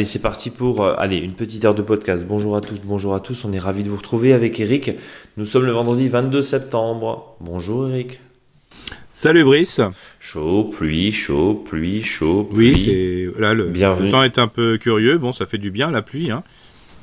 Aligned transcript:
Allez, 0.00 0.06
c'est 0.06 0.22
parti 0.22 0.48
pour 0.48 0.82
euh, 0.82 0.94
allez, 0.96 1.18
une 1.18 1.34
petite 1.34 1.62
heure 1.66 1.74
de 1.74 1.82
podcast. 1.82 2.24
Bonjour 2.26 2.56
à 2.56 2.62
toutes, 2.62 2.80
bonjour 2.86 3.14
à 3.14 3.20
tous. 3.20 3.44
On 3.44 3.52
est 3.52 3.58
ravis 3.58 3.82
de 3.82 3.90
vous 3.90 3.98
retrouver 3.98 4.32
avec 4.32 4.58
Eric. 4.58 4.92
Nous 5.36 5.44
sommes 5.44 5.66
le 5.66 5.72
vendredi 5.72 6.08
22 6.08 6.40
septembre. 6.40 7.36
Bonjour 7.38 7.86
Eric. 7.86 8.18
Salut 9.10 9.44
Brice. 9.44 9.82
Chaud, 10.18 10.70
pluie, 10.72 11.12
chaud, 11.12 11.52
pluie, 11.66 12.02
chaud, 12.02 12.44
pluie. 12.44 12.72
Oui, 12.72 12.82
c'est 12.82 13.38
là 13.38 13.52
le, 13.52 13.68
le, 13.68 14.08
temps 14.08 14.22
est 14.22 14.38
un 14.38 14.48
peu 14.48 14.78
curieux. 14.78 15.18
Bon, 15.18 15.34
ça 15.34 15.44
fait 15.44 15.58
du 15.58 15.70
bien 15.70 15.90
la 15.90 16.00
pluie, 16.00 16.30
hein. 16.30 16.42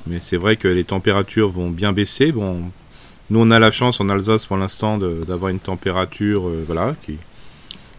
Mais 0.08 0.18
c'est 0.20 0.38
vrai 0.38 0.56
que 0.56 0.68
les 0.68 0.84
températures 0.84 1.50
vont 1.50 1.70
bien 1.70 1.94
baisser. 1.94 2.32
Bon, 2.32 2.64
nous 3.30 3.40
on 3.40 3.52
a 3.52 3.60
la 3.60 3.70
chance 3.70 4.02
en 4.02 4.10
Alsace 4.10 4.48
pour 4.48 4.58
l'instant 4.58 4.98
d'avoir 4.98 5.52
une 5.52 5.60
température, 5.60 6.48
euh, 6.48 6.64
voilà, 6.66 6.96
qui, 7.06 7.18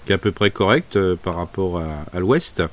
qui, 0.06 0.10
est 0.10 0.16
à 0.16 0.18
peu 0.18 0.32
près 0.32 0.50
correcte 0.50 0.96
euh, 0.96 1.14
par 1.14 1.36
rapport 1.36 1.78
à, 1.78 2.04
à 2.12 2.18
l'ouest. 2.18 2.64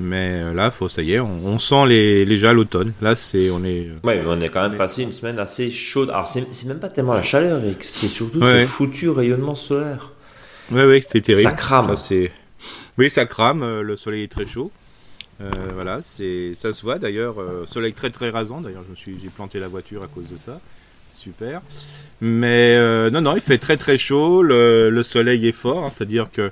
Mais 0.00 0.40
euh, 0.40 0.54
là, 0.54 0.70
faut, 0.70 0.88
ça 0.88 1.02
y 1.02 1.12
est, 1.12 1.20
on, 1.20 1.58
sent 1.58 1.86
les, 1.86 2.24
déjà 2.24 2.54
l'automne. 2.54 2.92
Là, 3.02 3.14
c'est, 3.14 3.50
on 3.50 3.62
est. 3.64 3.88
Ouais, 4.02 4.18
mais 4.18 4.24
on 4.26 4.40
est 4.40 4.48
quand 4.48 4.66
même 4.66 4.78
passé 4.78 5.02
une 5.02 5.12
semaine 5.12 5.38
assez 5.38 5.70
chaude. 5.70 6.08
Alors, 6.08 6.26
c'est 6.26 6.64
même 6.66 6.80
pas 6.80 6.88
tellement 6.88 7.12
la 7.12 7.22
chaleur, 7.22 7.60
c'est 7.80 8.08
surtout 8.08 8.40
ce 8.40 8.64
foutu 8.64 9.10
rayonnement 9.10 9.54
solaire. 9.54 10.12
Ouais, 10.72 10.86
ouais, 10.86 11.00
c'était 11.02 11.20
terrible. 11.20 11.50
Ça 11.50 11.54
crame. 11.54 11.94
oui, 12.96 13.10
ça 13.10 13.26
crame. 13.26 13.62
Euh, 13.62 13.82
le 13.82 13.96
soleil 13.96 14.24
est 14.24 14.32
très 14.32 14.46
chaud. 14.46 14.70
Euh, 15.42 15.50
voilà, 15.74 16.00
c'est, 16.02 16.54
ça 16.54 16.72
se 16.72 16.82
voit 16.82 16.98
d'ailleurs. 16.98 17.36
soleil 17.66 17.92
très 17.92 18.10
très 18.10 18.30
rasant. 18.30 18.62
D'ailleurs, 18.62 18.84
je 18.86 18.90
me 18.90 18.96
suis, 18.96 19.18
j'ai 19.22 19.28
planté 19.28 19.60
la 19.60 19.68
voiture 19.68 20.02
à 20.02 20.06
cause 20.06 20.30
de 20.30 20.38
ça. 20.38 20.60
super. 21.14 21.60
Mais 22.22 23.10
non, 23.10 23.20
non, 23.20 23.36
il 23.36 23.42
fait 23.42 23.58
très 23.58 23.76
très 23.76 23.98
chaud. 23.98 24.42
Le, 24.42 25.02
soleil 25.02 25.46
est 25.46 25.52
fort. 25.52 25.84
Hein, 25.84 25.90
c'est-à-dire 25.92 26.28
que 26.32 26.50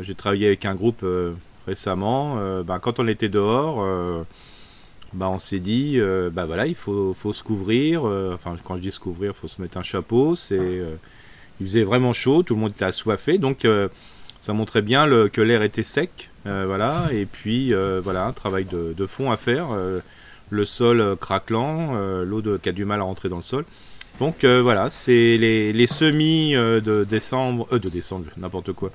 j'ai 0.00 0.14
travaillé 0.14 0.46
avec 0.46 0.64
un 0.64 0.74
groupe 0.74 1.04
récemment, 1.66 2.36
euh, 2.38 2.62
bah, 2.62 2.78
quand 2.80 2.98
on 2.98 3.08
était 3.08 3.28
dehors, 3.28 3.82
euh, 3.82 4.22
bah, 5.12 5.28
on 5.28 5.38
s'est 5.38 5.58
dit, 5.58 5.94
euh, 5.96 6.30
bah 6.30 6.46
voilà, 6.46 6.66
il 6.66 6.74
faut, 6.74 7.14
faut 7.14 7.32
se 7.32 7.42
couvrir. 7.42 8.04
enfin, 8.04 8.56
quand 8.64 8.76
je 8.76 8.82
dis 8.82 8.92
se 8.92 9.00
couvrir, 9.00 9.32
il 9.32 9.38
faut 9.38 9.48
se 9.48 9.60
mettre 9.60 9.78
un 9.78 9.82
chapeau. 9.82 10.36
C'est, 10.36 10.80
il 11.60 11.66
faisait 11.66 11.84
vraiment 11.84 12.12
chaud, 12.12 12.42
tout 12.42 12.54
le 12.54 12.60
monde 12.60 12.72
était 12.72 12.84
assoiffé, 12.84 13.38
donc 13.38 13.66
ça 14.40 14.52
montrait 14.52 14.82
bien 14.82 15.06
le, 15.06 15.28
que 15.28 15.40
l'air 15.40 15.62
était 15.62 15.82
sec, 15.82 16.30
voilà. 16.44 17.08
Et 17.12 17.26
puis 17.26 17.72
voilà, 18.02 18.26
un 18.26 18.32
travail 18.32 18.64
de, 18.64 19.06
fond 19.06 19.30
à 19.30 19.36
faire. 19.36 19.68
le 20.50 20.64
sol 20.64 21.16
craquelant, 21.20 21.94
l'eau 22.22 22.42
qui 22.58 22.68
a 22.68 22.72
du 22.72 22.84
mal 22.84 23.00
à 23.00 23.04
rentrer 23.04 23.28
dans 23.28 23.36
le 23.36 23.42
sol. 23.42 23.64
Donc 24.20 24.44
voilà, 24.44 24.90
c'est 24.90 25.36
les, 25.36 25.72
les 25.72 25.86
semis 25.86 26.52
de 26.52 27.04
décembre, 27.04 27.78
de 27.78 27.88
décembre, 27.88 28.26
n'importe 28.38 28.72
quoi, 28.72 28.90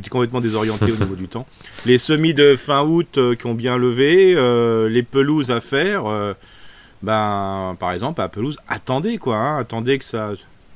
suis 0.00 0.10
complètement 0.10 0.40
désorienté 0.40 0.86
au 0.92 0.96
niveau 0.96 1.14
du 1.14 1.28
temps. 1.28 1.46
Les 1.86 1.98
semis 1.98 2.34
de 2.34 2.56
fin 2.56 2.82
août 2.82 3.18
euh, 3.18 3.34
qui 3.34 3.46
ont 3.46 3.54
bien 3.54 3.76
levé, 3.76 4.34
euh, 4.36 4.88
les 4.88 5.02
pelouses 5.02 5.50
à 5.50 5.60
faire, 5.60 6.06
euh, 6.06 6.34
ben, 7.02 7.76
par 7.78 7.92
exemple, 7.92 8.20
à 8.20 8.28
pelouse, 8.28 8.58
attendez 8.68 9.18
quoi, 9.18 9.36
hein, 9.36 9.58
attendez 9.58 9.98
que 9.98 10.04
ça, 10.04 10.32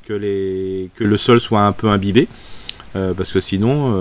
que 0.07 0.13
les, 0.13 0.91
que 0.97 1.05
le 1.05 1.17
sol 1.17 1.41
soit 1.41 1.63
un 1.63 1.73
peu 1.73 1.89
imbibé, 1.89 2.29
parce 2.93 3.31
que 3.31 3.41
sinon, 3.41 3.93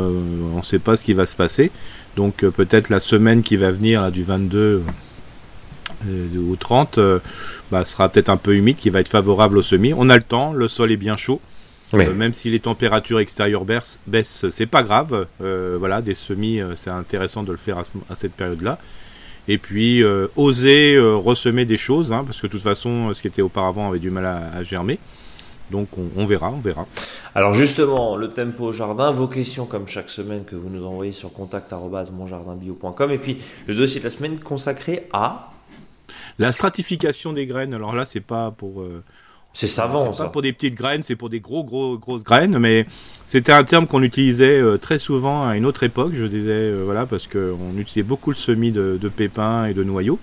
on 0.56 0.58
ne 0.58 0.64
sait 0.64 0.80
pas 0.80 0.96
ce 0.96 1.04
qui 1.04 1.14
va 1.14 1.28
se 1.28 1.36
passer. 1.36 1.72
Donc 2.16 2.38
peut-être 2.38 2.90
la 2.90 3.00
semaine 3.00 3.44
qui 3.44 3.56
va 3.56 3.72
venir, 3.72 4.12
du 4.12 4.24
22 4.24 4.82
au 6.08 6.56
30, 6.56 7.00
bah, 7.72 7.86
sera 7.86 8.10
peut-être 8.10 8.30
un 8.30 8.38
peu 8.38 8.56
humide, 8.56 8.78
qui 8.78 8.90
va 8.90 9.00
être 9.02 9.08
favorable 9.08 9.60
aux 9.60 9.64
semis. 9.64 9.94
On 9.96 10.10
a 10.10 10.16
le 10.16 10.24
temps, 10.24 10.52
le 10.52 10.68
sol 10.68 10.92
est 10.92 10.98
bien 10.98 11.16
chaud. 11.16 11.40
Euh, 11.94 12.14
même 12.14 12.34
si 12.34 12.50
les 12.50 12.60
températures 12.60 13.20
extérieures 13.20 13.64
baissent, 13.64 14.00
baissent 14.08 14.50
c'est 14.50 14.66
pas 14.66 14.84
grave. 14.84 15.28
Euh, 15.42 15.78
voilà, 15.80 16.02
des 16.02 16.16
semis, 16.16 16.60
euh, 16.60 16.76
c'est 16.76 16.90
intéressant 16.90 17.44
de 17.44 17.52
le 17.52 17.58
faire 17.58 17.78
à, 18.10 18.16
cette 18.16 18.34
période-là. 18.34 18.78
Et 19.48 19.58
puis 19.58 20.04
oser 20.36 21.00
ressemer 21.00 21.64
des 21.64 21.78
choses, 21.78 22.12
hein, 22.12 22.26
parce 22.26 22.42
que 22.42 22.48
de 22.48 22.52
toute 22.52 22.62
façon, 22.62 23.14
ce 23.14 23.22
qui 23.22 23.30
était 23.30 23.42
auparavant 23.42 23.88
avait 23.88 24.00
du 24.00 24.10
mal 24.10 24.26
à, 24.26 24.62
germer. 24.64 25.00
Donc 25.72 25.88
on, 26.18 26.26
verra, 26.26 26.52
on 26.52 26.60
verra. 26.60 26.86
Alors 27.34 27.54
justement, 27.54 28.18
le 28.18 28.28
tempo 28.28 28.74
jardin, 28.74 29.12
vos 29.12 29.28
questions 29.28 29.66
comme 29.66 29.88
chaque 29.88 30.10
semaine 30.10 30.44
que 30.44 30.58
vous 30.58 30.70
nous 30.70 30.86
envoyez 30.86 31.14
sur 31.14 31.32
contact@monjardinbio.com 31.32 33.12
et 33.12 33.18
puis 33.18 33.38
le 33.68 33.76
dossier 33.76 34.02
de 34.02 34.06
la 34.06 34.10
semaine 34.10 34.38
consacré 34.38 35.08
à 35.14 35.52
la 36.38 36.52
stratification 36.52 37.32
des 37.32 37.46
graines. 37.46 37.74
Alors 37.74 37.96
là, 37.96 38.06
c'est 38.06 38.20
pas 38.20 38.52
pour 38.52 38.86
c'est 39.58 39.66
savant, 39.66 40.14
ça. 40.14 40.26
Pas 40.26 40.30
pour 40.30 40.44
des 40.44 40.54
petites 40.54 40.76
graines, 40.76 41.02
c'est 41.02 41.16
pour 41.16 41.32
des 41.32 41.40
gros, 41.40 41.64
gros, 41.64 41.98
grosses 41.98 42.24
graines, 42.24 42.60
mais 42.60 42.86
c'était 43.26 43.52
un 43.52 43.64
terme 43.64 43.88
qu'on 43.88 44.04
utilisait 44.04 44.62
euh, 44.62 44.78
très 44.78 45.00
souvent 45.00 45.48
à 45.48 45.58
une 45.58 45.66
autre 45.66 45.82
époque, 45.82 46.12
je 46.14 46.26
disais, 46.26 46.52
euh, 46.52 46.84
voilà, 46.86 47.08
parce 47.08 47.26
qu'on 47.26 47.76
utilisait 47.76 48.04
beaucoup 48.04 48.30
le 48.30 48.36
semis 48.36 48.72
de, 48.72 49.00
pépins 49.10 49.66
et 49.66 49.74
de 49.74 49.84
noyaux. 49.84 50.20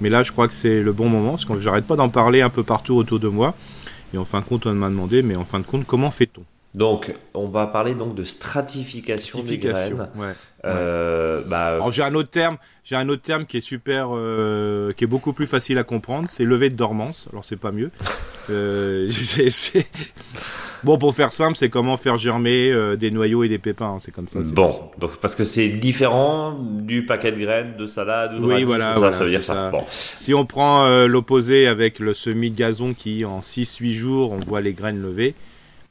Mais 0.00 0.08
là, 0.08 0.22
je 0.22 0.32
crois 0.32 0.48
que 0.48 0.54
c'est 0.54 0.82
le 0.82 0.92
bon 0.94 1.10
moment, 1.10 1.32
parce 1.32 1.44
que 1.44 1.60
j'arrête 1.60 1.84
pas 1.84 1.96
d'en 1.96 2.08
parler 2.08 2.40
un 2.40 2.48
peu 2.48 2.62
partout 2.62 2.94
autour 2.94 3.18
de 3.18 3.28
moi. 3.28 3.54
Et 4.14 4.18
en 4.18 4.24
fin 4.24 4.40
de 4.40 4.46
compte, 4.46 4.64
on 4.64 4.72
m'a 4.72 4.88
demandé, 4.88 5.20
mais 5.20 5.36
en 5.36 5.44
fin 5.44 5.60
de 5.60 5.66
compte, 5.66 5.84
comment 5.86 6.10
fait-on? 6.10 6.42
Donc, 6.72 7.12
on 7.34 7.48
va 7.48 7.66
parler 7.66 7.94
donc 7.94 8.14
de 8.14 8.22
stratification, 8.22 9.42
des 9.42 9.58
graines. 9.58 10.08
Euh, 10.64 11.42
bah, 11.44 11.66
Alors 11.66 11.90
j'ai 11.90 12.02
un 12.02 12.14
autre 12.14 12.30
terme, 12.30 12.58
j'ai 12.84 12.94
un 12.94 13.08
autre 13.08 13.22
terme 13.22 13.44
qui 13.44 13.56
est 13.56 13.62
super, 13.62 14.08
euh, 14.12 14.92
qui 14.92 15.02
est 15.04 15.08
beaucoup 15.08 15.32
plus 15.32 15.48
facile 15.48 15.78
à 15.78 15.84
comprendre, 15.84 16.28
c'est 16.30 16.44
lever 16.44 16.70
de 16.70 16.76
dormance. 16.76 17.26
Alors 17.32 17.44
c'est 17.44 17.56
pas 17.56 17.72
mieux. 17.72 17.90
Euh, 18.50 19.10
bon, 20.84 20.96
pour 20.96 21.12
faire 21.12 21.32
simple, 21.32 21.56
c'est 21.56 21.70
comment 21.70 21.96
faire 21.96 22.18
germer 22.18 22.72
des 22.96 23.10
noyaux 23.10 23.42
et 23.42 23.48
des 23.48 23.58
pépins. 23.58 23.94
Hein, 23.94 23.98
c'est 24.00 24.12
comme 24.12 24.28
ça. 24.28 24.38
Bon, 24.40 24.92
donc 24.98 25.16
parce 25.16 25.34
que 25.34 25.42
c'est 25.42 25.70
différent 25.70 26.56
du 26.60 27.04
paquet 27.04 27.32
de 27.32 27.38
graines 27.38 27.76
de 27.76 27.88
salade 27.88 28.34
ou 28.34 28.42
de 28.42 28.46
oui, 28.46 28.62
voilà, 28.62 28.94
ça, 28.94 29.12
ça 29.12 29.24
veut 29.24 29.30
dire 29.30 29.42
ça. 29.42 29.70
Bon. 29.70 29.82
Si 29.90 30.34
on 30.34 30.46
prend 30.46 30.86
l'opposé 31.06 31.66
avec 31.66 31.98
le 31.98 32.14
semis 32.14 32.52
de 32.52 32.56
gazon 32.56 32.94
qui 32.94 33.24
en 33.24 33.40
6-8 33.40 33.92
jours, 33.92 34.32
on 34.34 34.38
voit 34.46 34.60
les 34.60 34.72
graines 34.72 35.02
levées. 35.02 35.34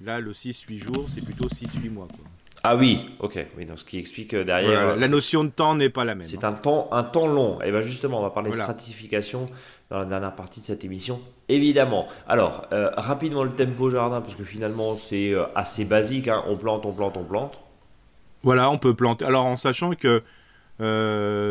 Là, 0.02 0.20
le 0.20 0.32
6-8 0.32 0.78
jours, 0.78 1.06
c'est 1.08 1.22
plutôt 1.22 1.48
6-8 1.48 1.90
mois. 1.90 2.08
Quoi. 2.08 2.26
Ah 2.64 2.76
oui, 2.76 3.10
ok. 3.20 3.40
Oui, 3.58 3.66
donc 3.66 3.80
ce 3.80 3.86
qui 3.86 3.98
explique 3.98 4.34
euh, 4.34 4.44
derrière. 4.44 4.96
la 4.96 5.08
notion 5.08 5.44
de 5.44 5.50
temps 5.50 5.76
n'est 5.76 5.90
pas 5.90 6.06
la 6.06 6.16
même. 6.16 6.26
C'est 6.26 6.44
un 6.44 6.54
temps, 6.54 6.90
un 6.92 7.04
temps 7.04 7.28
long. 7.28 7.62
Et 7.62 7.72
bien 7.72 7.82
justement, 7.82 8.20
on 8.20 8.22
va 8.22 8.30
parler 8.30 8.52
de 8.52 8.56
stratification 8.56 9.50
dans 9.90 10.00
la 10.00 10.06
dernière 10.06 10.36
partie 10.36 10.60
de 10.60 10.66
cette 10.66 10.84
émission, 10.84 11.22
évidemment. 11.48 12.08
Alors, 12.28 12.68
euh, 12.72 12.92
rapidement 12.96 13.44
le 13.44 13.52
tempo 13.52 13.90
jardin, 13.90 14.22
parce 14.22 14.36
que 14.36 14.44
finalement 14.44 14.96
c'est 14.96 15.32
euh, 15.32 15.46
assez 15.56 15.86
basique. 15.86 16.28
Hein. 16.28 16.44
On 16.48 16.58
plante, 16.58 16.86
on 16.86 16.92
plante, 16.92 17.18
on 17.18 17.24
plante. 17.24 17.60
Voilà, 18.44 18.70
on 18.70 18.78
peut 18.78 18.94
planter. 18.94 19.26
Alors 19.26 19.46
en 19.46 19.58
sachant 19.58 19.92
que 19.94 20.24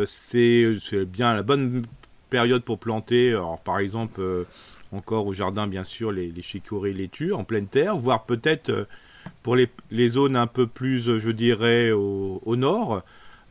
c'est 0.07 1.05
bien 1.07 1.35
la 1.35 1.43
bonne 1.43 1.85
période 2.31 2.63
pour 2.63 2.79
planter. 2.79 3.31
Alors 3.31 3.59
par 3.61 3.79
exemple 3.79 4.47
encore 4.93 5.27
au 5.27 5.35
jardin, 5.35 5.67
bien 5.67 5.85
sûr, 5.85 6.13
les, 6.13 6.31
les 6.31 6.43
chicorées 6.43 6.93
laitues 6.93 7.33
en 7.33 7.45
pleine 7.45 7.69
terre, 7.69 7.97
voire 7.97 8.25
peut-être 8.25 8.71
euh, 8.71 8.85
pour 9.43 9.57
les, 9.57 10.09
zones 10.09 10.37
un 10.37 10.47
peu 10.47 10.67
plus, 10.67 11.19
je 11.19 11.31
dirais, 11.31 11.91
au, 11.93 12.57
nord. 12.57 13.03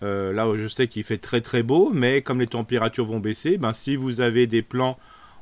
Euh, 0.03 0.31
là, 0.31 0.47
je 0.55 0.67
sais 0.67 0.87
qu'il 0.87 1.03
fait 1.03 1.17
très 1.17 1.41
très 1.41 1.63
beau, 1.63 1.91
mais 1.93 2.21
comme 2.21 2.39
les 2.39 2.47
températures 2.47 3.05
vont 3.05 3.19
baisser, 3.19 3.57
ben, 3.57 3.73
si 3.73 3.95
vous 3.95 4.21
avez 4.21 4.47
des 4.47 4.61
plants 4.61 4.97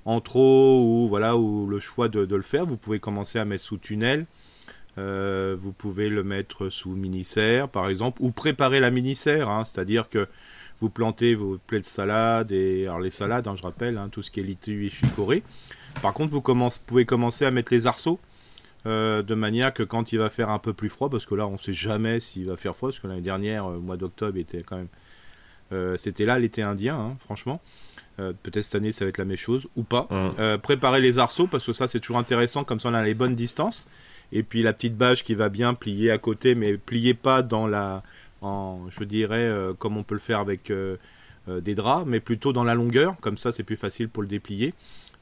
en 0.06 0.22
trop 0.22 0.82
ou 0.82 1.08
voilà 1.08 1.36
ou 1.36 1.68
le 1.68 1.80
choix 1.80 2.10
de, 2.10 2.36
le 2.36 2.42
faire, 2.42 2.66
vous 2.66 2.78
pouvez 2.78 3.00
commencer 3.00 3.40
à 3.40 3.46
mettre 3.46 3.64
sous 3.64 3.78
tunnel. 3.78 4.26
Euh, 4.98 5.58
vous 5.60 5.74
pouvez 5.74 6.10
le 6.10 6.24
mettre 6.24 6.70
sous 6.70 6.92
mini-serre, 6.92 7.68
par 7.68 7.90
exemple, 7.90 8.22
ou 8.22 8.32
préparer 8.32 8.80
la 8.80 8.92
mini-serre, 8.92 9.50
hein, 9.50 9.66
c'est-à-dire 9.66 10.10
que 10.10 10.28
vous 10.80 10.90
plantez 10.90 11.36
vos 11.36 11.58
plaies 11.58 11.80
de 11.80 11.86
salade 11.86 12.52
et 12.54 12.84
alors 12.84 13.00
les 13.00 13.10
salades, 13.10 13.48
hein, 13.48 13.56
je 13.58 13.64
rappelle, 13.64 13.98
hein, 13.98 14.08
tout 14.10 14.22
ce 14.22 14.32
qui 14.32 14.40
est 14.40 14.44
litu 14.44 14.86
et 14.86 14.90
chicorée. 14.90 15.44
Par 16.02 16.14
contre, 16.14 16.32
vous 16.32 16.42
pouvez 16.86 17.06
commencer 17.06 17.46
à 17.46 17.52
mettre 17.52 17.74
les 17.74 17.88
arceaux. 17.88 18.20
Euh, 18.88 19.24
de 19.24 19.34
manière 19.34 19.74
que 19.74 19.82
quand 19.82 20.14
il 20.14 20.20
va 20.20 20.30
faire 20.30 20.50
un 20.50 20.60
peu 20.60 20.72
plus 20.74 20.90
froid, 20.90 21.10
parce 21.10 21.26
que 21.26 21.34
là 21.34 21.48
on 21.48 21.54
ne 21.54 21.58
sait 21.58 21.74
jamais 21.74 22.20
s'il 22.20 22.46
va 22.46 22.56
faire 22.56 22.76
froid, 22.76 22.90
parce 22.90 23.00
que 23.00 23.08
l'année 23.08 23.22
dernière, 23.22 23.66
euh, 23.66 23.80
mois 23.80 23.98
d'octobre 23.98 24.38
était 24.38 24.62
quand 24.62 24.78
même, 24.78 24.90
euh, 25.72 25.98
c'était 25.98 26.26
là 26.26 26.38
l'été 26.38 26.62
indien, 26.62 26.96
hein, 26.96 27.16
franchement. 27.20 27.62
Peut-être 28.18 28.62
cette 28.62 28.76
année 28.76 28.94
ça 28.94 29.04
va 29.04 29.10
être 29.10 29.18
la 29.18 29.26
même 29.26 29.36
chose 29.36 29.68
ou 29.76 29.84
pas. 29.84 30.08
préparer 30.64 31.02
les 31.02 31.20
arceaux 31.20 31.48
parce 31.48 31.66
que 31.66 31.74
ça 31.74 31.86
c'est 31.86 32.00
toujours 32.00 32.18
intéressant, 32.18 32.64
comme 32.64 32.80
ça 32.80 32.88
on 32.88 32.94
a 32.94 33.04
les 33.04 33.14
bonnes 33.14 33.36
distances. 33.36 33.90
Et 34.32 34.42
puis 34.42 34.64
la 34.64 34.72
petite 34.72 34.96
bâche 34.96 35.26
qui 35.26 35.36
va 35.36 35.50
bien 35.50 35.74
plier 35.74 36.12
à 36.12 36.18
côté, 36.18 36.56
mais 36.56 36.78
plier 36.78 37.14
pas 37.14 37.42
dans 37.42 37.68
la, 37.68 38.04
en, 38.42 38.88
je 38.90 39.04
dirais 39.04 39.52
comme 39.80 39.98
on 39.98 40.04
peut 40.04 40.16
le 40.16 40.22
faire 40.22 40.40
avec 40.40 40.72
des 41.46 41.76
draps, 41.76 42.06
mais 42.08 42.22
plutôt 42.22 42.54
dans 42.54 42.64
la 42.64 42.74
longueur. 42.74 43.18
Comme 43.20 43.38
ça 43.38 43.52
c'est 43.52 43.64
plus 43.64 43.76
facile 43.76 44.08
pour 44.08 44.24
le 44.24 44.30
déplier. 44.30 44.74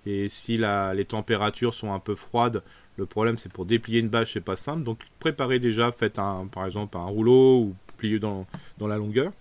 Et 0.05 0.27
si 0.29 0.57
les 0.57 1.05
températures 1.05 1.73
sont 1.73 1.93
un 1.93 1.99
peu 1.99 2.15
froides, 2.15 2.63
le 2.97 3.05
problème 3.05 3.37
c'est 3.37 3.51
pour 3.51 3.65
déplier 3.65 3.99
une 3.99 4.09
bâche, 4.09 4.33
c'est 4.33 4.41
pas 4.41 4.55
simple. 4.55 4.83
Donc 4.83 4.99
préparez 5.19 5.59
déjà, 5.59 5.91
faites 5.91 6.19
un, 6.19 6.47
par 6.51 6.65
exemple 6.65 6.97
un 6.97 7.05
rouleau 7.05 7.59
ou 7.59 7.75
pliez 7.97 8.19
dans, 8.19 8.45
dans 8.77 8.87
la 8.87 8.97
longueur. 8.97 9.31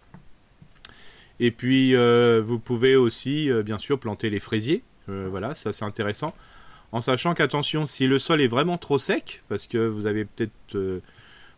Et 1.41 1.51
puis 1.51 1.97
euh, 1.97 2.41
vous 2.45 2.61
pouvez 2.61 2.95
aussi 2.95 3.51
euh, 3.51 3.65
bien 3.65 3.79
sûr 3.79 3.99
planter 3.99 4.31
les 4.31 4.39
fraisiers. 4.39 4.85
Euh, 5.09 5.27
voilà, 5.29 5.57
ça 5.57 5.73
c'est 5.73 5.85
intéressant. 5.85 6.35
En 6.93 7.01
sachant 7.01 7.35
qu'attention, 7.35 7.85
si 7.87 8.07
le 8.07 8.21
sol 8.21 8.41
est 8.41 8.49
vraiment 8.49 8.79
trop 8.79 8.99
sec, 8.99 9.43
parce 9.49 9.67
que 9.67 9.79
vous 9.79 10.07
avez 10.07 10.25
peut-être 10.25 11.01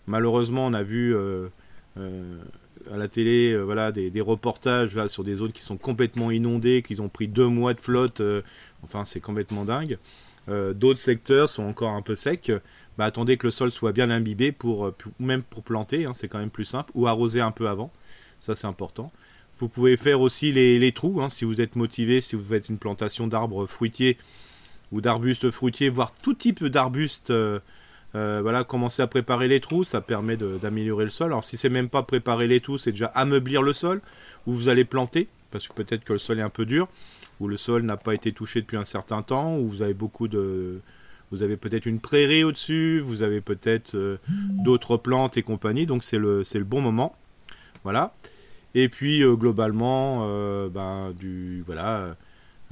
malheureusement 0.07 0.65
on 0.65 0.73
a 0.73 0.85
vu 0.85 1.15
à 1.97 2.97
la 2.97 3.09
télé 3.09 3.57
voilà, 3.59 3.91
des, 3.91 4.21
reportages 4.21 4.95
là, 4.95 5.09
sur 5.09 5.25
des 5.25 5.35
zones 5.35 5.51
qui 5.51 5.63
sont 5.63 5.77
complètement 5.77 6.31
inondées, 6.31 6.83
qu'ils 6.83 7.03
ont 7.03 7.09
pris 7.09 7.27
deux 7.27 7.49
mois 7.49 7.75
de 7.75 7.81
flotte. 7.81 8.23
Enfin, 8.85 9.05
c'est 9.05 9.21
complètement 9.21 9.65
dingue. 9.65 9.99
D'autres 10.47 11.01
secteurs 11.01 11.49
sont 11.49 11.63
encore 11.63 11.93
un 11.93 12.03
peu 12.03 12.17
secs. 12.17 12.53
Bah, 12.99 13.07
attendez 13.07 13.39
que 13.39 13.47
le 13.47 13.51
sol 13.51 13.71
soit 13.71 13.93
bien 13.93 14.11
imbibé 14.11 14.53
pour, 14.53 14.93
même 15.19 15.43
pour 15.43 15.63
planter, 15.63 16.05
hein, 16.05 16.13
c'est 16.15 16.29
quand 16.29 16.39
même 16.39 16.51
plus 16.51 16.67
simple, 16.67 16.93
ou 16.95 17.07
arroser 17.07 17.41
un 17.41 17.51
peu 17.51 17.67
avant. 17.67 17.91
Ça, 18.41 18.55
c'est 18.55 18.67
important. 18.67 19.11
Vous 19.59 19.69
pouvez 19.69 19.97
faire 19.97 20.21
aussi 20.21 20.53
les, 20.53 20.93
trous, 20.93 21.21
hein, 21.23 21.29
si 21.29 21.45
vous 21.45 21.61
êtes 21.61 21.77
motivé, 21.77 22.21
si 22.21 22.35
vous 22.37 22.45
faites 22.45 22.69
une 22.69 22.79
plantation 22.79 23.27
d'arbres 23.27 23.67
fruitiers 23.67 24.19
ou 24.93 25.01
d'arbustes 25.01 25.51
fruitiers, 25.51 25.89
voire 25.89 26.13
tout 26.13 26.35
type 26.35 26.65
d'arbustes. 26.65 27.31
Euh, 27.31 27.61
euh, 28.17 28.41
voilà, 28.43 28.63
commencer 28.63 29.03
à 29.03 29.09
préparer 29.09 29.49
les 29.49 29.59
trous, 29.59 29.83
ça 29.83 30.01
permet 30.01 30.37
d'améliorer 30.37 31.05
le 31.05 31.11
sol. 31.11 31.29
Alors 31.29 31.45
si 31.45 31.57
c'est 31.57 31.69
même 31.69 31.89
pas 31.89 32.05
préparer 32.05 32.47
les 32.47 32.61
trous, 32.61 32.79
c'est 32.79 32.93
déjà 32.93 33.07
ameublir 33.07 33.61
le 33.63 33.73
sol 33.73 34.01
où 34.47 34.53
vous 34.53 34.69
allez 34.69 34.85
planter, 34.85 35.27
parce 35.51 35.67
que 35.67 35.73
peut-être 35.73 36.05
que 36.05 36.13
le 36.13 36.19
sol 36.21 36.39
est 36.39 36.43
un 36.43 36.51
peu 36.51 36.65
dur, 36.65 36.87
le 37.49 37.57
sol 37.57 37.83
n'a 37.83 37.97
pas 37.97 38.15
été 38.15 38.33
touché 38.33 38.61
depuis 38.61 38.77
un 38.77 38.85
certain 38.85 39.23
temps, 39.23 39.57
ou 39.59 39.69
vous 39.69 39.83
avez 39.83 39.95
beaucoup 39.95 40.29
de, 40.29 40.81
vous 41.31 41.43
avez 41.43 41.57
peut-être 41.57 41.87
une 41.87 42.01
prairie 42.01 42.45
au-dessus, 42.45 43.01
vous 43.01 43.23
avez 43.23 43.41
peut-être 43.41 43.95
euh, 43.95 44.19
d'autres 44.29 44.97
plantes 44.97 45.37
et 45.37 45.43
compagnie, 45.43 45.87
donc 45.87 46.05
c'est 46.05 46.19
le, 46.19 46.43
le 46.53 46.65
bon 46.65 46.81
moment. 46.81 47.17
Voilà. 47.83 48.15
Et 48.75 48.89
puis 48.89 49.23
globalement, 49.37 50.27
ben, 50.69 51.13
du 51.13 51.63
voilà, 51.65 52.17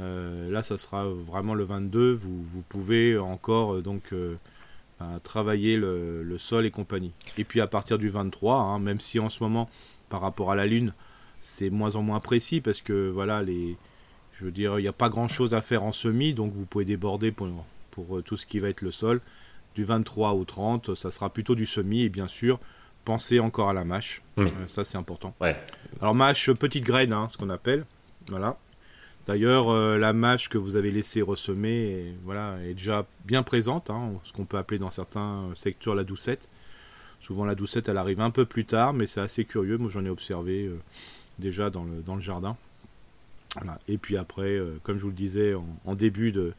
euh, 0.00 0.50
là, 0.50 0.62
ça 0.62 0.78
sera 0.78 1.08
vraiment 1.08 1.54
le 1.54 1.64
22. 1.64 2.12
Vous, 2.12 2.62
pouvez 2.68 3.18
encore 3.18 3.74
euh, 3.74 3.82
donc 3.82 4.12
euh, 4.12 4.36
ben, 5.00 5.20
travailler 5.22 5.76
le, 5.76 6.36
sol 6.38 6.66
et 6.66 6.70
compagnie. 6.70 7.12
Et 7.38 7.44
puis 7.44 7.60
à 7.60 7.66
partir 7.66 7.98
du 7.98 8.08
23, 8.08 8.56
hein, 8.56 8.78
même 8.78 9.00
si 9.00 9.18
en 9.18 9.28
ce 9.28 9.42
moment, 9.42 9.68
par 10.08 10.20
rapport 10.20 10.50
à 10.50 10.56
la 10.56 10.66
Lune, 10.66 10.92
c'est 11.40 11.70
moins 11.70 11.96
en 11.96 12.02
moins 12.02 12.20
précis 12.20 12.60
parce 12.60 12.80
que 12.80 13.10
voilà, 13.10 13.42
les, 13.42 13.76
je 14.38 14.44
veux 14.44 14.50
dire, 14.50 14.78
il 14.78 14.82
n'y 14.82 14.88
a 14.88 14.92
pas 14.92 15.08
grand 15.08 15.28
chose 15.28 15.54
à 15.54 15.60
faire 15.60 15.82
en 15.82 15.92
semi, 15.92 16.34
donc 16.34 16.52
vous 16.52 16.64
pouvez 16.64 16.84
déborder 16.84 17.32
pour, 17.32 17.48
pour 17.90 18.22
tout 18.22 18.36
ce 18.36 18.46
qui 18.46 18.58
va 18.58 18.68
être 18.68 18.82
le 18.82 18.90
sol. 18.90 19.20
Du 19.74 19.84
23 19.84 20.32
au 20.32 20.44
30, 20.44 20.94
ça 20.94 21.10
sera 21.10 21.30
plutôt 21.30 21.54
du 21.54 21.66
semi 21.66 22.02
et 22.02 22.08
bien 22.08 22.26
sûr, 22.26 22.58
pensez 23.04 23.40
encore 23.40 23.70
à 23.70 23.72
la 23.72 23.84
mâche. 23.84 24.22
ça, 24.66 24.84
c'est 24.84 24.98
important. 24.98 25.34
Ouais. 25.40 25.56
Alors, 26.00 26.14
mâche, 26.14 26.50
petite 26.52 26.84
graine, 26.84 27.12
hein, 27.12 27.28
ce 27.28 27.36
qu'on 27.36 27.50
appelle. 27.50 27.84
Voilà. 28.28 28.58
D'ailleurs, 29.26 29.70
euh, 29.70 29.98
la 29.98 30.12
mâche 30.12 30.48
que 30.48 30.58
vous 30.58 30.74
avez 30.76 30.90
laissé 30.90 31.22
ressemer 31.22 31.90
est, 31.90 32.14
voilà, 32.24 32.56
est 32.64 32.74
déjà 32.74 33.06
bien 33.24 33.42
présente, 33.42 33.88
hein, 33.88 34.12
ce 34.24 34.32
qu'on 34.32 34.44
peut 34.44 34.58
appeler 34.58 34.78
dans 34.78 34.90
certains 34.90 35.48
secteurs 35.54 35.94
la 35.94 36.04
doucette. 36.04 36.48
Souvent 37.20 37.44
la 37.44 37.54
doucette, 37.54 37.88
elle 37.88 37.98
arrive 37.98 38.20
un 38.20 38.30
peu 38.30 38.44
plus 38.44 38.64
tard, 38.64 38.92
mais 38.92 39.06
c'est 39.06 39.20
assez 39.20 39.44
curieux. 39.44 39.78
Moi, 39.78 39.90
j'en 39.90 40.04
ai 40.04 40.10
observé 40.10 40.64
euh, 40.64 40.76
déjà 41.38 41.70
dans 41.70 41.84
le, 41.84 42.02
dans 42.02 42.16
le 42.16 42.20
jardin. 42.20 42.56
Et 43.88 43.98
puis 43.98 44.16
après, 44.16 44.56
euh, 44.56 44.78
comme 44.82 44.96
je 44.96 45.02
vous 45.02 45.10
le 45.10 45.14
disais 45.14 45.54
en, 45.84 45.94
début 45.94 46.32
de, 46.32 46.52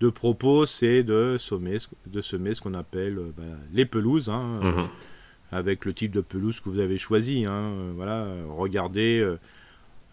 de 0.00 0.08
propos, 0.08 0.66
c'est 0.66 1.02
de 1.02 1.36
semer, 1.38 1.78
de 2.06 2.20
semer 2.20 2.54
ce 2.54 2.60
qu'on 2.60 2.74
appelle 2.74 3.18
bah, 3.36 3.44
les 3.72 3.86
pelouses, 3.86 4.28
hein, 4.28 4.60
mhm. 4.62 4.88
avec 5.52 5.84
le 5.84 5.94
type 5.94 6.10
de 6.10 6.20
pelouse 6.20 6.60
que 6.60 6.68
vous 6.68 6.80
avez 6.80 6.98
choisi. 6.98 7.44
Hein, 7.46 7.72
voilà, 7.94 8.26
regardez. 8.48 9.24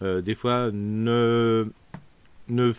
des 0.00 0.34
fois, 0.34 0.70
ne 0.72 1.66
ne, 2.48 2.72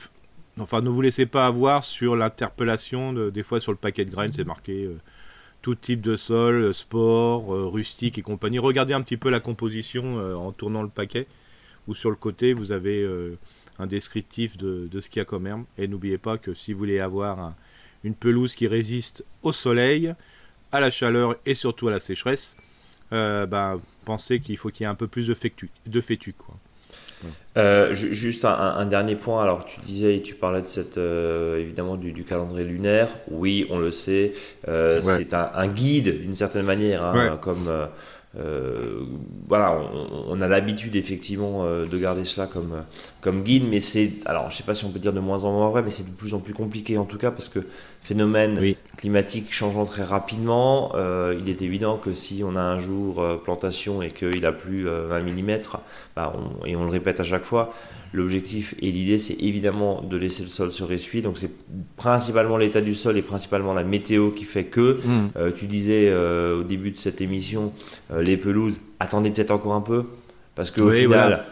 enfin, 0.60 0.82
ne 0.82 0.90
vous 0.90 1.02
laissez 1.02 1.26
pas 1.26 1.46
avoir 1.46 1.84
sur 1.84 2.16
l'interpellation. 2.16 3.14
des 3.14 3.44
fois, 3.44 3.60
sur 3.60 3.72
le 3.72 3.78
paquet 3.78 4.06
de 4.06 4.12
graines, 4.12 4.32
c'est 4.34 4.44
marqué 4.44 4.86
euh, 4.86 4.98
tout 5.62 5.76
type 5.76 6.02
de 6.02 6.16
sol, 6.16 6.56
euh, 6.56 6.74
sport, 6.74 7.54
euh, 7.54 7.68
rustique 7.68 8.18
et 8.18 8.22
compagnie. 8.22 8.60
Regardez 8.60 8.94
un 8.94 9.02
petit 9.02 9.18
peu 9.18 9.30
la 9.30 9.40
composition 9.40 10.18
en 10.38 10.52
tournant 10.52 10.84
le 10.84 10.90
paquet. 10.90 11.28
Ou 11.88 11.96
sur 11.96 12.10
le 12.10 12.16
côté, 12.16 12.54
vous 12.54 12.72
avez 12.72 13.08
un 13.80 13.88
descriptif 13.88 14.58
de, 14.58 15.00
ce 15.00 15.10
qu'il 15.10 15.20
y 15.20 15.22
a 15.22 15.26
comme 15.26 15.48
herbe. 15.48 15.64
Et 15.78 15.88
n'oubliez 15.88 16.18
pas 16.18 16.38
que 16.38 16.54
si 16.54 16.74
vous 16.74 16.80
voulez 16.80 17.00
avoir 17.00 17.54
une 18.04 18.16
pelouse 18.16 18.56
qui 18.56 18.68
résiste 18.68 19.26
au 19.42 19.52
soleil, 19.52 20.14
à 20.72 20.80
la 20.80 20.90
chaleur 20.90 21.36
et 21.46 21.54
surtout 21.54 21.88
à 21.90 21.92
la 21.92 22.00
sécheresse, 22.00 22.56
ben, 23.12 23.82
pensez 24.06 24.40
qu'il 24.40 24.58
faut 24.58 24.70
qu'il 24.70 24.84
y 24.84 24.86
ait 24.86 24.90
un 24.90 24.96
peu 24.96 25.08
plus 25.08 25.28
de 25.28 25.34
fétu, 25.34 25.70
de 25.86 26.02
fétu 26.02 26.34
quoi. 26.34 26.56
Euh, 27.56 27.94
juste 27.94 28.46
un, 28.46 28.86
dernier 28.86 29.16
point. 29.16 29.44
Alors, 29.44 29.66
tu 29.66 29.80
disais, 29.82 30.22
tu 30.24 30.34
parlais 30.34 30.62
de 30.62 30.68
cette, 30.68 30.98
euh, 30.98 31.60
évidemment, 31.60 31.96
du, 31.96 32.24
calendrier 32.24 32.66
lunaire. 32.66 33.10
Oui, 33.30 33.68
on 33.70 33.78
le 33.78 33.92
sait. 33.92 34.34
Euh, 34.68 35.02
c'est 35.02 35.34
un, 35.34 35.68
guide 35.68 36.22
d'une 36.22 36.36
certaine 36.36 36.66
manière, 36.66 37.06
hein, 37.06 37.38
comme 37.42 37.70
euh, 38.36 39.06
voilà, 39.48 39.80
on, 40.28 40.42
a 40.42 40.48
l'habitude 40.48 40.96
effectivement 40.96 41.66
euh, 41.66 41.86
de 41.86 41.98
garder 41.98 42.24
cela 42.24 42.48
comme, 42.48 42.84
comme 43.22 43.44
guide, 43.44 43.66
mais 43.70 43.80
c'est, 43.80 44.12
alors 44.26 44.50
je 44.50 44.56
sais 44.58 44.64
pas 44.64 44.74
si 44.74 44.86
on 44.86 44.90
peut 44.90 45.00
dire 45.00 45.14
de 45.14 45.20
moins 45.20 45.46
en 45.46 45.52
moins 45.52 45.70
vrai, 45.70 45.84
mais 45.84 45.92
c'est 45.92 46.10
de 46.10 46.16
plus 46.16 46.34
en 46.34 46.40
plus 46.40 46.54
compliqué 46.54 46.98
en 46.98 47.06
tout 47.06 47.20
cas 47.20 47.30
parce 47.30 47.48
que 47.48 47.60
phénomène 48.02 48.60
climatique 48.98 49.52
changeant 49.52 49.86
très 49.86 50.04
rapidement, 50.04 50.92
euh, 50.96 51.38
il 51.40 51.50
est 51.50 51.62
évident 51.62 51.98
que 51.98 52.14
si 52.14 52.44
on 52.46 52.56
a 52.56 52.62
un 52.62 52.80
jour 52.80 53.24
plantation 53.44 54.02
et 54.02 54.12
qu'il 54.12 54.46
a 54.46 54.52
plus 54.52 54.86
20 54.86 55.20
mm, 55.20 55.60
bah, 56.16 56.34
et 56.66 56.76
on 56.76 56.84
le 56.84 56.90
répète 56.90 57.20
à 57.20 57.24
chaque 57.24 57.44
fois, 57.44 57.74
L'objectif 58.14 58.76
et 58.80 58.92
l'idée, 58.92 59.18
c'est 59.18 59.34
évidemment 59.40 60.04
de 60.04 60.18
laisser 60.18 60.44
le 60.44 60.50
sol 60.50 60.72
se 60.72 60.84
ressuyer. 60.84 61.24
Donc, 61.24 61.40
c'est 61.40 61.50
principalement 61.98 62.58
l'état 62.58 62.80
du 62.80 62.94
sol 62.94 63.18
et 63.18 63.24
principalement 63.24 63.74
la 63.74 63.84
météo 63.84 64.30
qui 64.30 64.46
fait 64.46 64.66
que. 64.66 65.00
Mm. 65.04 65.30
Euh, 65.36 65.52
tu 65.52 65.66
disais 65.66 66.10
euh, 66.10 66.60
au 66.60 66.64
début 66.64 66.92
de 66.92 66.98
cette 66.98 67.22
émission, 67.22 67.74
euh, 68.12 68.22
les 68.22 68.38
pelouses, 68.38 68.80
attendez 69.00 69.32
peut-être 69.32 69.50
encore 69.50 69.74
un 69.74 69.82
peu. 69.82 70.04
Parce 70.54 70.70
qu'au 70.70 70.92
final, 70.92 71.44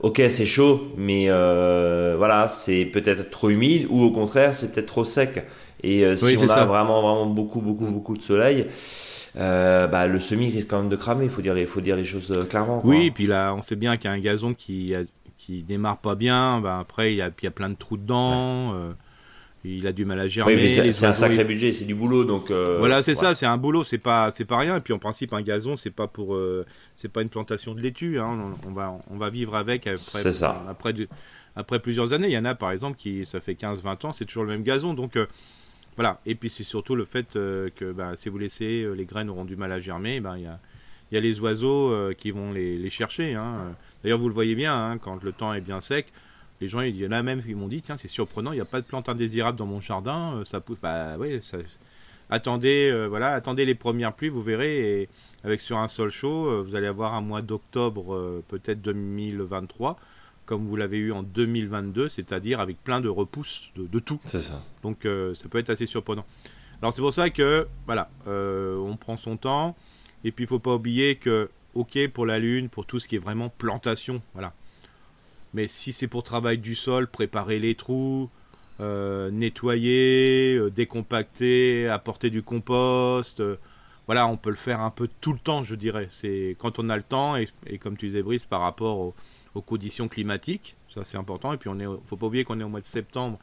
ok, 0.00 0.22
c'est 0.30 0.46
chaud, 0.46 0.94
mais 0.96 1.26
voilà, 1.26 2.48
c'est 2.48 2.86
peut-être 2.86 3.28
trop 3.28 3.50
humide 3.50 3.86
ou 3.90 4.02
au 4.02 4.10
contraire, 4.10 4.54
c'est 4.54 4.72
peut-être 4.72 4.86
trop 4.86 5.04
sec. 5.04 5.44
Et 5.82 6.16
si 6.16 6.36
on 6.38 6.50
a 6.50 6.64
vraiment, 6.64 7.02
vraiment 7.02 7.26
beaucoup, 7.26 7.60
beaucoup, 7.60 7.86
beaucoup 7.86 8.16
de 8.16 8.22
soleil. 8.22 8.66
bah, 9.34 10.06
le 10.06 10.20
semi 10.20 10.50
risque 10.50 10.68
quand 10.68 10.80
même 10.80 10.88
de 10.88 10.96
cramer, 10.96 11.24
il 11.24 11.30
faut 11.30 11.42
dire, 11.42 11.54
faut 11.68 11.80
dire 11.80 11.96
les 11.96 12.04
choses 12.04 12.46
clairement. 12.48 12.80
Oui, 12.84 13.06
et 13.06 13.10
puis 13.10 13.26
là, 13.26 13.54
on 13.54 13.62
sait 13.62 13.76
bien 13.76 13.96
qu'il 13.96 14.06
y 14.06 14.12
a 14.12 14.16
un 14.16 14.20
gazon 14.20 14.54
qui 14.54 14.94
a 14.94 15.02
qui 15.38 15.62
démarre 15.62 15.98
pas 15.98 16.14
bien, 16.14 16.60
ben 16.60 16.78
après 16.78 17.14
il 17.14 17.16
y, 17.16 17.22
a, 17.22 17.30
il 17.40 17.44
y 17.44 17.46
a 17.46 17.50
plein 17.50 17.70
de 17.70 17.74
trous 17.74 17.96
dedans. 17.96 18.74
Euh, 18.74 18.92
il 19.64 19.86
a 19.86 19.92
du 19.92 20.04
mal 20.04 20.20
à 20.20 20.28
gérer. 20.28 20.54
Oui, 20.54 20.92
c'est 20.92 21.06
un 21.06 21.12
sacré 21.12 21.44
budget, 21.44 21.72
c'est 21.72 21.84
du 21.84 21.94
boulot, 21.94 22.24
donc. 22.24 22.50
Euh, 22.50 22.76
voilà, 22.78 23.02
c'est 23.02 23.14
ça, 23.14 23.34
c'est 23.34 23.46
un 23.46 23.56
boulot, 23.56 23.82
c'est 23.82 23.98
pas, 23.98 24.30
c'est 24.30 24.44
pas 24.44 24.58
rien. 24.58 24.76
Et 24.76 24.80
puis 24.80 24.92
en 24.92 24.98
principe, 24.98 25.32
un 25.32 25.42
gazon, 25.42 25.76
c'est 25.76 25.90
pas 25.90 26.06
pour, 26.06 26.34
euh, 26.34 26.64
c'est 26.94 27.10
pas 27.10 27.22
une 27.22 27.28
plantation 27.28 27.74
de 27.74 27.80
laitue. 27.80 28.20
Hein. 28.20 28.54
On, 28.66 28.72
va, 28.72 28.96
on 29.10 29.16
va 29.16 29.30
vivre 29.30 29.56
avec 29.56 29.86
après, 29.86 29.98
ça. 29.98 30.64
après, 30.68 30.94
après 31.56 31.80
plusieurs 31.80 32.12
années. 32.12 32.28
Il 32.28 32.32
y 32.32 32.38
en 32.38 32.44
a, 32.44 32.54
par 32.54 32.70
exemple, 32.70 32.96
qui, 32.96 33.26
ça 33.26 33.40
fait 33.40 33.54
15-20 33.54 34.06
ans, 34.06 34.12
c'est 34.12 34.26
toujours 34.26 34.44
le 34.44 34.50
même 34.50 34.62
gazon, 34.62 34.94
donc. 34.94 35.18
Voilà. 35.98 36.20
Et 36.24 36.34
puis 36.34 36.48
c'est 36.48 36.64
surtout 36.64 36.94
le 36.94 37.04
fait 37.04 37.32
que 37.34 37.92
ben, 37.92 38.14
si 38.16 38.28
vous 38.28 38.38
laissez, 38.38 38.86
les 38.96 39.04
graines 39.04 39.28
auront 39.28 39.44
du 39.44 39.56
mal 39.56 39.72
à 39.72 39.80
germer. 39.80 40.20
Ben 40.20 40.36
il 40.36 40.44
y 40.44 40.46
a, 40.46 40.58
il 41.10 41.16
y 41.16 41.18
a 41.18 41.20
les 41.20 41.40
oiseaux 41.40 41.92
qui 42.16 42.30
vont 42.30 42.52
les, 42.52 42.88
chercher. 42.88 43.34
Hein. 43.34 43.74
D'ailleurs, 44.02 44.18
vous 44.18 44.28
le 44.28 44.34
voyez 44.34 44.54
bien, 44.54 44.74
hein, 44.74 44.98
quand 44.98 45.22
le 45.22 45.32
temps 45.32 45.52
est 45.52 45.60
bien 45.60 45.80
sec, 45.80 46.06
les 46.60 46.68
gens, 46.68 46.80
il 46.80 46.96
y 46.96 47.06
en 47.06 47.12
a 47.12 47.22
même 47.22 47.42
qui 47.42 47.54
m'ont 47.54 47.68
dit, 47.68 47.82
tiens, 47.82 47.96
c'est 47.96 48.08
surprenant, 48.08 48.52
il 48.52 48.56
n'y 48.56 48.60
a 48.60 48.66
pas 48.66 48.80
de 48.80 48.86
plantes 48.86 49.08
indésirables 49.08 49.58
dans 49.58 49.66
mon 49.66 49.80
jardin, 49.80 50.34
euh, 50.36 50.44
ça 50.44 50.60
pousse, 50.60 50.78
bah 50.82 51.16
oui, 51.18 51.40
attendez, 52.30 52.90
euh, 52.92 53.06
voilà, 53.06 53.28
attendez 53.28 53.64
les 53.64 53.74
premières 53.74 54.12
pluies, 54.12 54.28
vous 54.28 54.42
verrez, 54.42 55.08
avec 55.44 55.60
sur 55.60 55.78
un 55.78 55.88
sol 55.88 56.10
chaud, 56.10 56.48
euh, 56.48 56.62
vous 56.62 56.74
allez 56.74 56.88
avoir 56.88 57.14
un 57.14 57.20
mois 57.20 57.42
d'octobre, 57.42 58.42
peut-être 58.48 58.82
2023, 58.82 59.98
comme 60.48 60.66
vous 60.66 60.76
l'avez 60.76 60.96
eu 60.96 61.12
en 61.12 61.22
2022, 61.22 62.08
c'est-à-dire 62.08 62.58
avec 62.58 62.82
plein 62.82 63.00
de 63.00 63.08
repousses 63.08 63.70
de, 63.76 63.98
tout. 63.98 64.18
C'est 64.24 64.40
ça. 64.40 64.62
Donc 64.82 65.06
ça 65.34 65.48
peut 65.48 65.58
être 65.58 65.70
assez 65.70 65.86
surprenant. 65.86 66.24
Alors 66.80 66.92
c'est 66.94 67.02
pour 67.02 67.12
ça 67.12 67.28
que, 67.28 67.68
voilà, 67.84 68.08
on 68.26 68.96
prend 68.98 69.18
son 69.18 69.36
temps, 69.36 69.76
et 70.24 70.32
puis 70.32 70.44
il 70.44 70.48
faut 70.48 70.58
pas 70.58 70.74
oublier 70.74 71.16
que 71.16 71.50
ok 71.74 72.08
pour 72.08 72.24
la 72.24 72.38
lune, 72.38 72.70
pour 72.70 72.86
tout 72.86 72.98
ce 72.98 73.06
qui 73.06 73.16
est 73.16 73.20
vraiment 73.20 73.50
plantation, 73.50 74.22
voilà. 74.32 74.54
Mais 75.54 75.68
si 75.68 75.92
c'est 75.92 76.08
pour 76.08 76.22
travail 76.22 76.58
du 76.58 76.74
sol, 76.74 77.06
préparer 77.08 77.58
les 77.58 77.74
trous, 77.74 78.30
euh, 78.80 79.30
nettoyer, 79.30 80.56
euh, 80.56 80.70
décompacter, 80.70 81.88
apporter 81.88 82.30
du 82.30 82.42
compost, 82.42 83.40
euh, 83.40 83.56
voilà, 84.06 84.28
on 84.28 84.36
peut 84.36 84.50
le 84.50 84.56
faire 84.56 84.80
un 84.80 84.90
peu 84.90 85.08
tout 85.20 85.32
le 85.32 85.38
temps, 85.38 85.62
je 85.62 85.74
dirais. 85.74 86.08
C'est 86.10 86.56
quand 86.58 86.78
on 86.78 86.88
a 86.88 86.96
le 86.96 87.02
temps 87.02 87.36
et, 87.36 87.48
comme 87.78 87.96
tu 87.96 88.06
disais 88.06 88.22
Brice, 88.22 88.46
par 88.46 88.60
rapport 88.60 89.14
aux, 89.58 89.62
conditions 89.62 90.08
climatiques, 90.08 90.76
ça 90.94 91.02
c'est 91.04 91.18
important. 91.18 91.52
Et 91.52 91.56
puis 91.56 91.68
on 91.68 91.78
est, 91.78 91.86
faut 92.04 92.16
pas 92.16 92.26
oublier 92.26 92.44
qu'on 92.44 92.60
est 92.60 92.64
au 92.64 92.68
mois 92.68 92.80
de 92.80 92.86
septembre, 92.86 93.38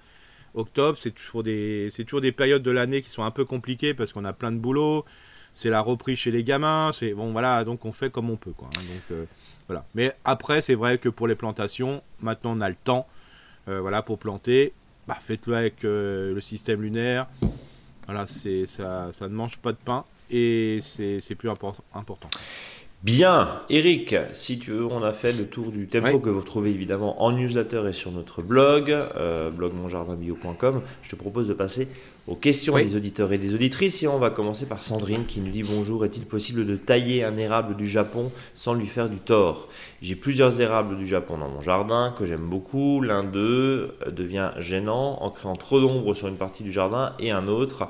octobre, 0.53 0.97
c'est 0.97 1.11
toujours 1.11 1.43
des, 1.43 1.89
c'est 1.91 2.03
toujours 2.05 2.21
des 2.21 2.31
périodes 2.31 2.63
de 2.63 2.71
l'année 2.71 3.01
qui 3.01 3.09
sont 3.09 3.23
un 3.23 3.31
peu 3.31 3.45
compliquées 3.45 3.93
parce 3.93 4.13
qu'on 4.13 4.25
a 4.25 4.33
plein 4.33 4.51
de 4.51 4.57
boulot 4.57 5.05
c'est 5.55 5.69
la 5.69 5.81
reprise 5.81 6.19
chez 6.19 6.31
les 6.31 6.43
gamins, 6.43 6.91
c'est 6.93 7.13
bon 7.13 7.31
voilà, 7.31 7.63
donc 7.63 7.85
on 7.85 7.93
fait 7.93 8.11
comme 8.11 8.29
on 8.29 8.35
peut 8.35 8.51
quoi. 8.51 8.67
Hein. 8.75 8.81
donc 8.81 9.01
euh, 9.11 9.25
voilà. 9.67 9.85
Mais 9.95 10.13
après, 10.25 10.61
c'est 10.61 10.75
vrai 10.75 10.99
que 10.99 11.09
pour 11.09 11.27
les 11.27 11.35
plantations, 11.35 12.03
maintenant 12.19 12.55
on 12.57 12.61
a 12.61 12.69
le 12.69 12.75
temps, 12.75 13.07
euh, 13.69 13.79
voilà, 13.79 14.03
pour 14.03 14.19
planter. 14.19 14.73
Bah, 15.07 15.17
faites-le 15.19 15.55
avec 15.55 15.85
euh, 15.85 16.33
le 16.33 16.41
système 16.41 16.81
lunaire. 16.81 17.27
Voilà, 18.05 18.27
c'est 18.27 18.67
ça, 18.67 19.11
ça 19.13 19.29
ne 19.29 19.33
mange 19.33 19.57
pas 19.57 19.71
de 19.71 19.77
pain 19.77 20.03
et 20.29 20.79
c'est 20.81 21.35
plus 21.35 21.49
important. 21.49 22.29
Bien, 23.05 23.61
Eric, 23.69 24.15
si 24.33 24.57
tu 24.57 24.71
veux, 24.71 24.83
on 24.83 25.03
a 25.03 25.13
fait 25.13 25.31
le 25.31 25.45
tour 25.45 25.71
du 25.71 25.85
tempo 25.85 26.17
que 26.17 26.31
vous 26.31 26.39
retrouvez 26.39 26.71
évidemment 26.71 27.21
en 27.21 27.33
newsletter 27.33 27.83
et 27.87 27.93
sur 27.93 28.09
notre 28.09 28.41
blog, 28.41 28.89
euh, 28.89 29.51
blogmonjardinbio.com. 29.51 30.81
Je 31.03 31.11
te 31.11 31.15
propose 31.15 31.47
de 31.47 31.53
passer 31.53 31.87
aux 32.25 32.33
questions 32.33 32.75
des 32.75 32.95
auditeurs 32.95 33.31
et 33.31 33.37
des 33.37 33.53
auditrices 33.53 34.01
et 34.01 34.07
on 34.07 34.17
va 34.17 34.31
commencer 34.31 34.65
par 34.65 34.81
Sandrine 34.81 35.27
qui 35.27 35.39
nous 35.39 35.51
dit 35.51 35.61
bonjour, 35.61 36.03
est-il 36.03 36.25
possible 36.25 36.65
de 36.65 36.75
tailler 36.77 37.23
un 37.23 37.37
érable 37.37 37.75
du 37.75 37.85
Japon 37.85 38.31
sans 38.55 38.73
lui 38.73 38.87
faire 38.87 39.07
du 39.07 39.17
tort? 39.17 39.67
J'ai 40.01 40.15
plusieurs 40.15 40.59
érables 40.59 40.97
du 40.97 41.05
Japon 41.05 41.37
dans 41.37 41.49
mon 41.49 41.61
jardin 41.61 42.11
que 42.17 42.25
j'aime 42.25 42.49
beaucoup, 42.49 43.01
l'un 43.01 43.23
d'eux 43.23 43.93
devient 44.07 44.49
gênant 44.57 45.21
en 45.21 45.29
créant 45.29 45.57
trop 45.57 45.79
d'ombre 45.79 46.15
sur 46.15 46.27
une 46.27 46.37
partie 46.37 46.63
du 46.63 46.71
jardin 46.71 47.13
et 47.19 47.29
un 47.29 47.47
autre 47.49 47.87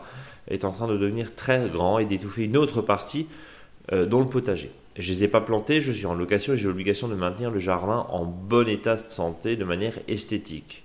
est 0.49 0.65
en 0.65 0.71
train 0.71 0.87
de 0.87 0.97
devenir 0.97 1.33
très 1.35 1.69
grand 1.69 1.99
et 1.99 2.05
d'étouffer 2.05 2.43
une 2.43 2.57
autre 2.57 2.81
partie 2.81 3.27
euh, 3.93 4.05
dont 4.05 4.19
le 4.19 4.27
potager. 4.27 4.71
Je 4.97 5.11
les 5.11 5.25
ai 5.25 5.27
pas 5.27 5.41
plantés, 5.41 5.81
je 5.81 5.91
suis 5.91 6.05
en 6.05 6.13
location 6.13 6.53
et 6.53 6.57
j'ai 6.57 6.67
l'obligation 6.67 7.07
de 7.07 7.15
maintenir 7.15 7.51
le 7.51 7.59
jardin 7.59 8.05
en 8.09 8.25
bon 8.25 8.67
état 8.67 8.95
de 8.95 8.99
santé 8.99 9.57
de 9.57 9.65
manière 9.65 9.99
esthétique. 10.07 10.83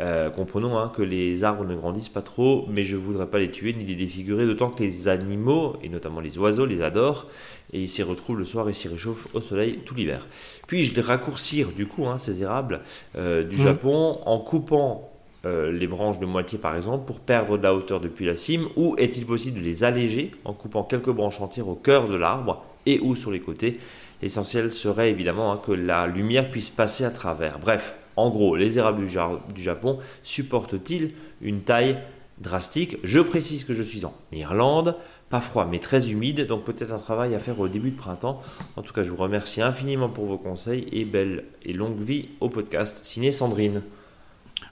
Euh, 0.00 0.28
comprenons 0.30 0.76
hein, 0.76 0.90
que 0.94 1.02
les 1.02 1.44
arbres 1.44 1.64
ne 1.64 1.76
grandissent 1.76 2.08
pas 2.08 2.22
trop, 2.22 2.66
mais 2.68 2.82
je 2.82 2.96
ne 2.96 3.00
voudrais 3.00 3.26
pas 3.26 3.38
les 3.38 3.50
tuer 3.50 3.72
ni 3.74 3.84
les 3.84 3.94
défigurer, 3.94 4.44
d'autant 4.46 4.70
que 4.70 4.82
les 4.82 5.08
animaux, 5.08 5.76
et 5.82 5.88
notamment 5.88 6.20
les 6.20 6.36
oiseaux, 6.38 6.66
les 6.66 6.82
adorent, 6.82 7.28
et 7.72 7.80
ils 7.80 7.88
s'y 7.88 8.02
retrouvent 8.02 8.38
le 8.38 8.44
soir 8.44 8.68
et 8.68 8.72
s'y 8.72 8.88
réchauffent 8.88 9.28
au 9.34 9.40
soleil 9.40 9.80
tout 9.84 9.94
l'hiver. 9.94 10.26
Puis-je 10.66 10.94
les 10.94 11.00
raccourcir, 11.00 11.68
du 11.68 11.86
coup, 11.86 12.06
hein, 12.08 12.18
ces 12.18 12.42
érables 12.42 12.80
euh, 13.16 13.44
du 13.44 13.56
mmh. 13.56 13.60
Japon, 13.60 14.18
en 14.26 14.38
coupant 14.38 15.12
euh, 15.44 15.70
les 15.70 15.86
branches 15.86 16.18
de 16.18 16.24
moitié 16.24 16.58
par 16.58 16.74
exemple 16.74 17.04
pour 17.04 17.20
perdre 17.20 17.58
de 17.58 17.62
la 17.62 17.74
hauteur 17.74 18.00
depuis 18.00 18.24
la 18.24 18.34
cime 18.34 18.66
ou 18.76 18.96
est-il 18.96 19.26
possible 19.26 19.60
de 19.60 19.64
les 19.64 19.84
alléger 19.84 20.30
en 20.46 20.54
coupant 20.54 20.84
quelques 20.84 21.10
branches 21.10 21.42
entières 21.42 21.68
au 21.68 21.74
cœur 21.74 22.08
de 22.08 22.16
l'arbre 22.16 22.64
et 22.86 23.00
ou 23.00 23.16
sur 23.16 23.30
les 23.30 23.40
côtés. 23.40 23.78
L'essentiel 24.22 24.72
serait 24.72 25.10
évidemment 25.10 25.52
hein, 25.52 25.60
que 25.64 25.72
la 25.72 26.06
lumière 26.06 26.50
puisse 26.50 26.70
passer 26.70 27.04
à 27.04 27.10
travers. 27.10 27.58
Bref, 27.58 27.94
en 28.16 28.30
gros, 28.30 28.56
les 28.56 28.78
érables 28.78 29.04
du, 29.04 29.62
Japon 29.62 29.98
supportent-ils 30.22 31.12
une 31.42 31.62
taille 31.62 31.98
drastique? 32.38 32.98
Je 33.02 33.20
précise 33.20 33.64
que 33.64 33.72
je 33.72 33.82
suis 33.82 34.04
en 34.04 34.14
Irlande, 34.32 34.96
pas 35.30 35.40
froid 35.40 35.66
mais 35.68 35.78
très 35.78 36.10
humide, 36.10 36.46
donc 36.46 36.64
peut-être 36.64 36.92
un 36.92 36.98
travail 36.98 37.34
à 37.34 37.40
faire 37.40 37.58
au 37.58 37.68
début 37.68 37.90
de 37.90 37.96
printemps. 37.96 38.40
En 38.76 38.82
tout 38.82 38.92
cas, 38.92 39.02
je 39.02 39.10
vous 39.10 39.16
remercie 39.16 39.62
infiniment 39.62 40.08
pour 40.08 40.26
vos 40.26 40.38
conseils 40.38 40.86
et 40.92 41.04
belle 41.04 41.44
et 41.64 41.72
longue 41.72 42.00
vie 42.00 42.28
au 42.40 42.48
podcast. 42.48 43.04
Signé 43.04 43.32
Sandrine. 43.32 43.82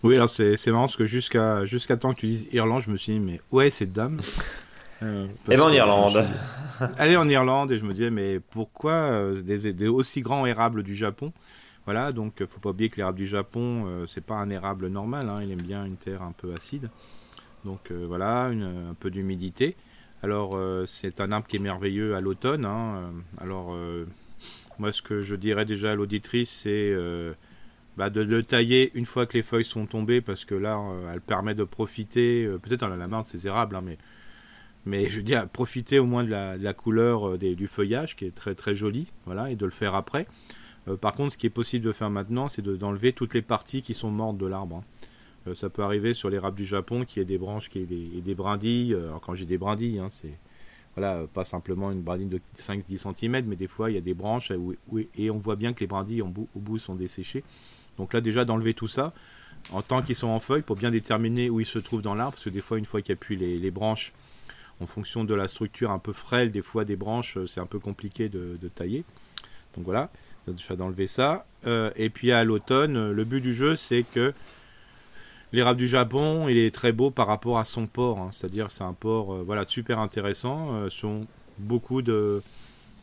Oui, 0.02 0.16
alors 0.16 0.30
c'est 0.30 0.66
marrant 0.68 0.82
parce 0.82 0.96
que 0.96 1.06
jusqu'à 1.06 1.64
jusqu'à 1.64 1.96
temps 1.96 2.12
que 2.12 2.20
tu 2.20 2.26
dises 2.26 2.48
Irlande, 2.52 2.82
je 2.86 2.90
me 2.90 2.96
suis 2.96 3.12
dit, 3.12 3.20
mais 3.20 3.40
ouais, 3.50 3.70
cette 3.70 3.92
dame. 3.92 4.20
Euh, 5.02 5.26
et 5.50 5.56
ben 5.56 5.60
en 5.60 5.72
Irlande. 5.72 6.24
Allez 6.98 7.16
en 7.16 7.28
Irlande 7.28 7.72
et 7.72 7.78
je 7.78 7.84
me 7.84 7.92
disais 7.92 8.10
mais 8.10 8.40
pourquoi 8.40 8.92
euh, 8.92 9.42
des, 9.42 9.88
aussi 9.88 10.20
grands 10.20 10.46
érables 10.46 10.82
du 10.82 10.94
Japon? 10.94 11.32
Voilà 11.84 12.12
donc 12.12 12.44
faut 12.46 12.60
pas 12.60 12.70
oublier 12.70 12.90
que 12.90 12.96
l'érable 12.96 13.18
du 13.18 13.26
Japon 13.26 13.84
euh, 13.86 14.06
c'est 14.06 14.24
pas 14.24 14.36
un 14.36 14.50
érable 14.50 14.88
normal, 14.88 15.28
hein, 15.28 15.36
il 15.42 15.50
aime 15.50 15.62
bien 15.62 15.84
une 15.84 15.96
terre 15.96 16.22
un 16.22 16.32
peu 16.32 16.52
acide. 16.54 16.90
Donc 17.64 17.90
euh, 17.90 18.04
voilà 18.06 18.46
un 18.46 18.94
peu 18.98 19.10
d'humidité. 19.10 19.76
Alors 20.22 20.56
c'est 20.86 21.20
un 21.20 21.32
arbre 21.32 21.48
qui 21.48 21.56
est 21.56 21.60
merveilleux 21.60 22.14
à 22.14 22.20
l'automne. 22.20 22.64
Hein, 22.64 23.10
alors 23.40 23.76
moi 24.78 24.92
ce 24.92 25.02
que 25.02 25.22
je 25.22 25.34
dirais 25.34 25.64
déjà 25.64 25.92
à 25.92 25.94
l'auditrice 25.96 26.50
c'est 26.62 26.94
bah, 27.96 28.08
de 28.08 28.20
le 28.20 28.44
tailler 28.44 28.92
une 28.94 29.04
fois 29.04 29.26
que 29.26 29.36
les 29.36 29.42
feuilles 29.42 29.64
sont 29.64 29.84
tombées 29.86 30.20
parce 30.20 30.44
que 30.44 30.54
là 30.54 30.80
elle 31.12 31.20
permet 31.20 31.56
de 31.56 31.64
profiter 31.64 32.48
peut-être 32.62 32.84
en 32.84 32.92
a 32.92 32.96
la 32.96 33.08
main 33.08 33.22
de 33.22 33.26
ces 33.26 33.48
érables 33.48 33.74
hein, 33.74 33.82
mais 33.84 33.98
mais 34.84 35.08
je 35.08 35.16
veux 35.16 35.22
dire, 35.22 35.48
profiter 35.48 35.98
au 35.98 36.06
moins 36.06 36.24
de 36.24 36.30
la, 36.30 36.74
couleur 36.74 37.30
euh, 37.30 37.38
du 37.38 37.66
feuillage 37.66 38.16
qui 38.16 38.24
est 38.24 38.34
très 38.34 38.54
très 38.54 38.74
joli, 38.74 39.06
voilà, 39.26 39.50
et 39.50 39.56
de 39.56 39.64
le 39.64 39.70
faire 39.70 39.94
après. 39.94 40.26
Euh, 40.88 40.96
par 40.96 41.14
contre, 41.14 41.34
ce 41.34 41.38
qui 41.38 41.46
est 41.46 41.50
possible 41.50 41.84
de 41.84 41.92
faire 41.92 42.10
maintenant, 42.10 42.48
c'est 42.48 42.62
d'enlever 42.62 43.12
toutes 43.12 43.34
les 43.34 43.42
parties 43.42 43.82
qui 43.82 43.94
sont 43.94 44.10
mortes 44.10 44.38
de 44.38 44.46
l'arbre. 44.46 44.76
Hein. 44.76 44.84
Euh, 45.48 45.54
ça 45.54 45.70
peut 45.70 45.82
arriver 45.82 46.14
sur 46.14 46.28
les 46.28 46.36
l'érable 46.36 46.56
du 46.56 46.64
Japon 46.64 47.04
qui 47.04 47.20
ait 47.20 47.24
des 47.24 47.38
branches, 47.38 47.68
qui 47.68 47.84
des, 47.84 48.20
des 48.20 48.34
brindilles. 48.34 48.94
alors 48.94 49.20
quand 49.20 49.34
j'ai 49.34 49.46
des 49.46 49.58
brindilles, 49.58 49.98
hein, 49.98 50.08
c'est 50.10 50.36
voilà, 50.96 51.26
pas 51.32 51.44
simplement 51.44 51.90
une 51.90 52.02
brindille 52.02 52.26
de 52.26 52.40
5-10 52.54 53.14
cm, 53.16 53.46
mais 53.46 53.56
des 53.56 53.68
fois 53.68 53.90
il 53.90 53.94
y 53.94 53.98
a 53.98 54.02
des 54.02 54.12
branches 54.12 54.52
et 55.16 55.30
on 55.30 55.38
voit 55.38 55.56
bien 55.56 55.72
que 55.72 55.80
les 55.80 55.86
brindilles 55.86 56.20
au 56.20 56.26
bout 56.26 56.78
sont 56.78 56.94
desséchées. 56.94 57.44
Donc 57.96 58.12
là 58.12 58.20
déjà 58.20 58.44
d'enlever 58.44 58.74
tout 58.74 58.88
ça, 58.88 59.14
en 59.72 59.80
tant 59.80 60.02
qu'ils 60.02 60.16
sont 60.16 60.28
en 60.28 60.38
feuilles, 60.38 60.60
pour 60.60 60.76
bien 60.76 60.90
déterminer 60.90 61.48
où 61.48 61.60
ils 61.60 61.66
se 61.66 61.78
trouvent 61.78 62.02
dans 62.02 62.14
l'arbre, 62.14 62.32
parce 62.32 62.44
que 62.44 62.50
des 62.50 62.60
fois 62.60 62.76
une 62.76 62.84
fois 62.84 63.00
qu'il 63.00 63.14
n'y 63.14 63.18
a 63.18 63.20
plus 63.20 63.36
les 63.36 63.70
branches, 63.70 64.12
en 64.82 64.86
fonction 64.86 65.24
de 65.24 65.34
la 65.34 65.48
structure 65.48 65.90
un 65.90 65.98
peu 65.98 66.12
frêle, 66.12 66.50
des 66.50 66.62
fois 66.62 66.84
des 66.84 66.96
branches, 66.96 67.36
euh, 67.36 67.46
c'est 67.46 67.60
un 67.60 67.66
peu 67.66 67.78
compliqué 67.78 68.28
de, 68.28 68.56
tailler. 68.74 69.04
Donc 69.76 69.84
voilà, 69.84 70.10
je 70.46 70.68
vais 70.68 70.76
d'enlever 70.76 71.06
ça. 71.06 71.46
Euh, 71.66 71.90
et 71.96 72.10
puis 72.10 72.32
à 72.32 72.44
l'automne, 72.44 72.96
euh, 72.96 73.12
le 73.12 73.24
but 73.24 73.40
du 73.40 73.54
jeu, 73.54 73.76
c'est 73.76 74.02
que 74.02 74.34
l'érable 75.52 75.78
du 75.78 75.88
Japon, 75.88 76.48
il 76.48 76.58
est 76.58 76.74
très 76.74 76.92
beau 76.92 77.10
par 77.10 77.28
rapport 77.28 77.58
à 77.58 77.64
son 77.64 77.86
port. 77.86 78.18
Hein. 78.18 78.30
C'est-à-dire, 78.32 78.70
c'est 78.70 78.84
un 78.84 78.92
port 78.92 79.44
voilà, 79.44 79.64
super 79.68 79.98
intéressant. 80.00 80.88
sont 80.90 81.26
beaucoup 81.58 82.02
de, 82.02 82.42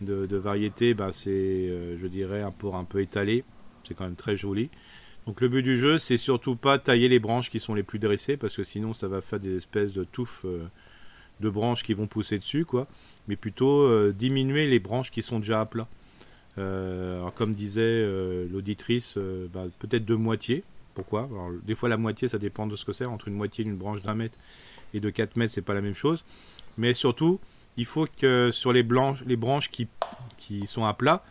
de, 0.02 0.38
variétés, 0.38 0.94
ben, 0.94 1.12
c'est, 1.12 1.70
je 2.02 2.08
dirais, 2.08 2.42
un 2.42 2.52
port 2.52 2.76
un 2.76 2.84
peu 2.84 3.02
étalé. 3.02 3.44
C'est 3.84 3.94
quand 3.94 4.04
même 4.04 4.16
très 4.16 4.36
joli. 4.36 4.70
Donc 5.28 5.42
le 5.42 5.48
but 5.48 5.62
du 5.62 5.78
jeu, 5.78 5.98
c'est 5.98 6.18
surtout 6.18 6.56
pas 6.56 6.80
tailler 6.80 7.08
les 7.08 7.20
branches 7.20 7.50
qui 7.50 7.60
sont 7.60 7.76
les 7.76 7.84
plus 7.84 8.00
dressées, 8.00 8.36
parce 8.36 8.56
que 8.56 8.64
sinon 8.64 8.94
ça 8.94 9.08
va 9.08 9.22
faire 9.22 9.40
des 9.40 9.56
espèces 9.56 9.94
de 9.94 10.04
touffes 10.04 10.46
de 11.40 11.50
branches 11.50 11.84
qui 11.84 11.94
vont 11.94 12.08
pousser 12.08 12.38
dessus, 12.38 12.66
quoi, 12.66 12.88
mais 13.28 13.36
plutôt 13.36 13.82
euh, 13.82 14.14
diminuer 14.18 14.68
les 14.68 14.80
branches 14.80 15.12
qui 15.12 15.22
sont 15.22 15.40
déjà 15.40 15.62
à 15.62 15.66
plat. 15.66 15.88
Euh, 16.58 17.20
alors 17.20 17.34
comme 17.34 17.54
disait 17.54 17.82
euh, 17.84 18.48
l'auditrice, 18.52 19.18
bah, 19.54 19.66
peut-être 19.80 20.06
de 20.06 20.16
moitié. 20.16 20.64
Pourquoi? 20.96 21.30
Des 21.64 21.76
fois 21.76 21.88
la 21.88 21.98
moitié, 21.98 22.28
ça 22.28 22.40
dépend 22.40 22.68
de 22.68 22.76
ce 22.76 22.84
que 22.84 22.92
c'est. 22.92 23.06
Entre 23.06 23.28
une 23.28 23.36
moitié 23.36 23.64
d'une 23.64 23.78
branche 23.78 24.02
d'un 24.02 24.16
mètre 24.16 24.38
et 24.94 25.00
de 25.00 25.10
4 25.10 25.38
mètres, 25.38 25.54
c'est 25.54 25.62
pas 25.62 25.74
la 25.74 25.82
même 25.82 25.94
chose. 25.94 26.26
Mais 26.78 26.94
surtout, 26.94 27.40
il 27.78 27.86
faut 27.86 28.08
que 28.18 28.50
sur 28.52 28.74
les, 28.74 28.84
blanches, 28.84 29.24
les 29.26 29.38
branches 29.38 29.70
qui, 29.70 29.88
sont 30.68 30.84
à 30.84 30.94
plat, 30.94 31.24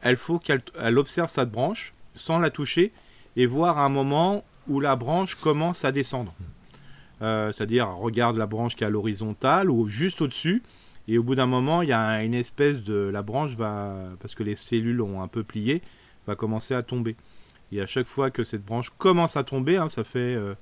elle 0.00 0.16
faut 0.16 0.38
qu'elle 0.38 0.62
observe 0.96 1.28
cette 1.28 1.50
branche 1.50 1.92
sans 2.14 2.38
la 2.38 2.50
toucher 2.50 2.92
et 3.36 3.44
voir 3.44 3.78
un 3.78 3.90
moment 3.90 4.44
où 4.68 4.80
la 4.80 4.96
branche 4.96 5.34
commence 5.34 5.84
à 5.84 5.92
descendre. 5.92 6.34
Euh, 7.22 7.50
c'est-à-dire 7.52 7.88
regarde 7.88 8.36
la 8.36 8.46
branche 8.46 8.76
qui 8.76 8.84
est 8.84 8.86
à 8.86 8.90
l'horizontale 8.90 9.70
ou 9.70 9.86
juste 9.86 10.20
au-dessus, 10.20 10.62
et 11.08 11.18
au 11.18 11.22
bout 11.22 11.34
d'un 11.34 11.46
moment, 11.46 11.82
il 11.82 11.88
y 11.88 11.92
a 11.92 12.22
une 12.24 12.34
espèce 12.34 12.84
de 12.84 12.94
la 12.94 13.22
branche 13.22 13.54
va 13.54 13.94
parce 14.20 14.34
que 14.34 14.42
les 14.42 14.56
cellules 14.56 15.00
ont 15.00 15.22
un 15.22 15.28
peu 15.28 15.44
plié, 15.44 15.82
va 16.26 16.34
commencer 16.34 16.74
à 16.74 16.82
tomber. 16.82 17.16
Et 17.72 17.80
à 17.80 17.86
chaque 17.86 18.06
fois 18.06 18.30
que 18.30 18.44
cette 18.44 18.64
branche 18.64 18.90
commence 18.98 19.36
à 19.36 19.44
tomber, 19.44 19.76
hein, 19.76 19.88
ça 19.88 20.04
fait 20.04 20.34
euh, 20.34 20.54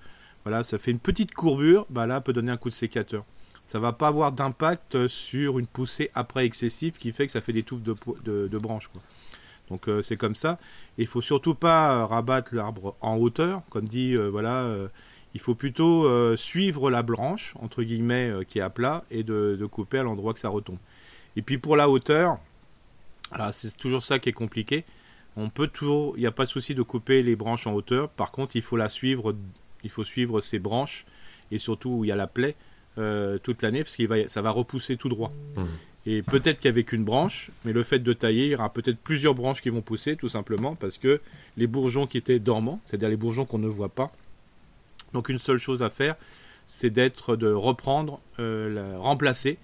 voilà, 0.44 0.62
ça 0.62 0.78
fait 0.78 0.90
une 0.90 0.98
petite 0.98 1.34
courbure, 1.34 1.86
bah 1.90 2.06
là 2.06 2.20
peut 2.20 2.32
donner 2.32 2.52
un 2.52 2.56
coup 2.56 2.68
de 2.68 2.74
sécateur. 2.74 3.24
Ça 3.64 3.80
va 3.80 3.94
pas 3.94 4.08
avoir 4.08 4.32
d'impact 4.32 5.08
sur 5.08 5.58
une 5.58 5.66
poussée 5.66 6.10
après 6.14 6.44
excessive 6.44 6.98
qui 6.98 7.12
fait 7.12 7.26
que 7.26 7.32
ça 7.32 7.40
fait 7.40 7.54
des 7.54 7.62
touffes 7.62 7.82
de, 7.82 8.58
branches. 8.58 8.90
Donc 9.70 9.88
euh, 9.88 10.02
c'est 10.02 10.18
comme 10.18 10.34
ça. 10.34 10.58
Il 10.98 11.06
faut 11.06 11.22
surtout 11.22 11.54
pas 11.54 12.04
rabattre 12.04 12.54
l'arbre 12.54 12.94
en 13.00 13.16
hauteur, 13.16 13.62
comme 13.70 13.88
dit 13.88 14.14
voilà 14.14 14.68
il 15.34 15.40
faut 15.40 15.54
plutôt 15.54 16.06
euh, 16.06 16.36
suivre 16.36 16.90
la 16.90 17.02
branche, 17.02 17.54
entre 17.60 17.82
guillemets, 17.82 18.30
euh, 18.30 18.44
qui 18.44 18.60
est 18.60 18.62
à 18.62 18.70
plat, 18.70 19.04
et 19.10 19.24
de, 19.24 19.66
couper 19.70 19.98
à 19.98 20.02
l'endroit 20.04 20.32
que 20.32 20.38
ça 20.38 20.48
retombe. 20.48 20.78
Et 21.36 21.42
puis 21.42 21.58
pour 21.58 21.76
la 21.76 21.90
hauteur, 21.90 22.38
c'est 23.50 23.76
toujours 23.76 24.04
ça 24.04 24.20
qui 24.20 24.28
est 24.28 24.34
compliqué. 24.34 24.84
On 25.36 25.48
peut 25.48 25.66
toujours, 25.66 26.16
il 26.16 26.20
n'y 26.20 26.26
a 26.26 26.32
pas 26.32 26.44
de 26.44 26.50
souci 26.50 26.76
de 26.76 26.82
couper 26.82 27.24
les 27.24 27.34
branches 27.34 27.66
en 27.66 27.72
hauteur. 27.72 28.08
Par 28.08 28.30
contre, 28.30 28.54
il 28.54 28.62
faut 28.62 28.76
la 28.76 28.88
suivre, 28.88 29.34
il 29.82 29.90
faut 29.90 30.04
suivre 30.04 30.40
ces 30.40 30.60
branches 30.60 31.04
et 31.50 31.58
surtout 31.58 31.90
où 31.90 32.04
il 32.04 32.08
y 32.08 32.12
a 32.12 32.16
la 32.16 32.28
plaie 32.28 32.54
euh, 32.98 33.38
toute 33.38 33.62
l'année 33.62 33.82
parce 33.82 33.96
que 33.96 34.28
ça 34.28 34.42
va 34.42 34.50
repousser 34.50 34.96
tout 34.96 35.08
droit. 35.08 35.32
Mmh. 35.56 35.62
Et 36.06 36.22
peut-être 36.22 36.60
qu'avec 36.60 36.92
une 36.92 37.02
branche, 37.02 37.50
mais 37.64 37.72
le 37.72 37.82
fait 37.82 37.98
de 37.98 38.12
tailler, 38.12 38.44
il 38.44 38.50
y 38.50 38.54
aura 38.54 38.72
peut-être 38.72 38.98
plusieurs 38.98 39.34
branches 39.34 39.62
qui 39.62 39.70
vont 39.70 39.80
pousser 39.82 40.14
tout 40.14 40.28
simplement 40.28 40.76
parce 40.76 40.98
que 40.98 41.20
les 41.56 41.66
bourgeons 41.66 42.06
qui 42.06 42.18
étaient 42.18 42.38
dormants, 42.38 42.80
c'est-à-dire 42.86 43.08
les 43.08 43.16
bourgeons 43.16 43.46
qu'on 43.46 43.58
ne 43.58 43.66
voit 43.66 43.88
pas, 43.88 44.12
donc 45.14 45.28
une 45.30 45.38
seule 45.38 45.58
chose 45.58 45.82
à 45.82 45.88
faire, 45.88 46.16
c'est 46.66 46.90
d'être 46.90 47.36
de 47.36 47.50
reprendre, 47.50 48.20
euh, 48.38 48.96
remplacer 48.98 49.58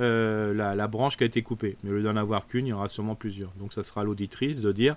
euh, 0.00 0.54
la, 0.54 0.88
branche 0.88 1.16
qui 1.16 1.24
a 1.24 1.26
été 1.26 1.42
coupée. 1.42 1.76
Mais 1.82 1.90
au 1.90 1.94
lieu 1.94 2.02
d'en 2.02 2.16
avoir 2.16 2.46
qu'une, 2.46 2.66
il 2.66 2.70
y 2.70 2.72
aura 2.72 2.88
sûrement 2.88 3.14
plusieurs. 3.14 3.50
Donc 3.58 3.72
ça 3.72 3.82
sera 3.82 4.04
l'auditrice 4.04 4.60
de 4.60 4.72
dire 4.72 4.96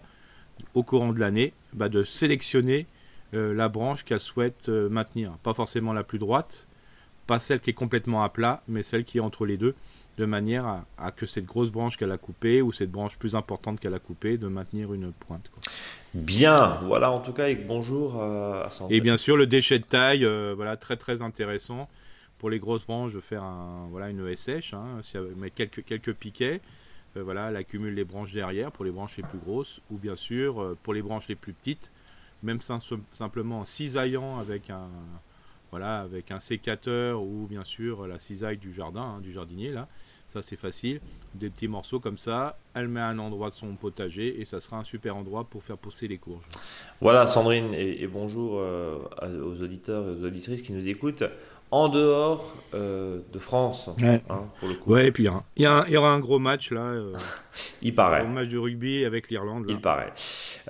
au 0.74 0.84
courant 0.84 1.14
de 1.14 1.20
l'année, 1.20 1.54
bah, 1.74 1.90
de 1.90 2.04
sélectionner 2.04 2.88
euh, 3.34 3.54
la 3.54 3.70
branche 3.70 4.06
qu'elle 4.06 4.20
souhaite 4.20 4.70
maintenir. 4.70 5.32
Pas 5.44 5.54
forcément 5.54 5.94
la 5.94 6.04
plus 6.04 6.20
droite, 6.20 6.68
pas 7.26 7.40
celle 7.40 7.60
qui 7.60 7.72
est 7.72 7.74
complètement 7.74 8.24
à 8.24 8.30
plat, 8.30 8.64
mais 8.68 8.84
celle 8.84 9.04
qui 9.04 9.18
est 9.18 9.22
entre 9.22 9.46
les 9.46 9.58
deux, 9.58 9.76
de 10.18 10.26
manière 10.26 10.84
à, 10.98 11.12
que 11.12 11.26
cette 11.26 11.46
grosse 11.46 11.70
branche 11.70 11.96
qu'elle 11.96 12.12
a 12.12 12.18
coupée 12.18 12.62
ou 12.62 12.72
cette 12.72 12.92
branche 12.92 13.18
plus 13.18 13.36
importante 13.36 13.80
qu'elle 13.80 13.94
a 13.94 14.00
coupée, 14.00 14.38
de 14.38 14.48
maintenir 14.48 14.94
une 14.94 15.12
pointe. 15.12 15.50
Bien, 16.16 16.80
voilà 16.86 17.12
en 17.12 17.20
tout 17.20 17.34
cas, 17.34 17.50
et 17.50 17.56
bonjour 17.56 18.20
euh, 18.20 18.64
à 18.64 18.70
Et 18.90 19.00
bien 19.00 19.18
sûr, 19.18 19.38
le 19.38 19.46
déchet 19.46 19.78
de 19.78 19.84
taille, 19.84 20.26
euh, 20.26 20.54
voilà, 20.56 20.76
très 20.76 20.98
très 20.98 21.22
intéressant. 21.22 21.88
Pour 22.40 22.50
les 22.50 22.60
grosses 22.60 22.86
branches, 22.86 23.14
de 23.14 23.20
faire 23.20 23.44
un, 23.44 23.88
voilà, 23.90 24.10
une 24.10 24.28
ESH, 24.28 24.74
hein, 24.74 25.02
avec 25.16 25.56
quelques, 25.56 25.84
quelques 25.84 26.14
piquets. 26.14 26.62
voilà, 27.16 27.50
elle 27.50 27.56
accumule 27.56 27.96
les 27.96 28.04
branches 28.04 28.32
derrière 28.32 28.72
pour 28.72 28.86
les 28.86 28.92
branches 28.92 29.18
les 29.18 29.24
plus 29.24 29.40
grosses, 29.40 29.82
ou 29.92 29.98
bien 29.98 30.16
sûr 30.16 30.76
pour 30.84 30.94
les 30.94 31.02
branches 31.02 31.28
les 31.28 31.36
plus 31.36 31.54
petites, 31.54 31.92
même 32.44 32.60
simplement 32.62 33.62
en 33.62 33.66
cisaillant 33.66 34.38
avec 34.38 34.70
un, 34.70 34.88
voilà, 35.72 36.00
avec 36.00 36.32
un 36.32 36.40
sécateur 36.40 37.22
ou 37.22 37.48
bien 37.50 37.64
sûr 37.64 38.08
la 38.08 38.20
cisaille 38.20 38.58
du 38.58 38.74
jardin, 38.74 39.16
hein, 39.18 39.22
du 39.22 39.34
jardinier 39.34 39.72
là. 39.72 39.88
C'est 40.42 40.56
facile. 40.56 41.00
Des 41.36 41.50
petits 41.50 41.68
morceaux 41.68 42.00
comme 42.00 42.18
ça. 42.18 42.58
Elle 42.74 42.88
met 42.88 43.00
à 43.00 43.08
un 43.08 43.20
endroit 43.20 43.50
de 43.50 43.56
son 43.56 43.76
potager 43.76 44.40
et 44.40 44.46
ça 44.46 44.60
sera 44.60 44.78
un 44.78 44.84
super 44.84 45.16
endroit 45.16 45.46
pour 45.46 45.64
faire 45.64 45.78
pousser 45.78 46.08
les 46.08 46.18
courges. 46.18 46.46
Voilà 47.02 47.28
Sandrine 47.28 47.74
et, 47.74 48.08
bonjour 48.08 48.60
euh, 48.60 48.98
aux 49.22 49.62
auditeurs 49.62 50.08
et 50.08 50.12
aux 50.12 50.26
auditrices 50.26 50.62
qui 50.62 50.74
nous 50.74 50.88
écoutent 50.88 51.24
en 51.72 51.90
dehors 51.90 52.54
euh, 52.74 53.20
de 53.34 53.40
France. 53.40 53.90
Ouais. 54.02 54.22
Hein, 54.30 54.46
pour 54.60 54.70
le 54.70 54.76
coup. 54.76 54.92
Ouais, 54.92 55.08
et 55.08 55.12
puis 55.12 55.28
il 55.56 55.62
y, 55.62 55.64
y, 55.64 55.98
aura 55.98 56.14
un 56.14 56.20
gros 56.20 56.40
match 56.40 56.72
là. 56.72 56.82
Euh, 56.82 57.14
il 57.82 57.94
paraît. 57.94 58.22
Un 58.22 58.28
match 58.28 58.50
de 58.50 58.58
rugby 58.58 59.04
avec 59.04 59.30
l'Irlande. 59.30 59.66
Il 59.68 59.80
paraît. 59.80 60.14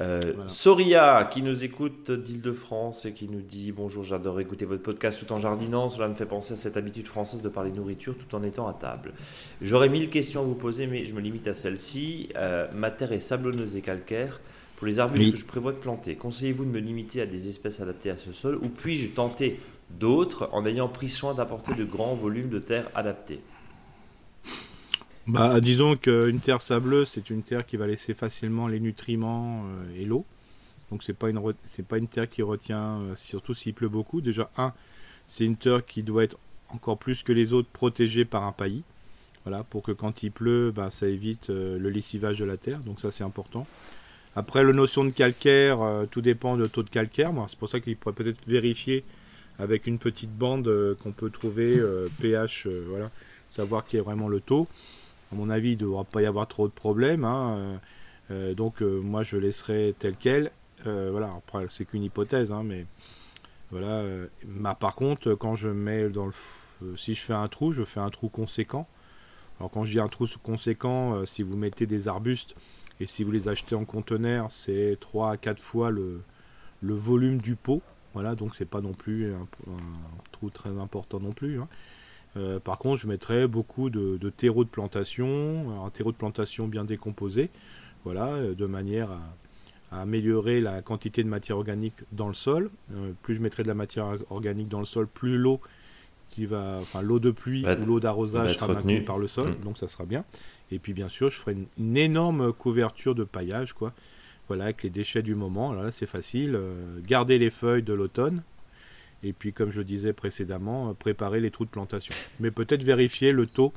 Euh, 0.02 0.20
Soria 0.48 1.28
qui 1.32 1.42
nous 1.44 1.64
écoute 1.64 2.12
d'Île-de-France 2.12 3.06
et 3.06 3.14
qui 3.14 3.28
nous 3.28 3.42
dit 3.42 3.72
bonjour, 3.72 4.04
j'adore 4.04 4.40
écouter 4.40 4.66
votre 4.66 4.84
podcast 4.84 5.20
tout 5.20 5.32
en 5.32 5.40
jardinant. 5.40 5.90
Cela 5.90 6.08
me 6.08 6.16
fait 6.16 6.26
penser 6.26 6.54
à 6.54 6.58
cette 6.58 6.78
habitude 6.78 7.08
française 7.08 7.42
de 7.42 7.50
parler 7.50 7.72
nourriture 7.72 8.16
tout 8.18 8.36
en 8.36 8.44
étant 8.44 8.68
à 8.68 8.74
table. 8.74 9.14
J'aurais 9.62 9.90
mille 9.90 10.10
questions 10.10 10.42
à 10.42 10.44
vous 10.44 10.56
poser, 10.56 10.88
mais 10.88 11.06
je 11.06 11.14
me 11.14 11.22
limite 11.22 11.48
à 11.48 11.54
celle-ci. 11.54 12.30
ma 12.74 12.92
terre 12.92 13.12
est 13.12 13.20
sablonneuse 13.20 13.76
et 13.76 13.82
calcaire. 13.82 14.40
Pour 14.78 14.86
les 14.86 15.00
arbustes 15.00 15.32
que 15.32 15.38
je 15.38 15.46
prévois 15.46 15.72
de 15.72 15.78
planter, 15.78 16.16
conseillez-vous 16.16 16.64
de 16.64 16.70
me 16.70 16.78
limiter 16.78 17.20
à 17.20 17.26
des 17.26 17.48
espèces 17.50 17.80
adaptées 17.80 18.12
à 18.12 18.18
ce 18.18 18.32
sol 18.32 18.60
ou 18.62 18.70
puis-je 18.70 19.08
tenter 19.08 19.60
d'autres 19.90 20.50
en 20.52 20.66
ayant 20.66 20.88
pris 20.88 21.10
soin 21.10 21.34
d'apporter 21.34 21.74
de 21.74 21.84
grands 21.84 22.16
volumes 22.16 22.50
de 22.50 22.60
terre 22.60 22.90
adaptés 22.96 23.42
bah, 25.28 25.60
disons 25.60 25.98
qu'une 25.98 26.40
terre 26.40 26.62
sableuse, 26.62 27.10
c'est 27.10 27.30
une 27.30 27.44
terre 27.44 27.66
qui 27.66 27.76
va 27.76 27.86
laisser 27.86 28.14
facilement 28.14 28.70
les 28.70 28.80
nutriments 28.80 29.66
euh, 29.66 30.02
et 30.02 30.06
l'eau. 30.06 30.26
Donc 30.90 31.04
c'est 31.04 31.12
pas 31.12 31.28
pas 31.90 31.98
une 31.98 32.08
terre 32.08 32.30
qui 32.30 32.42
retient, 32.42 33.02
euh, 33.02 33.16
surtout 33.18 33.54
s'il 33.54 33.74
pleut 33.74 33.90
beaucoup. 33.90 34.22
Déjà 34.22 34.50
un, 34.58 34.72
c'est 35.28 35.44
une 35.44 35.58
terre 35.58 35.86
qui 35.86 36.02
doit 36.02 36.24
être 36.24 36.38
encore 36.70 36.98
plus 36.98 37.24
que 37.24 37.34
les 37.34 37.52
autres 37.52 37.68
protégée 37.68 38.24
par 38.24 38.44
un 38.44 38.54
paillis. 38.54 38.84
Voilà, 39.44 39.66
pour 39.66 39.84
que 39.84 39.92
quand 39.92 40.24
il 40.24 40.32
pleut, 40.32 40.72
bah, 40.74 40.90
ça 40.90 41.08
évite 41.08 41.50
euh, 41.50 41.78
le 41.78 41.90
lessivage 41.90 42.40
de 42.40 42.46
la 42.46 42.56
terre. 42.56 42.80
Donc 42.80 43.02
ça 43.02 43.12
c'est 43.12 43.26
important. 43.26 43.68
Après, 44.34 44.64
la 44.64 44.72
notion 44.72 45.04
de 45.04 45.10
calcaire, 45.10 45.80
tout 46.12 46.22
dépend 46.22 46.56
du 46.58 46.70
taux 46.70 46.84
de 46.84 46.90
calcaire. 46.90 47.34
c'est 47.50 47.58
pour 47.58 47.70
ça 47.70 47.80
qu'il 47.80 47.98
pourrait 47.98 48.14
peut-être 48.14 48.48
vérifier 48.48 49.04
avec 49.60 49.88
une 49.88 50.00
petite 50.00 50.32
bande 50.32 50.68
euh, 50.68 50.96
qu'on 50.96 51.12
peut 51.12 51.30
trouver 51.30 51.82
pH, 52.20 52.68
euh, 52.68 52.86
voilà, 52.90 53.10
savoir 53.50 53.86
qui 53.86 53.98
est 53.98 54.02
vraiment 54.02 54.28
le 54.28 54.40
taux. 54.40 54.68
À 55.32 55.36
mon 55.36 55.50
avis, 55.50 55.72
il 55.72 55.78
ne 55.78 55.82
devra 55.82 56.04
pas 56.04 56.22
y 56.22 56.26
avoir 56.26 56.48
trop 56.48 56.68
de 56.68 56.74
problèmes. 56.74 57.26
Hein, 57.26 57.80
euh, 58.32 58.54
donc 58.54 58.82
moi 58.82 59.24
je 59.24 59.38
laisserai 59.38 59.96
tel 60.00 60.16
quel. 60.20 60.52
voilà, 60.86 61.34
c'est 61.70 61.86
qu'une 61.86 62.04
hypothèse, 62.04 62.52
hein, 62.52 62.64
mais 62.64 62.86
voilà. 63.72 64.04
par 64.80 64.96
contre, 64.96 65.34
quand 65.34 65.56
je 65.56 65.68
mets 65.68 66.10
dans 66.10 66.28
le, 66.28 66.96
si 66.96 67.14
je 67.14 67.22
fais 67.22 67.34
un 67.34 67.48
trou, 67.50 67.74
je 67.74 67.84
fais 67.84 68.00
un 68.00 68.10
trou 68.10 68.30
conséquent. 68.30 68.88
Alors 69.60 69.72
quand 69.72 69.84
je 69.84 69.92
dis 69.92 70.00
un 70.00 70.08
trou 70.08 70.28
conséquent, 70.44 71.26
si 71.26 71.44
vous 71.44 71.58
mettez 71.58 71.88
des 71.88 72.08
arbustes 72.08 72.56
et 73.02 73.06
si 73.06 73.24
vous 73.24 73.32
les 73.32 73.50
achetez 73.50 73.76
en 73.76 73.84
conteneur, 73.84 74.50
c'est 74.50 74.98
3 75.02 75.32
à 75.32 75.38
4 75.38 75.62
fois 75.62 75.90
le 75.90 76.22
volume 76.82 77.40
du 77.40 77.56
pot. 77.56 77.82
Voilà, 78.18 78.34
donc 78.34 78.56
c'est 78.56 78.66
pas 78.66 78.82
non 78.82 78.94
plus 78.94 79.32
un, 79.32 79.48
trou 80.32 80.50
très 80.50 80.72
important 80.72 81.20
non 81.20 81.34
plus. 81.34 81.60
Hein. 81.60 81.68
Euh, 82.36 82.60
par 82.60 82.80
contre, 82.80 83.00
je 83.00 83.06
mettrais 83.06 83.48
beaucoup 83.48 83.92
de, 83.92 84.18
terreau 84.32 84.64
de 84.64 84.70
plantation, 84.70 85.86
un 85.86 85.90
terreau 85.92 86.12
de 86.12 86.18
plantation 86.18 86.68
bien 86.68 86.84
décomposé, 86.84 87.52
voilà, 88.06 88.30
euh, 88.30 88.56
de 88.56 88.66
manière 88.66 89.12
à, 89.92 90.02
améliorer 90.02 90.62
la 90.62 90.82
quantité 90.82 91.24
de 91.24 91.30
matière 91.30 91.58
organique 91.58 91.94
dans 92.12 92.28
le 92.28 92.34
sol. 92.34 92.72
Euh, 92.92 93.12
plus 93.22 93.36
je 93.36 93.40
mettrai 93.40 93.62
de 93.62 93.68
la 93.68 93.76
matière 93.76 94.18
organique 94.32 94.68
dans 94.68 94.80
le 94.80 94.88
sol, 94.88 95.06
plus 95.06 95.38
l'eau 95.38 95.62
qui 96.30 96.48
va, 96.48 96.80
enfin 96.82 97.04
l'eau 97.04 97.20
de 97.20 97.30
pluie 97.30 97.68
ou 97.68 97.86
l'eau 97.86 98.00
d'arrosage 98.00 98.58
sera 98.58 98.74
maintenue 98.74 99.04
par 99.04 99.20
le 99.20 99.28
sol, 99.28 99.52
mmh. 99.52 99.64
donc 99.64 99.78
ça 99.78 99.88
sera 99.88 100.06
bien. 100.06 100.26
Et 100.72 100.80
puis 100.80 100.94
bien 100.94 101.08
sûr, 101.08 101.30
je 101.30 101.38
ferai 101.38 101.52
une, 101.52 101.68
une 101.78 101.98
énorme 101.98 102.52
couverture 102.52 103.14
de 103.14 103.24
paillage, 103.24 103.74
quoi, 103.74 103.94
voilà, 104.48 104.66
avec 104.66 104.84
les 104.84 104.90
déchets 104.90 105.22
du 105.22 105.36
moment, 105.36 105.74
là 105.74 105.92
c'est 105.92 106.06
facile. 106.06 106.56
Euh, 106.56 107.00
garder 107.06 107.38
les 107.38 107.50
feuilles 107.50 107.84
de 107.84 107.94
l'automne. 107.94 108.44
Et 109.24 109.34
puis, 109.34 109.52
comme 109.52 109.72
je 109.72 109.80
le 109.80 109.84
disais 109.84 110.14
précédemment, 110.14 110.90
euh, 110.90 110.94
préparer 110.94 111.40
les 111.40 111.52
trous 111.52 111.66
de 111.66 111.70
plantation. 111.70 112.14
Mais 112.40 112.52
peut-être 112.52 112.84
vérifier 112.84 113.32
le 113.32 113.48
taux, 113.48 113.74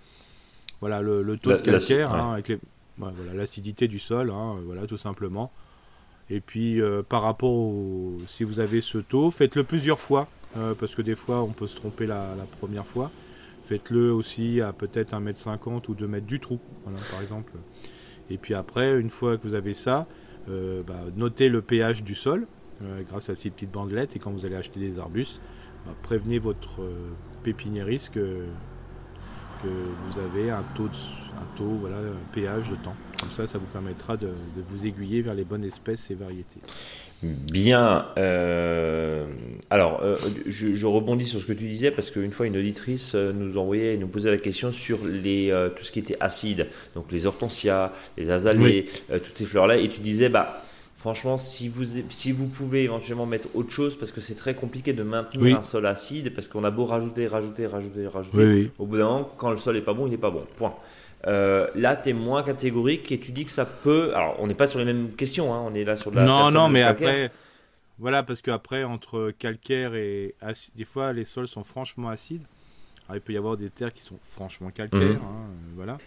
voilà, 0.80 1.00
le, 1.00 1.24
taux 1.38 1.50
de 1.50 1.56
calcaire, 1.56 2.12
hein, 2.12 2.34
avec 2.34 2.52
voilà, 2.98 3.34
l'acidité 3.34 3.88
du 3.88 3.98
sol, 3.98 4.30
hein, 4.30 4.56
voilà, 4.64 4.86
tout 4.86 4.98
simplement. 4.98 5.50
Et 6.28 6.40
puis, 6.40 6.80
euh, 6.80 7.02
par 7.02 7.22
rapport 7.22 7.50
au, 7.50 8.18
si 8.28 8.44
vous 8.44 8.60
avez 8.60 8.80
ce 8.80 8.98
taux, 8.98 9.30
faites-le 9.30 9.64
plusieurs 9.64 9.98
fois, 9.98 10.28
parce 10.80 10.96
que 10.96 11.02
des 11.02 11.14
fois, 11.14 11.42
on 11.42 11.52
peut 11.52 11.68
se 11.68 11.76
tromper 11.76 12.06
la, 12.06 12.34
la 12.36 12.42
première 12.42 12.84
fois. 12.84 13.12
Faites-le 13.64 14.12
aussi 14.12 14.60
à 14.60 14.72
peut-être 14.72 15.12
1m50 15.14 15.88
ou 15.88 15.94
2 15.94 16.08
mètres 16.08 16.26
du 16.26 16.40
trou, 16.40 16.58
voilà, 16.84 16.98
par 17.10 17.22
exemple. 17.22 17.52
Et 18.30 18.36
puis 18.36 18.54
après, 18.54 18.98
une 18.98 19.10
fois 19.10 19.36
que 19.36 19.46
vous 19.46 19.54
avez 19.54 19.74
ça, 19.74 20.00
euh, 20.00 20.29
bah, 20.48 21.04
notez 21.16 21.48
le 21.48 21.62
pH 21.62 22.02
du 22.02 22.14
sol 22.14 22.46
euh, 22.82 23.02
grâce 23.06 23.28
à 23.28 23.36
ces 23.36 23.50
petites 23.50 23.70
bandelettes 23.70 24.16
et 24.16 24.18
quand 24.18 24.30
vous 24.30 24.46
allez 24.46 24.56
acheter 24.56 24.80
des 24.80 24.98
arbustes, 24.98 25.38
bah, 25.84 25.92
prévenez 26.02 26.38
votre 26.38 26.80
euh, 26.80 27.10
pépiniériste 27.42 28.10
que, 28.14 28.46
vous 29.62 30.18
avez 30.18 30.50
un 30.50 30.62
taux, 30.74 30.88
taux 31.54 31.76
voilà, 31.80 31.98
pH 32.32 32.70
de 32.70 32.76
temps. 32.76 32.96
Comme 33.20 33.30
ça, 33.32 33.46
ça 33.46 33.58
vous 33.58 33.66
permettra 33.66 34.16
de, 34.16 34.30
vous 34.68 34.86
aiguiller 34.86 35.22
vers 35.22 35.34
les 35.34 35.44
bonnes 35.44 35.64
espèces 35.64 36.10
et 36.10 36.14
variétés. 36.14 36.60
Bien. 37.22 38.06
alors, 39.68 40.02
je, 40.46 40.86
rebondis 40.86 41.26
sur 41.26 41.40
ce 41.40 41.46
que 41.46 41.52
tu 41.52 41.68
disais 41.68 41.90
parce 41.90 42.10
qu'une 42.10 42.32
fois, 42.32 42.46
une 42.46 42.56
auditrice 42.56 43.14
nous 43.14 43.58
envoyait 43.58 43.94
et 43.94 43.98
nous 43.98 44.08
posait 44.08 44.30
la 44.30 44.38
question 44.38 44.72
sur 44.72 45.04
les, 45.04 45.54
tout 45.76 45.84
ce 45.84 45.92
qui 45.92 45.98
était 45.98 46.16
acide. 46.20 46.68
Donc, 46.94 47.12
les 47.12 47.26
hortensias, 47.26 47.92
les 48.16 48.30
azalées, 48.30 48.86
toutes 49.08 49.36
ces 49.36 49.46
fleurs-là. 49.46 49.76
Et 49.76 49.88
tu 49.88 50.00
disais, 50.00 50.28
bah. 50.28 50.62
Franchement, 51.00 51.38
si 51.38 51.70
vous, 51.70 52.02
si 52.10 52.30
vous 52.30 52.46
pouvez 52.46 52.82
éventuellement 52.82 53.24
mettre 53.24 53.48
autre 53.54 53.70
chose, 53.70 53.96
parce 53.96 54.12
que 54.12 54.20
c'est 54.20 54.34
très 54.34 54.54
compliqué 54.54 54.92
de 54.92 55.02
maintenir 55.02 55.56
un 55.56 55.62
sol 55.62 55.86
acide, 55.86 56.34
parce 56.34 56.46
qu'on 56.46 56.62
a 56.62 56.70
beau 56.70 56.84
rajouter, 56.84 57.26
rajouter, 57.26 57.66
rajouter, 57.66 58.06
rajouter, 58.06 58.70
au 58.78 58.84
bout 58.84 58.98
d'un 58.98 59.04
moment, 59.04 59.30
quand 59.38 59.50
le 59.50 59.56
sol 59.56 59.76
n'est 59.76 59.80
pas 59.80 59.94
bon, 59.94 60.06
il 60.06 60.10
n'est 60.10 60.18
pas 60.18 60.30
bon. 60.30 60.44
Point. 60.58 60.74
Euh, 61.26 61.68
là, 61.74 61.96
tu 61.96 62.10
es 62.10 62.12
moins 62.12 62.42
catégorique 62.42 63.12
et 63.12 63.18
tu 63.18 63.32
dis 63.32 63.44
que 63.44 63.50
ça 63.50 63.66
peut. 63.66 64.14
Alors, 64.14 64.36
on 64.38 64.46
n'est 64.46 64.54
pas 64.54 64.66
sur 64.66 64.78
les 64.78 64.84
mêmes 64.84 65.12
questions, 65.12 65.52
hein, 65.52 65.62
on 65.64 65.74
est 65.74 65.84
là 65.84 65.96
sur 65.96 66.10
la. 66.10 66.24
Non, 66.24 66.50
non, 66.50 66.68
mais 66.68 66.82
après. 66.82 67.30
Voilà, 67.98 68.22
parce 68.22 68.40
qu'après, 68.40 68.82
entre 68.82 69.30
calcaire 69.38 69.94
et 69.94 70.34
acide, 70.40 70.74
des 70.74 70.86
fois, 70.86 71.12
les 71.12 71.26
sols 71.26 71.48
sont 71.48 71.64
franchement 71.64 72.08
acides. 72.08 72.40
Alors, 73.06 73.16
il 73.16 73.20
peut 73.20 73.34
y 73.34 73.36
avoir 73.36 73.58
des 73.58 73.68
terres 73.68 73.92
qui 73.92 74.02
sont 74.02 74.18
franchement 74.22 74.70
calcaires, 74.70 75.00
mhm. 75.00 75.16
hein, 75.16 75.48
euh, 75.50 75.72
voilà. 75.74 75.98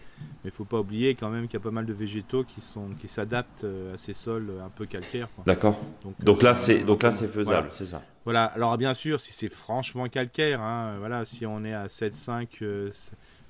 Mais 0.43 0.49
il 0.49 0.51
faut 0.51 0.65
pas 0.65 0.79
oublier 0.79 1.13
quand 1.13 1.29
même 1.29 1.45
qu'il 1.45 1.59
y 1.59 1.61
a 1.61 1.63
pas 1.63 1.69
mal 1.69 1.85
de 1.85 1.93
végétaux 1.93 2.43
qui 2.43 2.61
sont 2.61 2.87
qui 2.99 3.07
s'adaptent 3.07 3.65
euh, 3.65 3.93
à 3.93 3.97
ces 3.99 4.13
sols 4.13 4.53
un 4.65 4.69
peu 4.69 4.87
calcaires. 4.87 5.27
D'accord. 5.45 5.79
Donc, 6.19 6.41
là, 6.41 6.55
c'est 6.55 6.79
donc 6.79 7.03
là, 7.03 7.11
c'est 7.11 7.27
faisable, 7.27 7.67
c'est 7.71 7.85
ça. 7.85 8.01
Voilà. 8.23 8.45
Alors 8.45 8.75
bien 8.77 8.95
sûr, 8.95 9.19
si 9.19 9.31
c'est 9.31 9.53
franchement 9.53 10.07
calcaire, 10.07 10.61
hein, 10.61 10.95
voilà, 10.97 11.25
si 11.25 11.45
on 11.45 11.63
est 11.63 11.73
à 11.73 11.87
7,5 11.87 12.91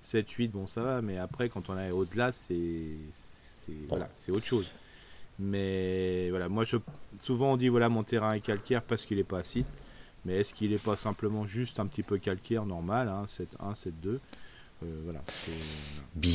7, 0.04 0.30
8, 0.30 0.48
bon 0.50 0.68
ça 0.68 0.84
va, 0.84 1.02
mais 1.02 1.18
après 1.18 1.50
quand 1.50 1.70
on 1.70 1.78
est 1.78 1.92
au-delà, 1.92 2.32
c'est 2.32 2.98
voilà, 3.88 4.10
c'est 4.14 4.32
autre 4.32 4.46
chose. 4.46 4.72
Mais 5.40 6.30
voilà, 6.30 6.50
moi 6.50 6.64
je 6.64 6.78
souvent 7.20 7.54
on 7.54 7.58
dit 7.58 7.70
voilà 7.70 7.90
mon 7.90 8.04
terrain 8.04 8.34
est 8.34 8.42
calcaire 8.42 8.84
parce 8.84 9.06
qu'il 9.06 9.18
n'est 9.18 9.24
pas 9.24 9.40
acide. 9.40 9.66
Mais 10.26 10.40
est-ce 10.40 10.54
qu'il 10.54 10.72
n'est 10.72 10.78
pas 10.78 10.96
simplement 10.96 11.46
juste 11.46 11.80
un 11.80 11.86
petit 11.86 12.04
peu 12.04 12.18
calcaire 12.18 12.66
normal, 12.66 13.10
hein, 13.10 13.26
7-1, 13.28 13.76
7-2 13.76 14.20
euh, 14.84 15.02
voilà. 15.04 15.22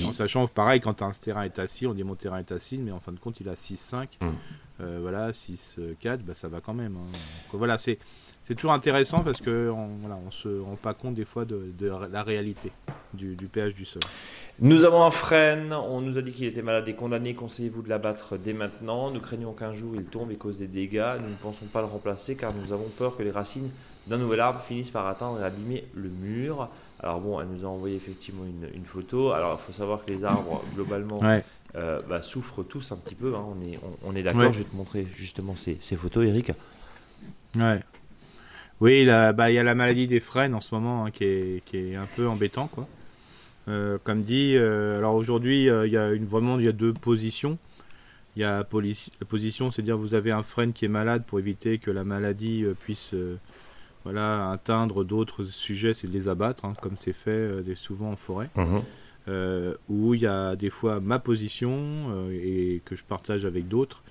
En 0.08 0.12
sachant 0.12 0.46
pareil, 0.46 0.80
quand 0.80 1.02
un 1.02 1.10
terrain 1.10 1.42
est 1.42 1.58
acide, 1.58 1.88
on 1.88 1.94
dit 1.94 2.04
mon 2.04 2.14
terrain 2.14 2.38
est 2.38 2.52
acide, 2.52 2.80
mais 2.82 2.92
en 2.92 3.00
fin 3.00 3.12
de 3.12 3.18
compte, 3.18 3.40
il 3.40 3.48
a 3.48 3.54
6-5. 3.54 4.08
Hum. 4.20 4.34
Euh, 4.80 4.98
voilà, 5.00 5.32
6-4, 5.32 6.18
bah, 6.18 6.34
ça 6.34 6.48
va 6.48 6.60
quand 6.60 6.74
même. 6.74 6.96
Hein. 6.96 7.18
voilà, 7.52 7.78
c'est 7.78 7.98
c'est 8.42 8.54
toujours 8.54 8.72
intéressant 8.72 9.20
parce 9.20 9.40
que 9.40 9.70
on, 9.70 9.88
voilà, 10.00 10.18
on 10.26 10.30
se 10.30 10.48
rend 10.60 10.76
pas 10.76 10.94
compte 10.94 11.14
des 11.14 11.24
fois 11.24 11.44
de, 11.44 11.70
la 12.10 12.22
réalité 12.22 12.72
du, 13.12 13.34
pH 13.52 13.74
du 13.74 13.84
sol. 13.84 14.02
Nous 14.60 14.84
avons 14.84 15.02
un 15.02 15.10
frêne, 15.10 15.72
on 15.72 16.00
nous 16.00 16.18
a 16.18 16.22
dit 16.22 16.32
qu'il 16.32 16.46
était 16.46 16.62
malade 16.62 16.88
et 16.88 16.94
condamné, 16.94 17.34
conseillez-vous 17.34 17.82
de 17.82 17.88
l'abattre 17.88 18.38
dès 18.38 18.54
maintenant. 18.54 19.10
Nous 19.10 19.20
craignons 19.20 19.52
qu'un 19.52 19.72
jour 19.74 19.92
il 19.96 20.04
tombe 20.04 20.30
et 20.30 20.36
cause 20.36 20.58
des 20.58 20.66
dégâts. 20.66 21.16
Nous 21.22 21.28
ne 21.28 21.36
pensons 21.36 21.66
pas 21.66 21.80
le 21.80 21.86
remplacer 21.86 22.36
car 22.36 22.54
nous 22.54 22.72
avons 22.72 22.88
peur 22.88 23.16
que 23.16 23.22
les 23.22 23.30
racines 23.30 23.70
d'un 24.06 24.18
nouvel 24.18 24.40
arbre 24.40 24.62
finissent 24.62 24.90
par 24.90 25.06
atteindre 25.06 25.40
et 25.40 25.44
abîmer 25.44 25.84
le 25.94 26.08
mur. 26.08 26.68
Alors 27.00 27.20
bon, 27.20 27.40
elle 27.40 27.48
nous 27.48 27.64
a 27.64 27.68
envoyé 27.68 27.96
effectivement 27.96 28.44
une, 28.44 28.84
photo. 28.84 29.32
Alors 29.32 29.60
il 29.62 29.66
faut 29.66 29.72
savoir 29.72 30.02
que 30.02 30.10
les 30.10 30.24
arbres, 30.24 30.62
globalement, 30.74 31.20
euh, 31.76 32.00
bah, 32.08 32.22
souffrent 32.22 32.62
tous 32.62 32.92
un 32.92 32.96
petit 32.96 33.14
peu. 33.14 33.34
Hein. 33.36 33.44
On 33.46 33.60
est, 33.60 33.78
on, 34.04 34.16
est 34.16 34.22
d'accord. 34.22 34.52
Je 34.52 34.60
vais 34.60 34.64
te 34.64 34.74
montrer 34.74 35.06
justement 35.14 35.54
ces, 35.54 35.76
ces 35.80 35.96
photos, 35.96 36.26
Eric. 36.26 36.52
Ouais. 37.56 37.80
Oui, 38.80 39.06
bah, 39.06 39.50
il 39.50 39.54
y 39.54 39.58
a 39.58 39.62
la 39.62 39.74
maladie 39.74 40.06
des 40.06 40.20
frênes 40.20 40.54
en 40.54 40.60
ce 40.60 40.74
moment 40.74 41.04
hein, 41.04 41.10
qui, 41.10 41.24
est, 41.24 41.64
qui, 41.64 41.76
est, 41.76 41.96
un 41.96 42.06
peu 42.16 42.28
embêtant. 42.28 42.68
Quoi. 42.68 42.86
comme 44.04 44.22
dit, 44.22 44.56
alors 44.56 45.14
aujourd'hui, 45.14 45.64
il 45.64 45.92
y 45.92 45.96
a 45.96 46.12
une, 46.12 46.26
vraiment 46.26 46.58
il 46.58 46.64
y 46.64 46.68
a 46.68 46.72
deux 46.72 46.92
positions. 46.92 47.58
Il 48.36 48.42
y 48.42 48.44
a 48.44 48.58
la 48.58 49.26
position, 49.26 49.70
c'est 49.70 49.82
à 49.82 49.84
dire 49.84 49.96
vous 49.96 50.14
avez 50.14 50.30
un 50.30 50.44
frêne 50.44 50.72
qui 50.72 50.84
est 50.84 50.88
malade 50.88 51.24
pour 51.26 51.40
éviter 51.40 51.78
que 51.78 51.90
la 51.90 52.04
maladie 52.04 52.64
puisse 52.80 53.12
voilà, 54.04 54.50
atteindre 54.50 55.02
d'autres 55.02 55.42
sujets, 55.42 55.92
c'est 55.92 56.06
de 56.06 56.12
les 56.12 56.28
abattre, 56.28 56.64
hein, 56.64 56.74
comme 56.80 56.96
c'est 56.96 57.12
fait 57.12 57.74
souvent 57.74 58.12
en 58.12 58.16
forêt. 58.16 58.48
Euh, 59.28 59.74
où 59.90 60.14
il 60.14 60.22
y 60.22 60.26
a 60.26 60.56
des 60.56 60.70
fois 60.70 61.00
ma 61.00 61.18
position 61.18 61.70
euh, 61.74 62.30
et 62.32 62.80
que 62.86 62.96
je 62.96 63.04
partage 63.04 63.44
avec 63.44 63.68
d'autres, 63.68 64.02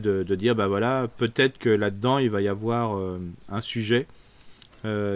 de, 0.00 0.34
dire 0.34 0.54
bah 0.54 0.68
voilà, 0.68 1.08
peut-être 1.16 1.58
que 1.58 1.68
là-dedans 1.68 2.18
il 2.18 2.30
va 2.30 2.40
y 2.42 2.48
avoir 2.48 2.96
euh, 2.96 3.18
un 3.48 3.60
sujet 3.60 4.06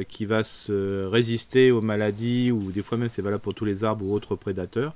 qui 0.09 0.25
va 0.27 0.43
se 0.43 1.07
résister 1.07 1.71
aux 1.71 1.81
maladies 1.81 2.51
ou 2.51 2.73
des 2.73 2.83
fois 2.83 2.99
même 2.99 3.09
c'est 3.09 3.23
valable 3.23 3.43
pour 3.43 3.55
tous 3.55 3.65
les 3.65 3.85
arbres 3.85 4.05
ou 4.05 4.13
autres 4.13 4.35
prédateurs. 4.35 4.93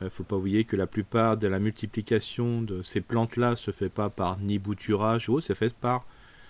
Il 0.00 0.04
ne 0.04 0.08
faut 0.08 0.24
pas 0.24 0.34
oublier 0.34 0.64
que 0.64 0.76
la 0.76 0.86
plupart 0.86 1.36
de 1.36 1.46
la 1.46 1.58
multiplication 1.58 2.62
de 2.62 2.82
ces 2.82 3.02
plantes-là 3.02 3.54
se 3.54 3.70
fait 3.70 3.90
pas 3.90 4.08
par 4.08 4.38
ni 4.40 4.58
bouturage 4.58 5.28
ou 5.28 5.40
c'est 5.40 5.54
fait 5.54 5.74
par 5.74 6.06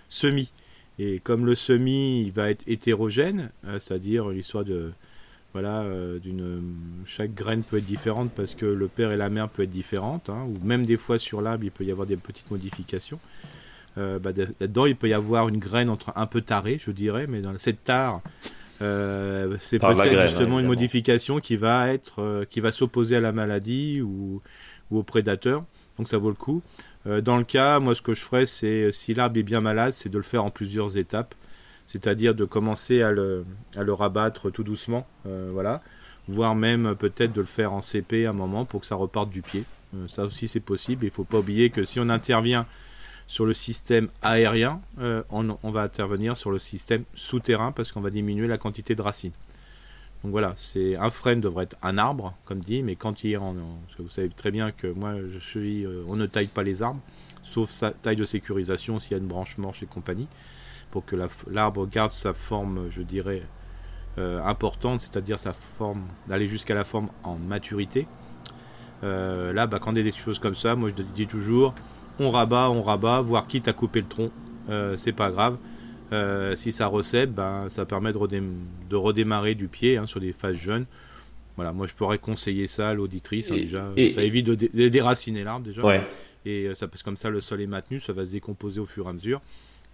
semis. 0.07 0.51
Et 0.99 1.19
comme 1.19 1.45
le 1.45 1.53
semis 1.53 2.23
il 2.23 2.31
va 2.31 2.49
être 2.49 2.63
hétérogène, 2.65 3.51
c'est-à-dire 3.65 4.29
l'histoire 4.29 4.63
de 4.63 4.91
voilà, 5.53 5.81
euh, 5.81 6.19
d'une 6.19 6.61
chaque 7.05 7.33
graine 7.33 7.63
peut 7.63 7.77
être 7.77 7.85
différente 7.85 8.31
parce 8.35 8.53
que 8.53 8.65
le 8.65 8.87
père 8.87 9.11
et 9.11 9.17
la 9.17 9.29
mère 9.29 9.49
peuvent 9.49 9.63
être 9.63 9.71
différentes, 9.71 10.29
hein, 10.29 10.45
ou 10.47 10.65
même 10.65 10.85
des 10.85 10.97
fois 10.97 11.17
sur 11.17 11.41
l'arbre 11.41 11.63
il 11.63 11.71
peut 11.71 11.83
y 11.83 11.91
avoir 11.91 12.05
des 12.05 12.17
petites 12.17 12.49
modifications. 12.51 13.19
Euh, 13.97 14.19
bah, 14.19 14.31
là-dedans 14.59 14.85
il 14.85 14.95
peut 14.95 15.09
y 15.09 15.13
avoir 15.13 15.49
une 15.49 15.57
graine 15.57 15.89
entre 15.89 16.13
un 16.15 16.27
peu 16.27 16.41
tarée, 16.41 16.77
je 16.79 16.91
dirais, 16.91 17.25
mais 17.27 17.41
dans 17.41 17.57
cette 17.57 17.83
tare, 17.83 18.21
euh, 18.81 19.57
c'est 19.59 19.79
peut-être 19.79 20.27
justement 20.27 20.59
une 20.59 20.67
modification 20.67 21.39
qui 21.39 21.55
va 21.55 21.91
être, 21.91 22.45
qui 22.49 22.59
va 22.59 22.71
s'opposer 22.71 23.15
à 23.15 23.21
la 23.21 23.31
maladie 23.31 24.01
ou, 24.01 24.41
ou, 24.91 24.99
au 24.99 25.03
prédateur, 25.03 25.63
donc 25.97 26.09
ça 26.09 26.19
vaut 26.19 26.29
le 26.29 26.35
coup. 26.35 26.61
dans 27.05 27.37
le 27.37 27.43
cas, 27.43 27.79
moi 27.79 27.95
ce 27.95 28.03
que 28.03 28.13
je 28.13 28.21
ferais, 28.21 28.45
c'est 28.45 28.91
si 28.91 29.15
l'arbre 29.15 29.39
est 29.39 29.43
bien 29.43 29.61
malade, 29.61 29.93
c'est 29.93 30.09
de 30.09 30.17
le 30.17 30.23
faire 30.23 30.45
en 30.45 30.51
plusieurs 30.51 30.95
étapes 30.95 31.33
c'est-à-dire 31.89 32.35
de 32.35 32.45
commencer 32.45 33.01
à 33.01 33.11
le, 33.11 33.45
à 33.75 33.81
le, 33.81 33.93
rabattre 33.93 34.51
tout 34.51 34.63
doucement, 34.63 35.07
euh, 35.25 35.49
voilà, 35.51 35.81
voire 36.27 36.53
même 36.53 36.95
peut-être 36.95 37.33
de 37.33 37.41
le 37.41 37.47
faire 37.47 37.73
en 37.73 37.81
CP 37.81 38.27
à 38.27 38.29
un 38.29 38.33
moment 38.33 38.63
pour 38.63 38.81
que 38.81 38.85
ça 38.85 38.95
reparte 38.95 39.31
du 39.31 39.41
pied. 39.41 39.63
Euh, 39.95 40.07
ça 40.07 40.23
aussi 40.23 40.47
c'est 40.47 40.59
possible. 40.59 41.05
Il 41.05 41.07
ne 41.07 41.13
faut 41.13 41.23
pas 41.23 41.39
oublier 41.39 41.71
que 41.71 41.83
si 41.83 41.99
on 41.99 42.07
intervient 42.09 42.67
sur 43.25 43.43
le 43.43 43.55
système 43.55 44.09
aérien, 44.21 44.81
euh, 44.99 45.23
on, 45.31 45.71
va 45.71 45.81
intervenir 45.81 46.37
sur 46.37 46.51
le 46.51 46.59
système 46.59 47.05
souterrain 47.15 47.71
parce 47.71 47.91
qu'on 47.91 48.01
va 48.01 48.11
diminuer 48.11 48.47
la 48.47 48.59
quantité 48.59 48.93
de 48.93 49.01
racines. 49.01 49.33
Donc 50.23 50.31
voilà, 50.31 50.53
c'est 50.57 50.95
un 50.95 51.09
frêne 51.09 51.41
devrait 51.41 51.63
être 51.63 51.77
un 51.81 51.97
arbre, 51.97 52.35
comme 52.45 52.59
dit, 52.59 52.83
mais 52.83 52.95
quand 52.95 53.23
il 53.23 53.31
est 53.31 53.37
en, 53.37 53.55
vous 53.97 54.09
savez 54.09 54.29
très 54.29 54.51
bien 54.51 54.71
que 54.71 54.85
moi 54.87 55.13
je 55.31 55.39
suis, 55.39 55.87
on 56.07 56.15
ne 56.15 56.25
taille 56.25 56.47
pas 56.47 56.63
les 56.63 56.83
arbres, 56.83 56.99
sauf 57.41 57.71
sa 57.71 57.91
taille 57.91 58.15
de 58.15 58.25
sécurisation 58.25 58.99
s'il 58.99 59.13
y 59.13 59.15
a 59.15 59.17
une 59.17 59.27
branche 59.27 59.57
morche 59.57 59.81
et 59.81 59.85
compagnie 59.85 60.27
pour 60.91 61.05
que 61.05 61.15
l'arbre 61.49 61.87
garde 61.87 62.11
sa 62.11 62.33
forme, 62.33 62.87
je 62.89 63.01
dirais, 63.01 63.43
euh, 64.17 64.41
importante, 64.43 65.01
c'est-à-dire 65.01 65.39
sa 65.39 65.53
forme, 65.53 66.01
d'aller 66.27 66.47
jusqu'à 66.47 66.73
la 66.73 66.83
forme 66.83 67.09
en 67.23 67.37
maturité. 67.37 68.07
Euh, 69.03 69.53
là, 69.53 69.67
bah, 69.67 69.79
quand 69.79 69.91
il 69.91 69.97
y 69.99 70.01
a 70.01 70.03
des 70.03 70.11
choses 70.11 70.39
comme 70.39 70.55
ça, 70.55 70.75
moi 70.75 70.89
je 70.89 71.03
dis 71.03 71.27
toujours, 71.27 71.73
on 72.19 72.31
rabat, 72.31 72.69
on 72.69 72.81
rabat, 72.81 73.21
voire 73.21 73.47
quitte 73.47 73.67
à 73.67 73.73
couper 73.73 74.01
le 74.01 74.07
tronc, 74.07 74.31
euh, 74.69 74.97
c'est 74.97 75.13
pas 75.13 75.31
grave. 75.31 75.57
si 76.55 76.71
ça 76.71 76.87
recède, 76.87 77.33
bah, 77.33 77.65
ça 77.69 77.85
permet 77.85 78.11
de, 78.11 78.95
redémarrer 78.95 79.55
du 79.55 79.67
pied 79.67 79.95
hein, 79.95 80.05
sur 80.05 80.19
des 80.19 80.33
phases 80.33 80.57
jeunes. 80.57 80.85
Voilà, 81.55 81.71
moi 81.71 81.87
je 81.87 81.93
pourrais 81.93 82.17
conseiller 82.17 82.67
ça 82.67 82.89
à 82.89 82.93
l'auditrice. 82.93 83.51
Hein, 83.51 83.55
déjà, 83.55 83.91
ça 83.95 84.23
évite 84.23 84.47
de, 84.47 84.87
déraciner 84.89 85.43
l'arbre 85.43 85.65
déjà. 85.65 85.83
Et 86.45 86.69
ça, 86.73 86.87
parce 86.87 87.03
que 87.03 87.05
comme 87.05 87.17
ça 87.17 87.29
le 87.29 87.41
sol 87.41 87.61
est 87.61 87.67
maintenu, 87.67 87.99
ça 87.99 88.11
va 88.11 88.25
se 88.25 88.31
décomposer 88.31 88.79
au 88.81 88.85
fur 88.85 89.05
et 89.05 89.09
à 89.09 89.13
mesure. 89.13 89.39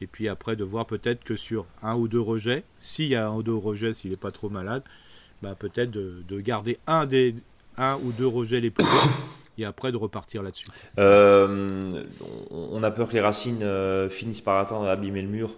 Et 0.01 0.08
puis 0.08 0.27
après, 0.27 0.55
de 0.55 0.63
voir 0.63 0.86
peut-être 0.86 1.23
que 1.23 1.36
sur 1.36 1.65
un 1.81 1.95
ou 1.95 2.08
deux 2.08 2.19
rejets, 2.19 2.63
s'il 2.79 3.08
y 3.08 3.15
a 3.15 3.27
un 3.27 3.36
ou 3.36 3.43
deux 3.43 3.55
rejets, 3.55 3.93
s'il 3.93 4.12
n'est 4.12 4.17
pas 4.17 4.31
trop 4.31 4.49
malade, 4.49 4.84
bah 5.41 5.55
peut-être 5.58 5.91
de, 5.91 6.39
garder 6.39 6.77
un, 6.88 7.05
des, 7.05 7.36
un 7.77 7.97
ou 8.03 8.12
deux 8.12 8.27
rejets 8.27 8.60
les 8.60 8.71
plus 8.71 8.86
et 9.58 9.65
après 9.65 9.91
de 9.91 9.97
repartir 9.97 10.43
là-dessus. 10.43 10.65
Euh, 10.99 12.03
on 12.51 12.84
a 12.84 12.91
peur 12.91 13.08
que 13.08 13.13
les 13.13 13.21
racines 13.21 13.63
euh, 13.63 14.10
finissent 14.10 14.41
par 14.41 14.60
atteindre 14.60 14.88
abîmer 14.88 15.21
le 15.21 15.29
mur. 15.29 15.51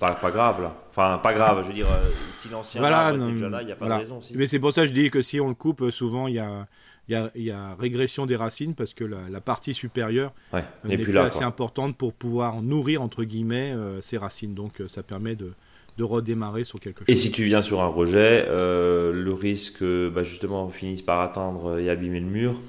Pas, 0.00 0.14
pas, 0.14 0.32
grave 0.32 0.60
là. 0.60 0.74
Enfin, 0.90 1.20
pas 1.22 1.32
grave, 1.32 1.62
je 1.62 1.68
veux 1.68 1.74
dire, 1.74 1.86
euh, 1.86 2.10
si 2.32 2.48
l'ancien 2.48 2.80
voilà, 2.80 3.12
déjà 3.12 3.48
là, 3.48 3.62
il 3.62 3.66
n'y 3.66 3.72
a 3.72 3.76
pas 3.76 3.86
de 3.86 3.92
raison. 3.92 4.18
Mais 4.34 4.48
c'est 4.48 4.58
pour 4.58 4.72
ça 4.72 4.82
que 4.82 4.88
je 4.88 4.92
dis 4.92 5.10
que 5.10 5.22
si 5.22 5.40
on 5.40 5.48
le 5.48 5.54
coupe, 5.54 5.90
souvent 5.90 6.26
il 6.26 6.34
y 6.34 6.40
a 6.40 6.66
il 7.08 7.42
y, 7.42 7.50
a, 7.50 7.74
régression 7.74 8.26
des 8.26 8.36
racines 8.36 8.74
parce 8.74 8.94
que 8.94 9.04
la, 9.04 9.40
partie 9.40 9.74
supérieure 9.74 10.32
n'est 10.84 10.98
plus, 10.98 11.16
assez 11.18 11.42
importante 11.42 11.96
pour 11.96 12.12
pouvoir 12.12 12.62
nourrir 12.62 13.02
entre 13.02 13.24
guillemets 13.24 13.72
euh, 13.72 14.00
ces 14.00 14.18
racines. 14.18 14.54
Donc 14.54 14.80
euh, 14.80 14.88
ça 14.88 15.02
permet 15.02 15.34
de, 15.34 15.52
redémarrer 16.00 16.64
sur 16.64 16.80
quelque 16.80 17.00
chose. 17.00 17.08
Et 17.08 17.14
si 17.14 17.30
tu 17.30 17.44
viens 17.44 17.60
sur 17.60 17.80
un 17.80 17.86
rejet, 17.86 18.44
euh, 18.48 19.12
le 19.12 19.32
risque 19.32 19.84
bah, 19.84 20.24
justement 20.24 20.68
finisse 20.68 21.02
par 21.02 21.20
atteindre 21.20 21.78
et 21.78 21.90
abîmer 21.90 22.20
le 22.20 22.26
mur. 22.26 22.60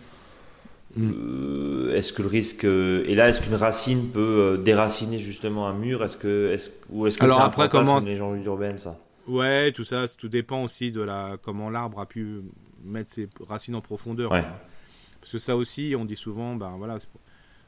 Mm. 0.95 1.89
est-ce 1.95 2.13
que 2.13 2.21
le 2.21 2.27
risque 2.27 2.65
et 2.65 3.15
là 3.15 3.27
est-ce 3.27 3.41
qu'une 3.41 3.55
racine 3.55 4.09
peut 4.09 4.61
déraciner 4.63 5.17
justement 5.17 5.67
un 5.67 5.73
mur? 5.73 6.03
Est-ce 6.03 6.17
que 6.17 6.53
est 6.53 6.71
ou 6.91 7.07
est-ce 7.07 7.17
que 7.17 7.27
c'est 7.27 7.33
un 7.33 7.37
après, 7.37 7.67
comment... 7.67 7.99
une 7.99 8.05
légende 8.05 8.45
urbaine 8.45 8.77
ça? 8.77 8.99
Ouais, 9.27 9.71
tout 9.71 9.85
ça, 9.85 10.05
tout 10.07 10.27
dépend 10.27 10.63
aussi 10.63 10.91
de 10.91 11.01
la 11.01 11.37
comment 11.41 11.71
l'arbre 11.71 11.99
a 11.99 12.05
pu 12.05 12.43
mettre 12.83 13.11
ses 13.11 13.29
racines 13.47 13.75
en 13.75 13.81
profondeur. 13.81 14.29
Parce 14.29 15.31
que 15.31 15.39
ça 15.39 15.55
aussi, 15.55 15.95
on 15.97 16.03
dit 16.03 16.17
souvent, 16.17 16.55
ben 16.55 16.75
voilà, 16.77 16.97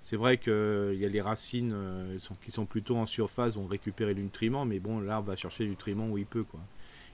c'est 0.04 0.18
vrai 0.18 0.38
qu'il 0.38 0.98
y 0.98 1.06
a 1.06 1.10
les 1.10 1.22
racines 1.22 1.72
euh, 1.74 2.18
qui 2.44 2.52
sont 2.52 2.66
plutôt 2.66 2.98
en 2.98 3.06
surface, 3.06 3.56
vont 3.56 3.66
récupérer 3.66 4.14
le 4.14 4.22
nutriment, 4.22 4.66
mais 4.66 4.80
bon, 4.80 5.00
l'arbre 5.00 5.30
va 5.30 5.36
chercher 5.36 5.64
le 5.64 5.72
nutriment 5.72 6.10
où 6.10 6.18
il 6.18 6.26
peut, 6.26 6.44
quoi. 6.44 6.60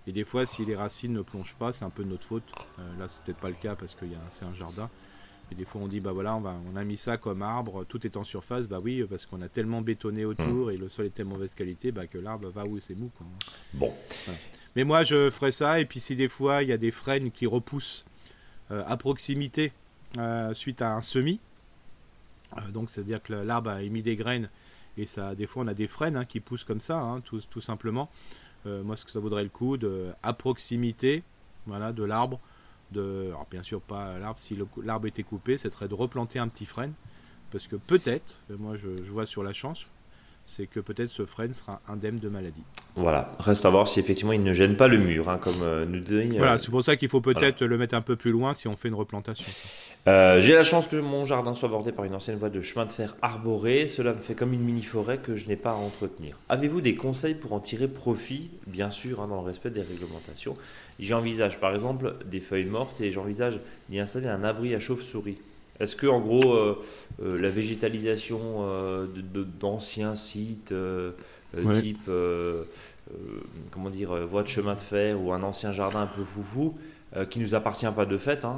Et 0.07 0.11
des 0.11 0.23
fois, 0.23 0.45
si 0.45 0.65
les 0.65 0.75
racines 0.75 1.13
ne 1.13 1.21
plongent 1.21 1.55
pas, 1.55 1.71
c'est 1.73 1.85
un 1.85 1.89
peu 1.89 2.03
de 2.03 2.09
notre 2.09 2.25
faute. 2.25 2.43
Euh, 2.79 2.99
là, 2.99 3.07
c'est 3.07 3.21
peut-être 3.21 3.39
pas 3.39 3.49
le 3.49 3.55
cas 3.55 3.75
parce 3.75 3.93
que 3.93 4.05
c'est 4.31 4.45
un 4.45 4.53
jardin. 4.53 4.89
Et 5.51 5.55
des 5.55 5.63
fois, 5.63 5.81
on 5.81 5.87
dit, 5.87 5.99
bah 5.99 6.11
voilà, 6.11 6.35
on, 6.35 6.41
va, 6.41 6.55
on 6.73 6.75
a 6.75 6.83
mis 6.83 6.97
ça 6.97 7.17
comme 7.17 7.41
arbre, 7.43 7.83
tout 7.83 8.05
est 8.07 8.17
en 8.17 8.23
surface. 8.23 8.67
Bah 8.67 8.79
oui, 8.83 9.05
parce 9.09 9.25
qu'on 9.25 9.41
a 9.41 9.47
tellement 9.47 9.81
bétonné 9.81 10.25
autour 10.25 10.67
mmh. 10.67 10.71
et 10.71 10.77
le 10.77 10.89
sol 10.89 11.05
est 11.05 11.11
tellement 11.11 11.35
mauvaise 11.35 11.53
qualité 11.53 11.91
bah, 11.91 12.07
que 12.07 12.17
l'arbre 12.17 12.49
va 12.49 12.65
où 12.65 12.79
c'est 12.79 12.95
mou. 12.95 13.11
Quoi. 13.15 13.27
Bon. 13.73 13.93
Mais 14.75 14.83
moi, 14.83 15.03
je 15.03 15.29
ferai 15.29 15.51
ça. 15.51 15.79
Et 15.79 15.85
puis, 15.85 15.99
si 15.99 16.15
des 16.15 16.27
fois, 16.27 16.63
il 16.63 16.69
y 16.69 16.73
a 16.73 16.77
des 16.77 16.91
frênes 16.91 17.31
qui 17.31 17.45
repoussent 17.45 18.05
euh, 18.71 18.83
à 18.87 18.97
proximité 18.97 19.73
euh, 20.17 20.53
suite 20.53 20.81
à 20.81 20.95
un 20.95 21.01
semis, 21.01 21.39
euh, 22.57 22.71
donc 22.71 22.89
c'est-à-dire 22.89 23.21
que 23.21 23.33
l'arbre 23.33 23.69
a 23.69 23.81
émis 23.81 24.01
des 24.01 24.15
graines 24.15 24.49
et 24.97 25.05
ça, 25.05 25.35
des 25.35 25.47
fois, 25.47 25.63
on 25.63 25.67
a 25.67 25.73
des 25.73 25.87
frênes 25.87 26.17
hein, 26.17 26.25
qui 26.25 26.39
poussent 26.39 26.65
comme 26.65 26.81
ça, 26.81 26.99
hein, 26.99 27.21
tout, 27.21 27.61
simplement. 27.61 28.09
moi, 28.65 28.97
ce 28.97 29.05
que 29.05 29.11
ça 29.11 29.19
vaudrait 29.19 29.43
le 29.43 29.49
coup, 29.49 29.77
de, 29.77 30.11
à 30.21 30.33
proximité 30.33 31.23
voilà, 31.65 31.93
de 31.93 32.03
l'arbre, 32.03 32.41
de, 32.91 33.27
alors 33.29 33.47
bien 33.49 33.63
sûr 33.63 33.79
pas 33.79 34.19
l'arbre, 34.19 34.39
si 34.39 34.57
l'arbre 34.83 35.07
était 35.07 35.23
coupé, 35.23 35.57
ce 35.57 35.69
serait 35.69 35.87
de 35.87 35.93
replanter 35.93 36.39
un 36.39 36.49
petit 36.49 36.65
frêne, 36.65 36.91
parce 37.51 37.67
que 37.67 37.77
peut-être, 37.77 38.41
moi 38.49 38.75
je 38.75 39.09
vois 39.09 39.25
sur 39.25 39.43
la 39.43 39.53
chance, 39.53 39.87
c'est 40.45 40.67
que 40.67 40.79
peut-être 40.79 41.09
ce 41.09 41.25
frêne 41.25 41.53
sera 41.53 41.81
indemne 41.87 42.19
de 42.19 42.29
maladie. 42.29 42.63
Voilà, 42.95 43.31
reste 43.39 43.65
à 43.65 43.69
voir 43.69 43.87
si 43.87 43.99
effectivement 43.99 44.33
il 44.33 44.43
ne 44.43 44.51
gêne 44.53 44.75
pas 44.75 44.87
le 44.87 44.97
mur, 44.97 45.29
hein, 45.29 45.37
comme 45.37 45.61
euh, 45.61 45.85
nous 45.85 46.01
dit. 46.01 46.37
Voilà, 46.37 46.57
c'est 46.57 46.71
pour 46.71 46.83
ça 46.83 46.97
qu'il 46.97 47.07
faut 47.07 47.21
peut-être 47.21 47.63
le 47.63 47.77
mettre 47.77 47.95
un 47.95 48.01
peu 48.01 48.15
plus 48.15 48.31
loin 48.31 48.53
si 48.53 48.67
on 48.67 48.75
fait 48.75 48.89
une 48.89 48.95
replantation. 48.95 49.51
Euh, 50.07 50.39
j'ai 50.39 50.53
la 50.53 50.63
chance 50.63 50.87
que 50.87 50.97
mon 50.97 51.25
jardin 51.25 51.53
soit 51.53 51.69
bordé 51.69 51.91
par 51.91 52.05
une 52.05 52.15
ancienne 52.15 52.37
voie 52.37 52.49
de 52.49 52.59
chemin 52.61 52.85
de 52.85 52.91
fer 52.91 53.15
arborée. 53.21 53.87
Cela 53.87 54.13
me 54.13 54.19
fait 54.19 54.33
comme 54.33 54.51
une 54.51 54.61
mini-forêt 54.61 55.19
que 55.19 55.35
je 55.35 55.47
n'ai 55.47 55.55
pas 55.55 55.71
à 55.71 55.75
entretenir. 55.75 56.37
Avez-vous 56.49 56.81
des 56.81 56.95
conseils 56.95 57.35
pour 57.35 57.53
en 57.53 57.59
tirer 57.59 57.87
profit? 57.87 58.49
Bien 58.67 58.89
sûr, 58.89 59.21
hein, 59.21 59.27
dans 59.27 59.41
le 59.41 59.47
respect 59.47 59.69
des 59.69 59.83
réglementations. 59.83 60.57
J'envisage 60.99 61.59
par 61.59 61.71
exemple 61.71 62.15
des 62.25 62.39
feuilles 62.39 62.65
mortes 62.65 62.99
et 62.99 63.11
j'envisage 63.11 63.59
d'y 63.89 63.99
installer 63.99 64.27
un 64.27 64.43
abri 64.43 64.75
à 64.75 64.79
chauve-souris. 64.79 65.37
Est-ce 65.81 65.95
que, 65.95 66.05
en 66.05 66.19
gros, 66.19 66.53
euh, 66.53 66.79
euh, 67.23 67.41
la 67.41 67.49
végétalisation 67.49 68.39
euh, 68.59 69.07
d'anciens 69.59 70.15
sites 70.15 70.73
type, 71.73 72.09
comment 73.71 73.89
dire, 73.89 74.15
voie 74.27 74.43
de 74.43 74.47
chemin 74.47 74.75
de 74.75 74.79
fer 74.79 75.19
ou 75.19 75.33
un 75.33 75.41
ancien 75.41 75.71
jardin 75.71 76.01
un 76.01 76.07
peu 76.07 76.23
foufou, 76.23 76.77
qui 77.29 77.39
nous 77.39 77.55
appartient 77.55 77.87
pas 77.93 78.05
de 78.05 78.17
fait, 78.17 78.45
hein, 78.45 78.57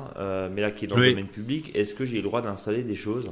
mais 0.53 0.61
là 0.61 0.69
qui 0.69 0.85
est 0.85 0.87
dans 0.87 0.97
le 0.97 1.09
domaine 1.09 1.27
public, 1.27 1.71
est-ce 1.73 1.95
que 1.95 2.05
j'ai 2.05 2.17
le 2.17 2.23
droit 2.23 2.41
d'installer 2.41 2.83
des 2.83 2.95
choses? 2.95 3.31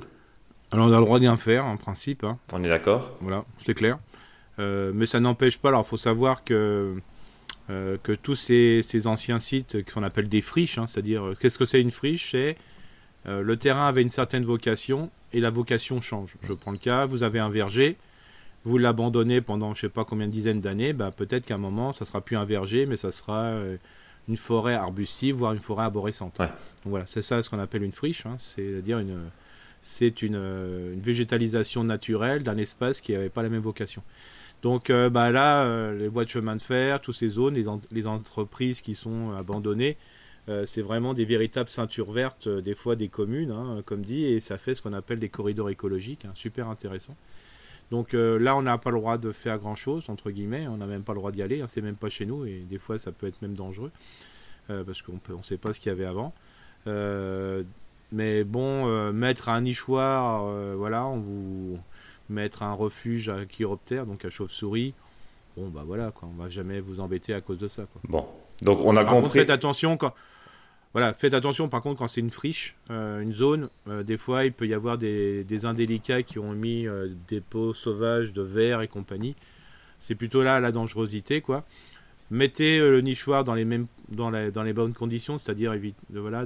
Alors 0.71 0.87
on 0.87 0.93
a 0.93 0.97
le 0.97 1.05
droit 1.05 1.19
d'y 1.19 1.27
en 1.27 1.37
faire 1.37 1.65
en 1.65 1.77
principe. 1.77 2.23
Hein. 2.23 2.39
On 2.53 2.63
est 2.63 2.69
d'accord 2.69 3.17
Voilà, 3.19 3.45
c'est 3.63 3.75
clair. 3.75 3.99
mais 4.57 5.05
ça 5.05 5.19
n'empêche 5.19 5.59
pas, 5.59 5.69
alors 5.69 5.83
il 5.85 5.89
faut 5.89 5.97
savoir 5.97 6.43
que, 6.43 6.95
que 7.67 8.13
tous 8.13 8.35
ces, 8.35 9.05
anciens 9.05 9.37
sites 9.37 9.85
qu'on 9.93 10.01
appelle 10.01 10.27
des 10.27 10.41
friches, 10.41 10.79
hein, 10.79 10.87
c'est-à-dire, 10.87 11.33
qu'est-ce 11.39 11.59
que 11.59 11.65
c'est 11.65 11.81
une 11.81 11.91
friche? 11.91 12.31
C'est 12.31 12.55
euh, 13.27 13.41
le 13.41 13.57
terrain 13.57 13.87
avait 13.87 14.01
une 14.01 14.09
certaine 14.09 14.43
vocation 14.43 15.11
et 15.33 15.39
la 15.39 15.49
vocation 15.49 16.01
change. 16.01 16.35
Je 16.41 16.53
prends 16.53 16.71
le 16.71 16.77
cas, 16.77 17.05
vous 17.05 17.23
avez 17.23 17.39
un 17.39 17.49
verger, 17.49 17.97
vous 18.65 18.77
l'abandonnez 18.77 19.41
pendant 19.41 19.73
je 19.73 19.79
ne 19.79 19.81
sais 19.81 19.93
pas 19.93 20.05
combien 20.05 20.27
de 20.27 20.31
dizaines 20.31 20.61
d'années, 20.61 20.93
bah, 20.93 21.11
peut-être 21.15 21.45
qu'à 21.45 21.55
un 21.55 21.59
moment 21.59 21.93
ça 21.93 22.05
sera 22.05 22.21
plus 22.21 22.35
un 22.35 22.45
verger, 22.45 22.85
mais 22.85 22.97
ça 22.97 23.11
sera 23.11 23.45
euh, 23.45 23.77
une 24.27 24.37
forêt 24.37 24.73
arbustive, 24.73 25.35
voire 25.35 25.53
une 25.53 25.59
forêt 25.59 25.83
arborescente. 25.83 26.37
Donc 26.37 26.49
voilà, 26.85 27.05
c'est 27.07 27.21
ça 27.21 27.43
ce 27.43 27.49
qu'on 27.49 27.59
appelle 27.59 27.83
une 27.83 27.91
friche, 27.91 28.25
hein. 28.25 28.35
c'est-à-dire 28.39 28.99
une, 28.99 29.19
c'est 29.81 30.21
une, 30.21 30.35
une, 30.35 31.01
végétalisation 31.01 31.83
naturelle 31.83 32.43
d'un 32.43 32.57
espace 32.57 33.01
qui 33.01 33.13
n'avait 33.13 33.29
pas 33.29 33.43
la 33.43 33.49
même 33.49 33.61
vocation. 33.61 34.03
Donc 34.61 34.91
bah 34.91 35.31
là, 35.31 35.91
les 35.91 36.07
voies 36.07 36.23
de 36.23 36.29
chemin 36.29 36.55
de 36.55 36.61
fer, 36.61 37.01
toutes 37.01 37.15
ces 37.15 37.29
zones, 37.29 37.55
les, 37.55 37.65
les 37.91 38.05
entreprises 38.05 38.81
qui 38.81 38.93
sont 38.93 39.31
abandonnées, 39.31 39.97
euh, 39.97 40.20
c'est 40.65 40.81
vraiment 40.81 41.13
des 41.13 41.25
véritables 41.25 41.69
ceintures 41.69 42.11
vertes, 42.11 42.47
euh, 42.47 42.61
des 42.61 42.75
fois 42.75 42.95
des 42.95 43.07
communes, 43.07 43.51
hein, 43.51 43.81
comme 43.85 44.01
dit, 44.01 44.25
et 44.25 44.39
ça 44.39 44.57
fait 44.57 44.75
ce 44.75 44.81
qu'on 44.81 44.93
appelle 44.93 45.19
des 45.19 45.29
corridors 45.29 45.69
écologiques, 45.69 46.25
hein, 46.25 46.31
super 46.33 46.67
intéressant. 46.67 47.15
Donc 47.91 48.13
euh, 48.13 48.39
là, 48.39 48.55
on 48.55 48.63
n'a 48.63 48.77
pas 48.77 48.89
le 48.89 48.97
droit 48.97 49.17
de 49.17 49.31
faire 49.31 49.59
grand-chose, 49.59 50.09
entre 50.09 50.31
guillemets, 50.31 50.67
on 50.67 50.77
n'a 50.77 50.87
même 50.87 51.03
pas 51.03 51.13
le 51.13 51.19
droit 51.19 51.31
d'y 51.31 51.41
aller, 51.41 51.61
hein, 51.61 51.67
c'est 51.67 51.81
même 51.81 51.95
pas 51.95 52.09
chez 52.09 52.25
nous, 52.25 52.45
et 52.45 52.65
des 52.69 52.79
fois 52.79 52.97
ça 52.99 53.11
peut 53.11 53.27
être 53.27 53.41
même 53.41 53.53
dangereux, 53.53 53.91
parce 54.67 55.01
qu'on 55.01 55.19
ne 55.37 55.43
sait 55.43 55.57
pas 55.57 55.73
ce 55.73 55.79
qu'il 55.79 55.89
y 55.89 55.93
avait 55.93 56.05
avant. 56.05 56.33
mais 58.11 58.43
bon, 58.43 59.11
mettre 59.11 59.49
un 59.49 59.61
nichoir, 59.61 60.75
voilà, 60.75 61.05
on 61.05 61.17
vous 61.17 61.79
mettre 62.29 62.63
un 62.63 62.73
refuge 62.73 63.29
à 63.29 63.45
chiroptère, 63.45 64.05
donc 64.05 64.23
à 64.25 64.29
chauve-souris, 64.29 64.93
bon 65.57 65.67
bah 65.67 65.83
voilà, 65.85 66.11
quoi, 66.11 66.29
on 66.31 66.41
va 66.41 66.49
jamais 66.49 66.79
vous 66.79 67.01
embêter 67.01 67.33
à 67.33 67.41
cause 67.41 67.59
de 67.59 67.67
ça. 67.67 67.83
Quoi. 67.83 68.01
Bon, 68.07 68.25
donc 68.61 68.79
on 68.83 68.95
a 68.95 69.03
compris. 69.03 69.39
faites 69.39 69.49
attention 69.49 69.97
quand 69.97 70.13
voilà, 70.93 71.13
faites 71.13 71.33
attention 71.33 71.69
par 71.69 71.81
contre 71.81 71.99
quand 71.99 72.07
c'est 72.07 72.19
une 72.19 72.29
friche, 72.29 72.75
euh, 72.89 73.21
une 73.21 73.33
zone, 73.33 73.69
euh, 73.87 74.03
des 74.03 74.17
fois 74.17 74.43
il 74.45 74.51
peut 74.51 74.67
y 74.67 74.73
avoir 74.73 74.97
des, 74.97 75.65
indélicats 75.65 76.23
qui 76.23 76.37
ont 76.37 76.51
mis 76.51 76.85
euh, 76.85 77.09
des 77.29 77.39
pots 77.39 77.73
sauvages 77.73 78.33
de 78.33 78.41
verre 78.41 78.81
et 78.81 78.87
compagnie. 78.89 79.35
C'est 79.99 80.15
plutôt 80.15 80.43
là 80.43 80.59
la 80.59 80.71
dangerosité 80.71 81.41
quoi. 81.41 81.63
Mettez 82.29 82.79
le 82.79 83.01
nichoir 83.01 83.43
dans 83.43 83.53
les 83.53 83.65
mêmes 83.65 83.87
dans, 84.09 84.31
dans 84.51 84.63
les 84.63 84.73
bonnes 84.73 84.93
conditions, 84.93 85.37
c'est-à-dire 85.37 85.73
voilà 86.09 86.45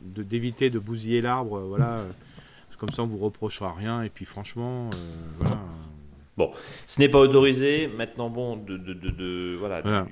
d'éviter 0.00 0.70
de, 0.70 0.78
bousiller 0.78 1.20
l'arbre, 1.20 1.60
voilà. 1.60 2.04
comme 2.78 2.90
ça 2.90 3.04
on 3.04 3.06
vous 3.06 3.16
reprochera 3.16 3.72
rien 3.72 4.02
et 4.02 4.10
puis 4.10 4.26
franchement 4.26 4.90
voilà 5.38 5.58
Bon, 6.36 6.50
ce 6.86 7.00
n'est 7.00 7.08
pas 7.08 7.18
autorisé. 7.18 7.88
Maintenant, 7.88 8.28
bon, 8.28 8.56
de, 8.56 8.76
de, 8.76 8.92
de, 8.92 9.56
voilà, 9.58 10.06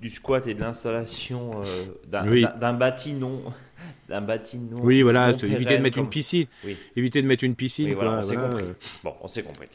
Du, 0.00 0.08
squat 0.08 0.46
et 0.46 0.54
de 0.54 0.60
l'installation 0.60 1.62
euh, 1.64 2.46
d'un 2.60 2.72
bâti 2.74 3.12
non, 3.12 3.42
d'un 4.08 4.20
bâti 4.20 4.58
non. 4.58 4.78
Oui, 4.82 5.02
voilà, 5.02 5.30
éviter 5.30 5.76
de 5.76 5.82
mettre 5.82 5.98
une 5.98 6.08
piscine. 6.08 6.46
Éviter 6.94 7.22
de 7.22 7.26
mettre 7.26 7.42
une 7.42 7.56
piscine. 7.56 7.92
voilà, 7.94 8.18
on 8.18 8.22
s'est 8.22 8.36
compris. 8.36 8.62
Euh. 8.62 8.72
Bon, 9.02 9.14
on 9.20 9.26
s'est 9.26 9.42
compris. 9.42 9.66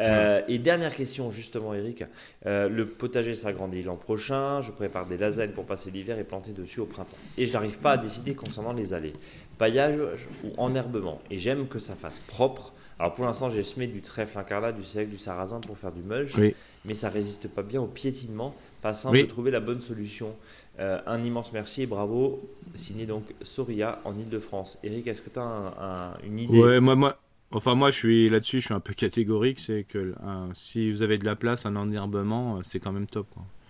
Euh, 0.00 0.42
et 0.48 0.58
dernière 0.58 0.92
question, 0.92 1.30
justement, 1.30 1.72
Eric. 1.72 2.02
le 2.44 2.84
potager 2.84 3.36
s'agrandit 3.36 3.84
l'an 3.84 3.96
prochain. 3.96 4.60
Je 4.60 4.72
prépare 4.72 5.06
des 5.06 5.18
lasagnes 5.18 5.52
pour 5.52 5.66
passer 5.66 5.92
l'hiver 5.92 6.18
et 6.18 6.24
planter 6.24 6.50
dessus 6.50 6.80
au 6.80 6.86
printemps. 6.86 7.16
Et 7.38 7.46
je 7.46 7.52
n'arrive 7.52 7.78
pas 7.78 7.92
à 7.92 7.96
décider 7.96 8.34
concernant 8.34 8.72
les 8.72 8.92
allées, 8.92 9.12
paillage 9.56 10.26
ou 10.42 10.50
enherbement. 10.58 11.20
Et 11.30 11.38
j'aime 11.38 11.68
que 11.68 11.78
ça 11.78 11.94
fasse 11.94 12.18
propre 12.18 12.72
alors 12.98 13.14
pour 13.14 13.24
l'instant, 13.24 13.50
j'ai 13.50 13.62
semé 13.62 13.86
du 13.86 14.00
trèfle 14.02 14.38
incarnat, 14.38 14.72
du 14.72 14.84
seigle, 14.84 15.10
du 15.10 15.18
sarrasin 15.18 15.60
pour 15.60 15.76
faire 15.76 15.92
du 15.92 16.02
mulch, 16.02 16.36
mais 16.84 16.94
ça 16.94 17.08
résiste 17.08 17.48
pas 17.48 17.62
bien 17.62 17.80
au 17.80 17.86
piétinement. 17.86 18.54
Pas 18.82 18.94
simple 18.94 19.18
de 19.18 19.24
trouver 19.24 19.50
la 19.50 19.60
bonne 19.60 19.80
solution. 19.80 20.34
Euh, 20.78 21.00
un 21.06 21.22
immense 21.22 21.52
merci 21.52 21.82
et 21.82 21.86
bravo, 21.86 22.42
signé 22.74 23.06
donc 23.06 23.24
Soria 23.42 24.00
en 24.04 24.12
Ile-de-France. 24.18 24.78
Eric, 24.82 25.06
est-ce 25.06 25.22
que 25.22 25.30
tu 25.30 25.38
as 25.38 26.14
une 26.24 26.38
idée? 26.38 26.58
Ouais, 26.58 26.80
moi, 26.80 26.94
moi, 26.94 27.18
enfin 27.52 27.74
moi 27.74 27.90
je 27.90 27.96
suis 27.96 28.28
là-dessus, 28.28 28.60
je 28.60 28.66
suis 28.66 28.74
un 28.74 28.80
peu 28.80 28.92
catégorique, 28.92 29.60
c'est 29.60 29.84
que 29.84 30.14
si 30.52 30.90
vous 30.90 31.02
avez 31.02 31.18
de 31.18 31.24
la 31.24 31.36
place, 31.36 31.64
un 31.64 31.76
enherbement, 31.76 32.56
euh, 32.56 32.60
c'est 32.64 32.80
quand 32.80 32.92
même 32.92 33.06
top. 33.06 33.26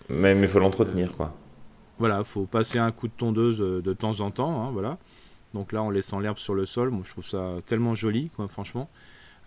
Mais 0.08 0.38
il 0.38 0.48
faut 0.48 0.58
l'entretenir, 0.58 1.12
quoi. 1.12 1.32
Voilà, 1.98 2.24
faut 2.24 2.46
passer 2.46 2.78
un 2.78 2.90
coup 2.90 3.06
de 3.06 3.12
tondeuse 3.16 3.60
euh, 3.60 3.80
de 3.80 3.92
temps 3.92 4.20
en 4.20 4.30
temps, 4.30 4.64
hein, 4.64 4.70
voilà. 4.72 4.98
Donc 5.54 5.72
là, 5.72 5.82
en 5.82 5.90
laissant 5.90 6.18
l'herbe 6.18 6.38
sur 6.38 6.54
le 6.54 6.66
sol, 6.66 6.90
moi 6.90 7.02
je 7.04 7.10
trouve 7.10 7.24
ça 7.24 7.58
tellement 7.64 7.94
joli, 7.94 8.30
quoi, 8.34 8.48
franchement. 8.48 8.90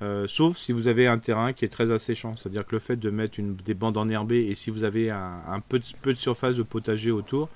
Euh, 0.02 0.28
sauf 0.28 0.58
si 0.58 0.72
vous 0.72 0.88
avez 0.88 1.08
un 1.08 1.18
terrain 1.18 1.54
qui 1.54 1.66
est 1.66 1.70
très 1.70 1.92
asséchant, 1.92 2.36
c'est-à-dire 2.36 2.66
que 2.66 2.76
le 2.76 2.80
fait 2.80 2.98
de 2.98 3.10
mettre 3.10 3.40
une, 3.40 3.56
des 3.56 3.74
bandes 3.74 3.98
enherbées 3.98 4.46
et 4.46 4.54
si 4.54 4.70
vous 4.70 4.84
avez 4.84 5.10
un, 5.10 5.62
peu, 5.68 5.80
de, 5.80 5.86
peu, 6.02 6.14
de, 6.14 6.18
surface 6.18 6.56
de 6.56 6.64
potager 6.64 7.10
autour, 7.10 7.50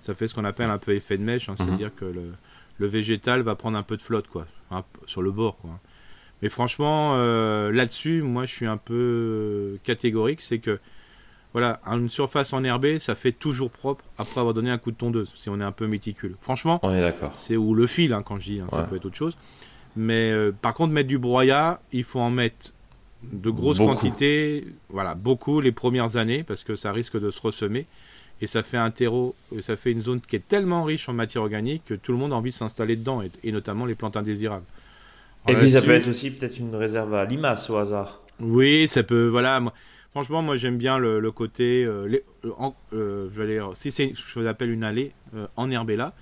ça 0.00 0.14
fait 0.14 0.26
ce 0.26 0.34
qu'on 0.34 0.44
appelle 0.44 0.70
un 0.70 0.78
peu 0.78 0.92
effet 0.92 1.16
de 1.18 1.22
mèche, 1.22 1.48
hein, 1.48 1.54
c'est-à-dire 1.56 1.88
mhm. 1.88 1.94
que 1.94 2.04
le, 2.04 2.32
le, 2.78 2.86
végétal 2.86 3.42
va 3.42 3.54
prendre 3.54 3.78
un 3.78 3.84
peu 3.84 3.96
de 3.96 4.02
flotte 4.02 4.26
quoi, 4.26 4.46
sur 5.06 5.22
le 5.22 5.30
bord. 5.30 5.56
Quoi. 5.58 5.78
Mais 6.42 6.48
franchement, 6.48 7.12
euh, 7.14 7.70
là-dessus, 7.70 8.22
moi 8.22 8.44
je 8.44 8.52
suis 8.52 8.66
un 8.66 8.76
peu 8.76 9.78
catégorique, 9.84 10.40
c'est 10.40 10.58
que 10.58 10.80
voilà, 11.52 11.80
une 11.86 12.08
surface 12.08 12.52
enherbée, 12.52 12.98
ça 12.98 13.14
fait 13.14 13.30
toujours 13.30 13.70
propre 13.70 14.04
après 14.18 14.40
avoir 14.40 14.52
donné 14.52 14.70
un 14.70 14.78
coup 14.78 14.90
de 14.90 14.96
tondeuse, 14.96 15.32
si 15.36 15.48
on 15.48 15.60
est 15.60 15.64
un 15.64 15.70
peu 15.70 15.86
méticuleux. 15.86 16.34
Franchement, 16.40 16.80
on 16.82 16.92
est 16.92 17.00
d'accord. 17.00 17.32
C'est 17.38 17.56
ou 17.56 17.74
le 17.74 17.86
fil, 17.86 18.12
hein, 18.12 18.24
quand 18.24 18.40
je 18.40 18.44
dis, 18.44 18.60
hein, 18.60 18.66
ça 18.68 18.82
peut 18.82 18.96
être 18.96 19.04
autre 19.04 19.16
chose. 19.16 19.36
Mais 19.96 20.30
euh, 20.32 20.52
par 20.52 20.74
contre, 20.74 20.92
mettre 20.92 21.08
du 21.08 21.18
broyat, 21.18 21.80
il 21.92 22.04
faut 22.04 22.20
en 22.20 22.30
mettre 22.30 22.72
de 23.22 23.50
grosses 23.50 23.78
quantités, 23.78 24.64
voilà, 24.90 25.14
beaucoup 25.14 25.60
les 25.60 25.72
premières 25.72 26.16
années, 26.16 26.42
parce 26.42 26.64
que 26.64 26.76
ça 26.76 26.92
risque 26.92 27.18
de 27.18 27.30
se 27.30 27.40
ressemer. 27.40 27.86
Et 28.40 28.46
ça 28.46 28.62
fait 28.62 28.76
un 28.76 28.90
terreau, 28.90 29.34
euh, 29.54 29.62
ça 29.62 29.76
fait 29.76 29.92
une 29.92 30.00
zone 30.00 30.20
qui 30.20 30.36
est 30.36 30.46
tellement 30.46 30.82
riche 30.82 31.08
en 31.08 31.12
matière 31.12 31.42
organique 31.42 31.84
que 31.86 31.94
tout 31.94 32.12
le 32.12 32.18
monde 32.18 32.32
a 32.32 32.36
envie 32.36 32.50
de 32.50 32.54
s'installer 32.54 32.96
dedans, 32.96 33.22
et, 33.22 33.52
notamment 33.52 33.86
les 33.86 33.94
plantes 33.94 34.16
indésirables. 34.16 34.64
et 35.48 35.54
puis 35.54 35.70
ça 35.70 35.80
peut 35.80 35.92
être 35.92 36.08
aussi 36.08 36.32
peut-être 36.32 36.58
une 36.58 36.74
réserve 36.74 37.14
à 37.14 37.24
limaces 37.24 37.70
au 37.70 37.76
hasard. 37.76 38.20
Oui, 38.40 38.88
ça 38.88 39.04
peut, 39.04 39.28
voilà. 39.28 39.62
franchement, 40.10 40.42
moi 40.42 40.56
j'aime 40.56 40.76
bien 40.76 40.98
le, 40.98 41.30
côté, 41.30 41.84
euh, 41.84 42.18
je 42.92 43.40
vais 43.40 43.46
dire, 43.46 43.70
si 43.74 43.92
c'est 43.92 44.12
ce 44.16 44.34
que 44.34 44.42
je 44.42 44.46
appelle 44.46 44.70
une 44.70 44.84
allée 44.84 45.12
en 45.56 45.68
là 45.68 46.12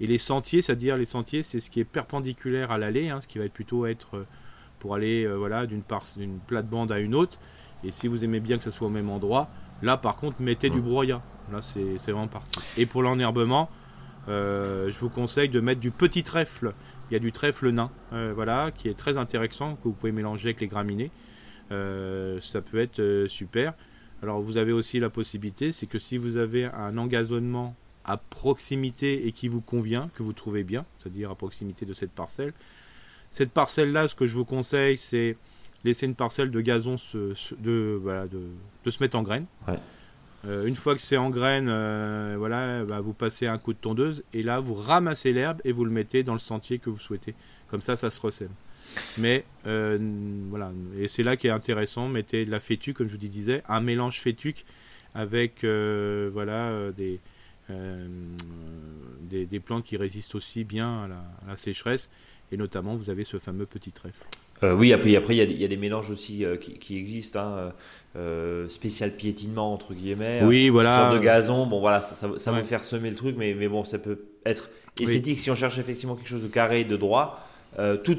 et 0.00 0.06
les 0.06 0.18
sentiers, 0.18 0.62
c'est-à-dire 0.62 0.96
les 0.96 1.06
sentiers, 1.06 1.42
c'est 1.42 1.60
ce 1.60 1.70
qui 1.70 1.80
est 1.80 1.84
perpendiculaire 1.84 2.70
à 2.70 2.78
l'allée, 2.78 3.08
hein, 3.08 3.20
ce 3.20 3.28
qui 3.28 3.38
va 3.38 3.44
être 3.44 3.52
plutôt 3.52 3.86
être 3.86 4.16
euh, 4.16 4.26
pour 4.78 4.94
aller 4.94 5.24
euh, 5.24 5.34
voilà 5.34 5.66
d'une 5.66 5.82
d'une 6.16 6.38
plate-bande 6.40 6.90
à 6.92 6.98
une 6.98 7.14
autre. 7.14 7.38
Et 7.84 7.92
si 7.92 8.08
vous 8.08 8.24
aimez 8.24 8.40
bien 8.40 8.58
que 8.58 8.64
ça 8.64 8.72
soit 8.72 8.88
au 8.88 8.90
même 8.90 9.10
endroit, 9.10 9.48
là 9.82 9.96
par 9.96 10.16
contre 10.16 10.40
mettez 10.40 10.70
du 10.70 10.80
broyat. 10.80 11.22
Là 11.52 11.60
c'est 11.62 11.98
vraiment 12.10 12.28
parti. 12.28 12.58
Et 12.76 12.86
pour 12.86 13.02
l'enherbement, 13.02 13.70
euh, 14.28 14.90
je 14.90 14.98
vous 14.98 15.08
conseille 15.08 15.48
de 15.48 15.60
mettre 15.60 15.80
du 15.80 15.90
petit 15.90 16.22
trèfle. 16.22 16.74
Il 17.10 17.14
y 17.14 17.16
a 17.16 17.18
du 17.18 17.32
trèfle 17.32 17.68
nain, 17.70 17.90
voilà, 18.34 18.70
qui 18.70 18.88
est 18.88 18.96
très 18.96 19.18
intéressant, 19.18 19.74
que 19.74 19.82
vous 19.84 19.92
pouvez 19.92 20.12
mélanger 20.12 20.48
avec 20.48 20.60
les 20.60 20.66
graminées. 20.66 21.10
ça 21.68 22.62
peut 22.62 22.78
être 22.78 23.26
super. 23.28 23.74
Alors 24.22 24.40
vous 24.40 24.56
avez 24.56 24.72
aussi 24.72 24.98
la 24.98 25.10
possibilité, 25.10 25.72
c'est 25.72 25.86
que 25.86 25.98
si 25.98 26.16
vous 26.16 26.38
avez 26.38 26.64
un 26.64 26.96
engazonnement 26.96 27.76
à 28.04 28.16
proximité 28.16 29.26
et 29.26 29.32
qui 29.32 29.48
vous 29.48 29.60
convient, 29.60 30.10
que 30.14 30.22
vous 30.22 30.32
trouvez 30.32 30.64
bien, 30.64 30.84
c'est-à-dire 30.98 31.30
à 31.30 31.34
proximité 31.34 31.86
de 31.86 31.94
cette 31.94 32.12
parcelle. 32.12 32.52
Cette 33.30 33.50
parcelle-là, 33.50 34.08
ce 34.08 34.14
que 34.14 34.26
je 34.26 34.34
vous 34.34 34.44
conseille, 34.44 34.96
c'est 34.96 35.36
laisser 35.84 36.06
une 36.06 36.14
parcelle 36.14 36.50
de 36.50 36.60
gazon 36.60 36.98
se, 36.98 37.34
de, 37.58 38.00
de, 38.84 38.90
se 38.90 39.02
mettre 39.02 39.16
en 39.16 39.22
graines. 39.22 39.46
Euh, 40.44 40.66
une 40.66 40.74
fois 40.74 40.94
que 40.94 41.00
c'est 41.00 41.16
en 41.16 41.30
graines, 41.30 41.68
euh, 41.70 42.34
voilà, 42.36 42.84
bah, 42.84 43.00
vous 43.00 43.12
passez 43.12 43.46
un 43.46 43.58
coup 43.58 43.72
de 43.72 43.78
tondeuse 43.78 44.24
et 44.32 44.42
là 44.42 44.58
vous 44.58 44.74
ramassez 44.74 45.32
l'herbe 45.32 45.60
et 45.64 45.70
vous 45.70 45.84
le 45.84 45.92
mettez 45.92 46.24
dans 46.24 46.32
le 46.32 46.40
sentier 46.40 46.78
que 46.78 46.90
vous 46.90 46.98
souhaitez. 46.98 47.34
Comme 47.68 47.80
ça, 47.80 47.96
ça 47.96 48.10
se 48.10 48.20
ressème. 48.20 48.50
Mais 49.18 49.44
euh, 49.66 49.98
voilà, 50.50 50.72
et 50.98 51.08
c'est 51.08 51.22
là 51.22 51.36
qui 51.36 51.46
est 51.46 51.50
intéressant. 51.50 52.08
Mettez 52.08 52.44
de 52.44 52.50
la 52.50 52.60
fétuque, 52.60 52.96
comme 52.96 53.06
je 53.06 53.12
vous 53.12 53.18
disais, 53.18 53.62
un 53.68 53.80
mélange 53.80 54.20
fétuque 54.20 54.64
avec 55.14 55.64
voilà 55.64 56.90
des, 56.92 57.20
euh, 57.70 58.06
des, 59.22 59.60
plantes 59.60 59.84
qui 59.84 59.96
résistent 59.96 60.34
aussi 60.34 60.64
bien 60.64 61.04
à 61.04 61.08
la, 61.48 61.56
sécheresse. 61.56 62.10
Et 62.50 62.56
notamment, 62.56 62.96
vous 62.96 63.08
avez 63.08 63.24
ce 63.24 63.38
fameux 63.38 63.66
petit 63.66 63.92
trèfle. 63.92 64.24
Euh, 64.62 64.74
oui, 64.74 64.92
après, 64.92 65.16
après 65.16 65.36
il 65.36 65.60
y, 65.60 65.64
a 65.64 65.68
des 65.68 65.76
mélanges 65.76 66.10
aussi 66.10 66.44
euh, 66.44 66.56
qui, 66.56 66.96
existent, 66.96 67.40
hein, 68.14 68.68
spécial 68.68 69.10
piétinement 69.10 69.72
entre 69.72 69.92
guillemets, 69.94 70.42
oui, 70.44 70.68
voilà, 70.68 71.08
sorte 71.08 71.14
de 71.14 71.24
gazon. 71.24 71.66
Bon, 71.66 71.80
voilà, 71.80 72.00
ça, 72.00 72.28
ça, 72.36 72.52
va 72.52 72.62
faire 72.62 72.84
semer 72.84 73.10
le 73.10 73.16
truc, 73.16 73.36
mais, 73.36 73.54
mais 73.54 73.66
bon, 73.66 73.84
ça 73.84 73.98
peut 73.98 74.20
être 74.44 74.70
esthétique 75.00 75.40
si 75.40 75.50
on 75.50 75.56
cherche 75.56 75.78
effectivement 75.78 76.14
quelque 76.14 76.28
chose 76.28 76.42
de 76.42 76.48
carré, 76.48 76.84
de 76.84 76.96
droit. 76.96 77.44
tout 78.04 78.18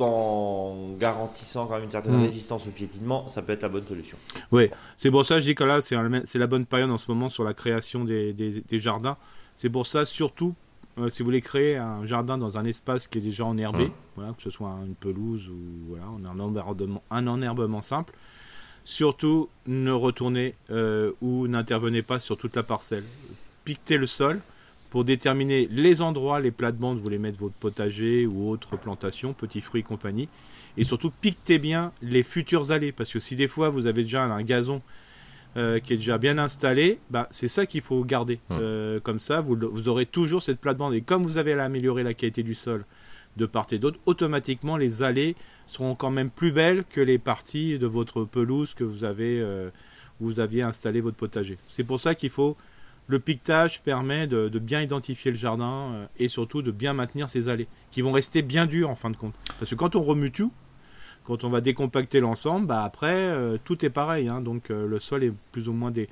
en 0.00 0.94
garantissant 0.98 1.66
quand 1.66 1.74
même 1.74 1.84
une 1.84 1.90
certaine 1.90 2.18
mm. 2.18 2.22
résistance 2.22 2.66
au 2.66 2.70
piétinement, 2.70 3.28
ça 3.28 3.42
peut 3.42 3.52
être 3.52 3.62
la 3.62 3.68
bonne 3.68 3.86
solution. 3.86 4.16
Oui, 4.50 4.70
c'est 4.96 5.10
pour 5.10 5.24
ça 5.24 5.36
que 5.36 5.40
je 5.42 5.46
dis 5.46 5.54
que 5.54 5.64
là, 5.64 5.80
c'est 5.82 6.38
la 6.38 6.46
bonne 6.46 6.66
période 6.66 6.90
en 6.90 6.98
ce 6.98 7.10
moment 7.10 7.28
sur 7.28 7.44
la 7.44 7.54
création 7.54 8.04
des, 8.04 8.64
jardins. 8.72 9.16
C'est 9.56 9.70
pour 9.70 9.86
ça, 9.86 10.04
surtout, 10.04 10.54
euh, 10.98 11.10
si 11.10 11.22
vous 11.22 11.26
voulez 11.26 11.40
créer 11.40 11.76
un 11.76 12.04
jardin 12.06 12.38
dans 12.38 12.58
un 12.58 12.64
espace 12.64 13.06
qui 13.06 13.18
est 13.18 13.20
déjà 13.20 13.44
enherbé, 13.44 13.86
mm. 13.86 13.92
voilà, 14.16 14.32
que 14.32 14.42
ce 14.42 14.50
soit 14.50 14.76
une 14.84 14.94
pelouse 14.94 15.48
ou 15.48 15.88
voilà, 15.88 16.04
un, 16.06 16.40
enherbement, 16.40 17.02
un 17.10 17.26
enherbement 17.26 17.82
simple, 17.82 18.14
surtout 18.84 19.48
ne 19.66 19.92
retournez 19.92 20.54
euh, 20.70 21.12
ou 21.20 21.46
n'intervenez 21.46 22.02
pas 22.02 22.18
sur 22.18 22.36
toute 22.36 22.56
la 22.56 22.62
parcelle. 22.62 23.04
Piquetez 23.64 23.96
le 23.96 24.06
sol, 24.06 24.40
pour 24.94 25.02
déterminer 25.02 25.66
les 25.72 26.02
endroits, 26.02 26.38
les 26.38 26.52
plates-bandes, 26.52 26.98
vous 26.98 27.02
voulez 27.02 27.18
mettre 27.18 27.40
votre 27.40 27.56
potager 27.56 28.26
ou 28.26 28.48
autre 28.48 28.76
plantation, 28.76 29.32
petits 29.32 29.60
fruits 29.60 29.80
et 29.80 29.82
compagnie. 29.82 30.28
Et 30.76 30.84
surtout, 30.84 31.10
piquetez 31.10 31.58
bien 31.58 31.90
les 32.00 32.22
futures 32.22 32.70
allées. 32.70 32.92
Parce 32.92 33.12
que 33.12 33.18
si 33.18 33.34
des 33.34 33.48
fois 33.48 33.70
vous 33.70 33.86
avez 33.86 34.04
déjà 34.04 34.22
un 34.22 34.42
gazon 34.44 34.82
euh, 35.56 35.80
qui 35.80 35.94
est 35.94 35.96
déjà 35.96 36.16
bien 36.16 36.38
installé, 36.38 37.00
bah, 37.10 37.26
c'est 37.32 37.48
ça 37.48 37.66
qu'il 37.66 37.80
faut 37.80 38.04
garder. 38.04 38.38
Hum. 38.50 38.58
Euh, 38.60 39.00
comme 39.00 39.18
ça, 39.18 39.40
vous, 39.40 39.58
vous 39.60 39.88
aurez 39.88 40.06
toujours 40.06 40.42
cette 40.42 40.60
plate-bande. 40.60 40.94
Et 40.94 41.00
comme 41.00 41.24
vous 41.24 41.38
avez 41.38 41.54
amélioré 41.54 42.04
la 42.04 42.14
qualité 42.14 42.44
du 42.44 42.54
sol 42.54 42.84
de 43.36 43.46
part 43.46 43.66
et 43.72 43.80
d'autre, 43.80 43.98
automatiquement 44.06 44.76
les 44.76 45.02
allées 45.02 45.34
seront 45.66 45.96
quand 45.96 46.12
même 46.12 46.30
plus 46.30 46.52
belles 46.52 46.84
que 46.84 47.00
les 47.00 47.18
parties 47.18 47.80
de 47.80 47.88
votre 47.88 48.22
pelouse 48.22 48.74
que 48.74 48.84
vous 48.84 49.02
avez, 49.02 49.40
euh, 49.40 49.70
où 50.20 50.26
vous 50.26 50.38
aviez 50.38 50.62
installé 50.62 51.00
votre 51.00 51.16
potager. 51.16 51.58
C'est 51.66 51.82
pour 51.82 51.98
ça 51.98 52.14
qu'il 52.14 52.30
faut 52.30 52.56
le 53.06 53.18
piquetage 53.18 53.82
permet 53.82 54.26
de, 54.26 54.48
bien 54.58 54.80
identifier 54.80 55.30
le 55.30 55.36
jardin 55.36 55.92
euh, 55.92 56.06
et 56.18 56.28
surtout 56.28 56.62
de 56.62 56.70
bien 56.70 56.92
maintenir 56.92 57.28
ses 57.28 57.48
allées, 57.48 57.68
qui 57.90 58.02
vont 58.02 58.12
rester 58.12 58.42
bien 58.42 58.66
dures 58.66 58.90
en 58.90 58.96
fin 58.96 59.10
de 59.10 59.16
compte. 59.16 59.34
Parce 59.58 59.70
que 59.70 59.74
quand 59.74 59.96
on 59.96 60.02
remue 60.02 60.30
tout, 60.30 60.52
quand 61.24 61.44
on 61.44 61.50
va 61.50 61.60
décompacter 61.60 62.20
l'ensemble, 62.20 62.66
bah 62.66 62.82
après 62.82 63.14
euh, 63.14 63.56
tout 63.62 63.84
est 63.84 63.90
pareil. 63.90 64.28
hein. 64.28 64.40
donc 64.40 64.70
euh, 64.70 64.86
le 64.86 64.98
sol 64.98 65.24
est 65.24 65.32
plus 65.52 65.68
ou 65.68 65.72
moins 65.72 65.90
des 65.90 66.08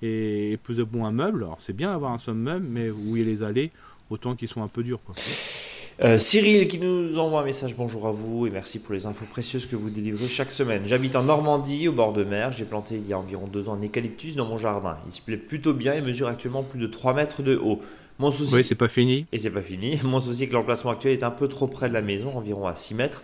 est 0.00 0.60
plus 0.62 0.80
ou 0.80 0.88
moins 0.92 1.10
meuble. 1.10 1.42
Alors 1.42 1.60
c'est 1.60 1.72
bien 1.72 1.90
d'avoir 1.90 2.12
un 2.12 2.18
sol 2.18 2.34
meuble, 2.34 2.66
mais 2.68 2.90
où 2.90 3.16
il 3.16 3.22
y 3.22 3.26
a 3.26 3.28
les 3.28 3.42
allées, 3.42 3.72
autant 4.10 4.36
qu'ils 4.36 4.48
sont 4.48 4.62
un 4.62 4.68
peu 4.68 4.84
durs. 4.84 5.00
Euh, 6.04 6.20
Cyril 6.20 6.68
qui 6.68 6.78
nous 6.78 7.18
envoie 7.18 7.40
un 7.40 7.44
message 7.44 7.74
bonjour 7.74 8.06
à 8.06 8.12
vous 8.12 8.46
et 8.46 8.50
merci 8.50 8.78
pour 8.78 8.94
les 8.94 9.06
infos 9.06 9.24
précieuses 9.24 9.66
que 9.66 9.74
vous 9.74 9.90
délivrez 9.90 10.28
chaque 10.28 10.52
semaine. 10.52 10.82
J'habite 10.86 11.16
en 11.16 11.24
Normandie 11.24 11.88
au 11.88 11.92
bord 11.92 12.12
de 12.12 12.22
mer. 12.22 12.52
J'ai 12.52 12.64
planté 12.64 12.94
il 12.94 13.08
y 13.08 13.12
a 13.12 13.18
environ 13.18 13.48
deux 13.48 13.68
ans 13.68 13.74
un 13.74 13.84
eucalyptus 13.84 14.36
dans 14.36 14.46
mon 14.46 14.58
jardin. 14.58 14.96
Il 15.08 15.12
se 15.12 15.20
plaît 15.20 15.36
plutôt 15.36 15.74
bien 15.74 15.94
et 15.94 16.00
mesure 16.00 16.28
actuellement 16.28 16.62
plus 16.62 16.78
de 16.78 16.86
3 16.86 17.14
mètres 17.14 17.42
de 17.42 17.56
haut. 17.56 17.80
Mon 18.20 18.30
souci, 18.30 18.54
Oui, 18.54 18.64
c'est 18.64 18.76
pas 18.76 18.86
fini. 18.86 19.26
et 19.32 19.40
c'est 19.40 19.50
pas 19.50 19.62
fini, 19.62 19.98
mon 20.04 20.20
souci 20.20 20.44
est 20.44 20.46
que 20.48 20.52
l'emplacement 20.52 20.92
actuel 20.92 21.14
est 21.14 21.24
un 21.24 21.32
peu 21.32 21.48
trop 21.48 21.66
près 21.66 21.88
de 21.88 21.94
la 21.94 22.02
maison, 22.02 22.36
environ 22.36 22.68
à 22.68 22.76
6 22.76 22.94
mètres, 22.94 23.22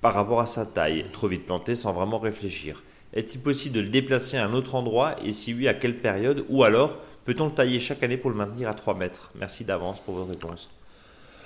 par 0.00 0.14
rapport 0.14 0.40
à 0.40 0.46
sa 0.46 0.64
taille. 0.64 1.06
Trop 1.12 1.26
vite 1.26 1.44
planté 1.46 1.74
sans 1.74 1.92
vraiment 1.92 2.20
réfléchir. 2.20 2.84
Est-il 3.14 3.40
possible 3.40 3.74
de 3.74 3.80
le 3.80 3.88
déplacer 3.88 4.36
à 4.36 4.46
un 4.46 4.54
autre 4.54 4.76
endroit? 4.76 5.16
Et 5.24 5.32
si 5.32 5.54
oui, 5.54 5.66
à 5.66 5.74
quelle 5.74 5.96
période? 5.98 6.44
Ou 6.50 6.62
alors, 6.62 6.98
peut-on 7.24 7.46
le 7.46 7.52
tailler 7.52 7.80
chaque 7.80 8.04
année 8.04 8.16
pour 8.16 8.30
le 8.30 8.36
maintenir 8.36 8.68
à 8.68 8.74
3 8.74 8.94
mètres? 8.94 9.32
Merci 9.34 9.64
d'avance 9.64 9.98
pour 10.00 10.14
votre 10.14 10.30
réponse. 10.30 10.70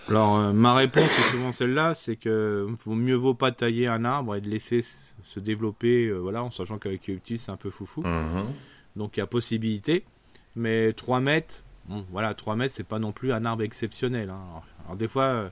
Alors 0.08 0.36
euh, 0.38 0.52
ma 0.52 0.74
réponse 0.74 1.04
est 1.04 1.30
souvent 1.32 1.52
celle-là, 1.52 1.94
c'est 1.94 2.16
que 2.16 2.66
vaut 2.84 2.94
mieux 2.94 3.14
vaut 3.16 3.34
pas 3.34 3.50
tailler 3.50 3.88
un 3.88 4.04
arbre 4.04 4.36
et 4.36 4.40
de 4.40 4.48
laisser 4.48 4.82
se 4.82 5.40
développer, 5.40 6.06
euh, 6.06 6.18
voilà, 6.18 6.44
en 6.44 6.50
sachant 6.50 6.78
qu'avec 6.78 7.02
petits 7.02 7.38
c'est 7.38 7.50
un 7.50 7.56
peu 7.56 7.70
foufou. 7.70 8.02
Donc 8.94 9.16
il 9.16 9.20
y 9.20 9.22
a 9.22 9.26
possibilité. 9.26 10.04
Mais 10.54 10.92
3 10.94 11.20
mètres, 11.20 11.64
bon, 11.86 12.04
voilà, 12.10 12.32
3 12.34 12.56
mètres, 12.56 12.72
c'est 12.74 12.86
pas 12.86 12.98
non 12.98 13.12
plus 13.12 13.32
un 13.32 13.44
arbre 13.44 13.62
exceptionnel. 13.62 14.30
hein. 14.30 14.38
Alors, 14.48 14.64
alors, 14.86 14.96
des 14.96 15.08
fois, 15.08 15.24
euh, 15.24 15.48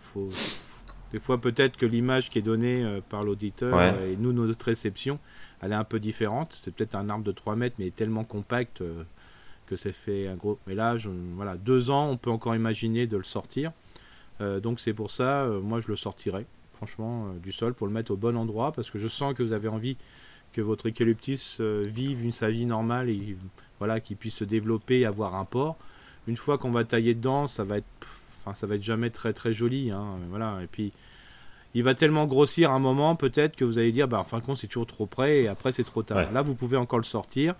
faut, 0.00 0.28
des 1.12 1.18
fois 1.18 1.38
peut-être 1.38 1.76
que 1.76 1.84
l'image 1.84 2.30
qui 2.30 2.38
est 2.38 2.42
donnée 2.42 3.00
par 3.10 3.24
l'auditeur 3.24 3.76
Ouais. 3.76 4.12
et 4.12 4.16
nous, 4.16 4.32
notre 4.32 4.64
réception, 4.66 5.18
elle 5.60 5.72
est 5.72 5.74
un 5.74 5.84
peu 5.84 6.00
différente. 6.00 6.56
C'est 6.62 6.72
peut-être 6.74 6.94
un 6.94 7.10
arbre 7.10 7.24
de 7.24 7.32
3 7.32 7.56
mètres, 7.56 7.76
mais 7.78 7.90
tellement 7.90 8.24
compact 8.24 8.82
que 9.66 9.76
c'est 9.76 9.92
fait 9.92 10.28
un 10.28 10.36
gros. 10.36 10.58
Mais 10.66 10.74
là, 10.74 10.96
je- 10.96 11.10
voilà, 11.36 11.56
deux 11.58 11.90
ans, 11.90 12.08
on 12.08 12.16
peut 12.16 12.30
encore 12.30 12.54
imaginer 12.56 13.06
de 13.06 13.18
le 13.18 13.22
sortir. 13.24 13.72
Euh, 14.40 14.60
donc 14.60 14.80
c'est 14.80 14.94
pour 14.94 15.10
ça, 15.10 15.44
euh, 15.44 15.60
moi 15.60 15.80
je 15.80 15.88
le 15.88 15.96
sortirai, 15.96 16.46
franchement, 16.74 17.26
euh, 17.26 17.38
du 17.38 17.52
sol 17.52 17.74
pour 17.74 17.86
le 17.86 17.92
mettre 17.92 18.12
au 18.12 18.16
bon 18.16 18.36
endroit, 18.36 18.72
parce 18.72 18.90
que 18.90 18.98
je 18.98 19.08
sens 19.08 19.34
que 19.34 19.42
vous 19.42 19.52
avez 19.52 19.68
envie 19.68 19.96
que 20.52 20.60
votre 20.60 20.88
eucalyptus 20.88 21.60
vive 21.60 22.24
une, 22.24 22.32
sa 22.32 22.50
vie 22.50 22.64
normale 22.64 23.10
et 23.10 23.36
voilà, 23.78 24.00
qu'il 24.00 24.16
puisse 24.16 24.36
se 24.36 24.44
développer 24.44 25.00
et 25.00 25.04
avoir 25.04 25.34
un 25.34 25.44
port. 25.44 25.76
Une 26.26 26.36
fois 26.36 26.56
qu'on 26.56 26.70
va 26.70 26.84
tailler 26.84 27.14
dedans, 27.14 27.46
ça 27.48 27.64
va 27.64 27.78
être, 27.78 27.86
ça 28.54 28.66
va 28.66 28.76
être 28.76 28.82
jamais 28.82 29.10
très 29.10 29.34
très 29.34 29.52
joli, 29.52 29.90
hein, 29.90 30.16
voilà. 30.30 30.60
Et 30.62 30.66
puis, 30.66 30.92
il 31.74 31.82
va 31.82 31.94
tellement 31.94 32.26
grossir 32.26 32.70
à 32.70 32.74
un 32.74 32.78
moment, 32.78 33.14
peut-être 33.14 33.56
que 33.56 33.64
vous 33.64 33.78
allez 33.78 33.92
dire, 33.92 34.08
bah, 34.08 34.20
en 34.20 34.24
fin 34.24 34.38
de 34.38 34.44
compte, 34.44 34.56
c'est 34.56 34.66
toujours 34.66 34.86
trop 34.86 35.06
près 35.06 35.42
et 35.42 35.48
après 35.48 35.72
c'est 35.72 35.84
trop 35.84 36.02
tard. 36.02 36.18
Ouais. 36.18 36.32
Là, 36.32 36.42
vous 36.42 36.54
pouvez 36.54 36.76
encore 36.76 36.98
le 36.98 37.04
sortir. 37.04 37.54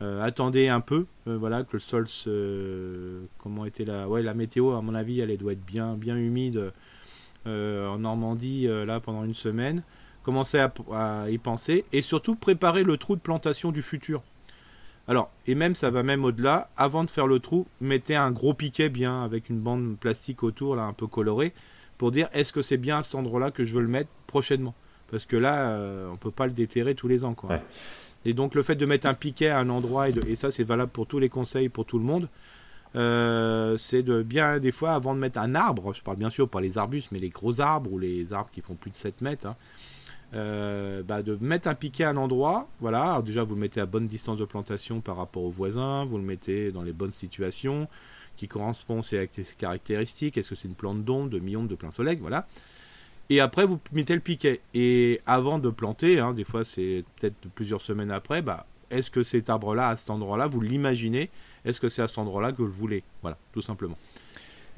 Euh, 0.00 0.22
attendez 0.22 0.68
un 0.68 0.80
peu, 0.80 1.06
euh, 1.26 1.36
voilà, 1.36 1.64
que 1.64 1.72
le 1.72 1.80
sol 1.80 2.06
se, 2.06 3.22
comment 3.38 3.64
était 3.64 3.84
la, 3.84 4.08
ouais, 4.08 4.22
la 4.22 4.32
météo, 4.32 4.74
à 4.74 4.80
mon 4.80 4.94
avis, 4.94 5.20
elle 5.20 5.36
doit 5.36 5.52
être 5.52 5.64
bien, 5.64 5.94
bien 5.94 6.16
humide 6.16 6.72
euh, 7.46 7.88
en 7.88 7.98
Normandie 7.98 8.68
là 8.68 9.00
pendant 9.00 9.24
une 9.24 9.34
semaine. 9.34 9.82
Commencez 10.22 10.58
à, 10.58 10.72
à 10.92 11.30
y 11.30 11.38
penser 11.38 11.84
et 11.92 12.02
surtout 12.02 12.36
préparer 12.36 12.84
le 12.84 12.96
trou 12.96 13.16
de 13.16 13.20
plantation 13.20 13.72
du 13.72 13.82
futur. 13.82 14.22
Alors, 15.08 15.30
et 15.46 15.54
même 15.54 15.74
ça 15.74 15.90
va 15.90 16.02
même 16.02 16.24
au-delà, 16.24 16.68
avant 16.76 17.02
de 17.02 17.10
faire 17.10 17.26
le 17.26 17.40
trou, 17.40 17.66
mettez 17.80 18.14
un 18.14 18.30
gros 18.30 18.52
piquet 18.52 18.90
bien 18.90 19.24
avec 19.24 19.48
une 19.48 19.58
bande 19.58 19.96
plastique 19.96 20.42
autour, 20.42 20.76
là 20.76 20.82
un 20.82 20.92
peu 20.92 21.06
colorée, 21.06 21.54
pour 21.98 22.10
dire 22.12 22.28
est-ce 22.32 22.52
que 22.52 22.62
c'est 22.62 22.76
bien 22.78 22.98
à 22.98 23.02
cet 23.02 23.14
endroit-là 23.16 23.50
que 23.50 23.64
je 23.64 23.74
veux 23.74 23.82
le 23.82 23.88
mettre 23.88 24.10
prochainement? 24.26 24.74
Parce 25.10 25.26
que 25.26 25.36
là, 25.36 25.70
euh, 25.72 26.08
on 26.12 26.16
peut 26.16 26.30
pas 26.30 26.46
le 26.46 26.52
déterrer 26.52 26.94
tous 26.94 27.08
les 27.08 27.24
ans. 27.24 27.34
Quoi. 27.34 27.50
Ouais. 27.50 27.62
Et 28.24 28.34
donc 28.34 28.54
le 28.54 28.62
fait 28.62 28.74
de 28.76 28.84
mettre 28.86 29.06
un 29.06 29.14
piquet 29.14 29.48
à 29.48 29.58
un 29.58 29.68
endroit, 29.68 30.08
et, 30.08 30.12
de- 30.12 30.22
et 30.26 30.36
ça 30.36 30.50
c'est 30.50 30.64
valable 30.64 30.90
pour 30.92 31.06
tous 31.06 31.18
les 31.18 31.28
conseils, 31.28 31.68
pour 31.68 31.84
tout 31.86 31.98
le 31.98 32.04
monde, 32.04 32.28
euh, 32.96 33.76
c'est 33.76 34.02
de 34.02 34.22
bien, 34.22 34.58
des 34.58 34.72
fois, 34.72 34.92
avant 34.92 35.14
de 35.14 35.20
mettre 35.20 35.38
un 35.38 35.54
arbre, 35.54 35.92
je 35.92 36.02
parle 36.02 36.16
bien 36.16 36.30
sûr 36.30 36.48
pas 36.48 36.60
les 36.60 36.78
arbustes, 36.78 37.10
mais 37.12 37.18
les 37.18 37.28
gros 37.28 37.60
arbres 37.60 37.92
ou 37.92 37.98
les 37.98 38.32
arbres 38.32 38.50
qui 38.50 38.60
font 38.60 38.74
plus 38.74 38.90
de 38.90 38.96
7 38.96 39.20
mètres, 39.20 39.46
hein, 39.46 39.56
euh, 40.34 41.02
bah, 41.02 41.22
de 41.22 41.36
mettre 41.40 41.68
un 41.68 41.74
piquet 41.74 42.04
à 42.04 42.10
un 42.10 42.16
endroit. 42.16 42.68
Voilà, 42.80 43.02
Alors 43.02 43.22
déjà 43.22 43.44
vous 43.44 43.54
le 43.54 43.60
mettez 43.60 43.80
à 43.80 43.86
bonne 43.86 44.06
distance 44.06 44.38
de 44.38 44.44
plantation 44.44 45.00
par 45.00 45.16
rapport 45.16 45.42
aux 45.42 45.50
voisins, 45.50 46.04
vous 46.04 46.18
le 46.18 46.24
mettez 46.24 46.70
dans 46.72 46.82
les 46.82 46.92
bonnes 46.92 47.12
situations 47.12 47.88
qui 48.38 48.48
correspondent 48.48 49.00
à 49.00 49.04
ses 49.04 49.44
caractéristiques. 49.58 50.38
Est-ce 50.38 50.50
que 50.50 50.54
c'est 50.54 50.68
une 50.68 50.74
plante 50.74 51.04
d'ombre, 51.04 51.28
de 51.28 51.38
mi-ombre, 51.38 51.68
de 51.68 51.74
plein 51.74 51.90
soleil 51.90 52.16
Voilà. 52.20 52.46
Et 53.30 53.40
après, 53.40 53.66
vous 53.66 53.78
mettez 53.92 54.14
le 54.14 54.20
piquet. 54.20 54.60
Et 54.72 55.20
avant 55.26 55.58
de 55.58 55.68
planter, 55.68 56.18
hein, 56.18 56.32
des 56.32 56.44
fois 56.44 56.64
c'est 56.64 57.04
peut-être 57.16 57.36
plusieurs 57.54 57.82
semaines 57.82 58.10
après, 58.10 58.40
bah, 58.40 58.66
est-ce 58.90 59.10
que 59.10 59.22
cet 59.22 59.50
arbre-là, 59.50 59.90
à 59.90 59.96
cet 59.96 60.08
endroit-là, 60.08 60.46
vous 60.46 60.62
l'imaginez? 60.62 61.28
Est-ce 61.64 61.80
que 61.80 61.90
c'est 61.90 62.00
à 62.00 62.08
cet 62.08 62.18
endroit-là 62.18 62.52
que 62.52 62.58
vous 62.58 62.68
le 62.68 62.72
voulez? 62.72 63.02
Voilà, 63.20 63.36
tout 63.52 63.60
simplement. 63.60 63.98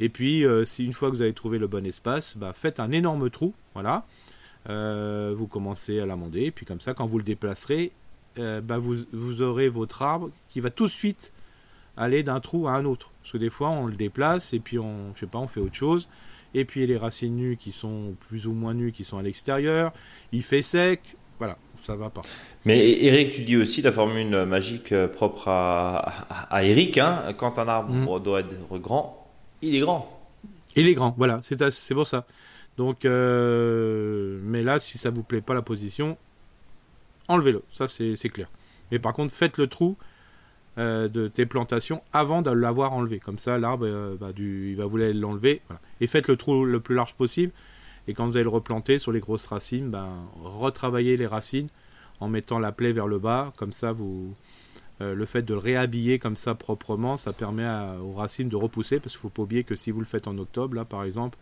Et 0.01 0.09
puis, 0.09 0.45
euh, 0.45 0.65
si 0.65 0.85
une 0.85 0.95
fois 0.95 1.11
que 1.11 1.17
vous 1.17 1.23
avez 1.23 1.35
trouvé 1.35 1.59
le 1.59 1.69
bon 1.69 1.87
espace, 1.87 2.37
bah, 2.37 2.53
faites 2.55 2.81
un 2.81 2.91
énorme 2.91 3.31
trou. 3.31 3.55
Voilà. 3.75 4.07
Euh, 4.69 5.33
vous 5.37 5.47
commencez 5.47 6.01
à 6.01 6.07
l'amender. 6.07 6.45
Et 6.45 6.51
puis 6.51 6.67
comme 6.67 6.81
ça, 6.81 6.95
quand 6.95 7.07
vous 7.07 7.19
le 7.19 7.25
déplacerez, 7.25 7.93
euh, 8.39 8.61
bah, 8.61 8.79
vous 8.79 9.43
aurez 9.43 9.69
votre 9.69 10.03
arbre 10.03 10.31
qui 10.49 10.61
va 10.61 10.71
tout 10.71 10.87
de 10.87 10.91
suite 10.91 11.33
aller 11.97 12.23
d'un 12.23 12.41
trou 12.41 12.67
à 12.67 12.73
un 12.73 12.85
autre. 12.85 13.10
Parce 13.23 13.33
que 13.33 13.39
des 13.39 13.51
fois, 13.51 13.71
on 13.71 13.87
le 13.87 13.95
déplace 13.97 14.53
et 14.55 14.61
puis 14.61 14.79
on, 14.79 15.15
je 15.15 15.21
sais 15.21 15.27
pas, 15.27 15.39
on 15.39 15.47
fait 15.49 15.61
autre 15.61 15.75
chose. 15.75 16.09
Et 16.55 16.65
puis 16.65 16.87
les 16.87 16.97
racines 16.97 17.37
nues 17.37 17.57
qui 17.57 17.71
sont 17.71 18.15
plus 18.29 18.47
ou 18.47 18.53
moins 18.53 18.75
nues, 18.75 18.93
qui 18.93 19.05
sont 19.05 19.19
à 19.19 19.23
l'extérieur, 19.23 19.93
il 20.33 20.43
fait 20.43 20.63
sec, 20.63 21.01
voilà, 21.39 21.57
ça 21.87 21.95
va 21.95 22.11
pas. 22.11 22.23
Mais 22.65 23.03
Eric, 23.05 23.31
tu 23.31 23.43
dis 23.43 23.57
aussi 23.57 23.83
la 23.83 23.93
formule 23.93 24.45
magique 24.47 24.93
propre 25.09 25.49
à, 25.49 26.65
Eric, 26.65 26.99
hein, 26.99 27.35
quand 27.37 27.59
un 27.59 27.69
arbre 27.69 27.93
Mhm. 27.95 28.23
doit 28.23 28.41
être 28.41 28.79
grand, 28.79 29.29
il 29.63 29.77
est 29.77 29.81
grand. 29.81 30.17
Il 30.77 30.89
est 30.89 30.95
grand, 30.95 31.15
voilà, 31.17 31.41
c'est 31.43 31.95
pour 31.95 32.07
ça. 32.07 32.27
Donc, 32.77 33.05
euh, 33.05 34.41
mais 34.43 34.63
là, 34.63 34.81
si 34.81 34.99
ça 34.99 35.11
vous 35.11 35.23
plaît 35.23 35.41
pas 35.41 35.55
la 35.55 35.63
position, 35.63 36.17
enlevez-le, 37.29 37.63
ça 37.73 37.89
c'est 37.89 38.17
c'est 38.17 38.29
clair. 38.29 38.49
Mais 38.91 38.99
par 38.99 39.13
contre, 39.13 39.35
faites 39.35 39.59
le 39.59 39.67
trou 39.67 39.97
euh, 40.79 41.09
de 41.09 41.27
tes 41.27 41.47
plantations 41.47 42.01
avant 42.13 42.43
de 42.43 42.51
l'avoir 42.51 42.93
enlevé. 42.93 43.19
Comme 43.19 43.41
ça, 43.41 43.59
l'arbre, 43.59 43.87
euh, 43.87 44.17
va 44.21 44.87
vouloir 44.87 45.13
l'enlever. 45.13 45.63
Et 46.01 46.07
faites 46.07 46.29
le 46.29 46.37
trou 46.37 46.65
le 46.65 46.79
plus 46.79 46.95
large 46.95 47.15
possible. 47.15 47.53
Et 48.07 48.15
quand 48.15 48.25
vous 48.25 48.37
allez 48.37 48.45
le 48.45 48.51
replanter 48.51 48.99
sur 48.99 49.11
les 49.11 49.19
grosses 49.19 49.47
racines, 49.47 49.91
ben, 49.91 50.09
retravaillez 50.43 51.17
les 51.17 51.27
racines 51.27 51.69
en 52.21 52.29
mettant 52.29 52.61
la 52.61 52.71
plaie 52.71 52.93
vers 52.93 53.09
le 53.09 53.19
bas. 53.19 53.53
Comme 53.57 53.73
ça, 53.73 53.91
vous, 53.93 54.35
euh, 55.01 55.15
le 55.15 55.27
fait 55.27 55.43
de 55.43 55.55
le 55.55 55.61
réhabiller 55.61 56.21
comme 56.21 56.37
ça 56.37 56.55
proprement, 56.55 57.17
ça 57.17 57.33
permet 57.33 57.67
aux 58.01 58.13
racines 58.13 58.49
de 58.49 58.57
repousser. 58.57 59.01
Parce 59.01 59.15
qu'il 59.15 59.19
ne 59.19 59.23
faut 59.23 59.29
pas 59.29 59.43
oublier 59.43 59.65
que 59.65 59.75
si 59.75 59.91
vous 59.91 60.01
le 60.01 60.07
faites 60.07 60.29
en 60.29 60.39
octobre, 60.39 60.77
là 60.77 60.85
par 60.85 61.03
exemple, 61.03 61.37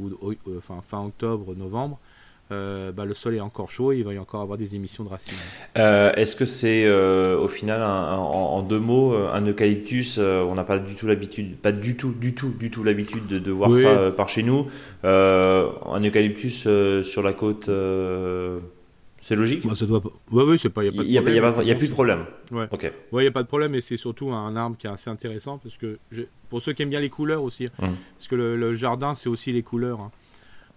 ou 0.00 0.10
enfin, 0.58 0.80
fin 0.82 1.04
octobre, 1.04 1.54
novembre, 1.54 2.00
euh, 2.50 2.92
bah, 2.92 3.04
le 3.06 3.14
sol 3.14 3.34
est 3.34 3.40
encore 3.40 3.70
chaud 3.70 3.92
et 3.92 3.98
il 3.98 4.04
va 4.04 4.12
y 4.12 4.18
encore 4.18 4.42
avoir 4.42 4.58
des 4.58 4.74
émissions 4.74 5.04
de 5.04 5.08
racines. 5.08 5.36
Euh, 5.78 6.12
Est-ce 6.14 6.36
que 6.36 6.44
c'est 6.44 6.84
euh, 6.84 7.38
au 7.38 7.48
final, 7.48 7.80
un- 7.80 7.84
un- 7.86 8.16
en, 8.18 8.62
deux 8.62 8.78
mots, 8.80 9.14
un 9.14 9.46
eucalyptus 9.46 10.18
On 10.18 10.54
n'a 10.54 10.64
pas 10.64 10.78
du 10.78 10.94
tout 10.94 11.06
l'habitude, 11.06 11.56
pas 11.56 11.72
du 11.72 11.96
tout, 11.96 12.12
du 12.12 12.34
tout, 12.34 12.50
du 12.50 12.70
tout 12.70 12.84
l'habitude 12.84 13.26
de, 13.26 13.38
de 13.38 13.50
voir 13.52 13.70
Oui. 13.70 13.80
ça 13.82 14.10
par 14.10 14.28
chez 14.28 14.42
nous. 14.42 14.66
Un 15.04 16.00
eucalyptus 16.04 16.66
sur 17.04 17.22
la 17.22 17.32
côte, 17.32 17.70
c'est 19.20 19.36
logique? 19.36 19.64
Bah, 19.66 19.74
ça 19.76 19.86
doit 19.86 20.00
pas... 20.00 20.08
ouais, 20.32 20.42
oui, 20.44 20.58
c'est 20.58 20.68
pas, 20.68 20.84
Il 20.84 20.92
n'y 21.04 21.16
a, 21.16 21.22
plus 21.22 21.88
de 21.88 21.92
problème. 21.92 22.24
Ouais. 22.50 22.66
Ok. 22.72 22.82
Ouais, 23.12 23.22
il 23.22 23.26
n'y 23.26 23.28
a 23.28 23.32
pas 23.32 23.42
de 23.44 23.48
problème, 23.48 23.74
et 23.76 23.80
c'est 23.80 23.96
surtout 23.96 24.30
un 24.32 24.56
arbre 24.56 24.76
qui 24.76 24.86
est 24.88 24.90
assez 24.90 25.08
intéressant 25.10 25.58
parce 25.58 25.76
que 25.76 25.98
je- 26.10 26.22
pour 26.50 26.60
ceux 26.60 26.72
qui 26.72 26.82
aiment 26.82 26.90
bien 26.90 27.00
les 27.00 27.08
couleurs 27.08 27.42
aussi, 27.44 27.66
hein, 27.66 27.70
Mhm. 27.88 27.94
parce 28.18 28.28
que 28.28 28.34
le, 28.34 28.56
le 28.56 28.74
jardin 28.74 29.14
c'est 29.14 29.28
aussi 29.28 29.52
les 29.52 29.62
couleurs. 29.62 30.00
hein. 30.00 30.10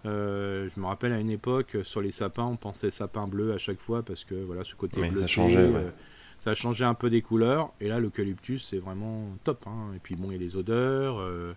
Euh, 0.06 0.68
je 0.74 0.80
me 0.80 0.86
rappelle 0.86 1.12
à 1.12 1.18
une 1.18 1.30
époque 1.30 1.76
sur 1.82 2.00
les 2.00 2.10
sapins, 2.12 2.44
on 2.44 2.56
pensait 2.56 2.90
sapin 2.90 3.26
bleu 3.26 3.52
à 3.52 3.58
chaque 3.58 3.80
fois 3.80 4.02
parce 4.02 4.24
que 4.24 4.34
voilà 4.34 4.62
ce 4.64 4.74
côté 4.74 5.00
Oui, 5.00 5.10
bleu. 5.10 5.20
ça 5.20 5.26
changeait, 5.26 5.68
ouais. 5.68 5.92
ça 6.40 6.50
a 6.50 6.54
changé 6.54 6.84
un 6.84 6.94
peu 6.94 7.10
des 7.10 7.22
couleurs 7.22 7.72
et 7.80 7.88
là 7.88 7.98
l'eucalyptus 7.98 8.68
c'est 8.70 8.78
vraiment 8.78 9.24
top. 9.44 9.66
hein. 9.66 9.92
Et 9.96 9.98
puis 9.98 10.14
bon, 10.16 10.28
il 10.30 10.34
y 10.34 10.36
a 10.36 10.40
les 10.40 10.56
odeurs. 10.56 11.18
euh, 11.18 11.52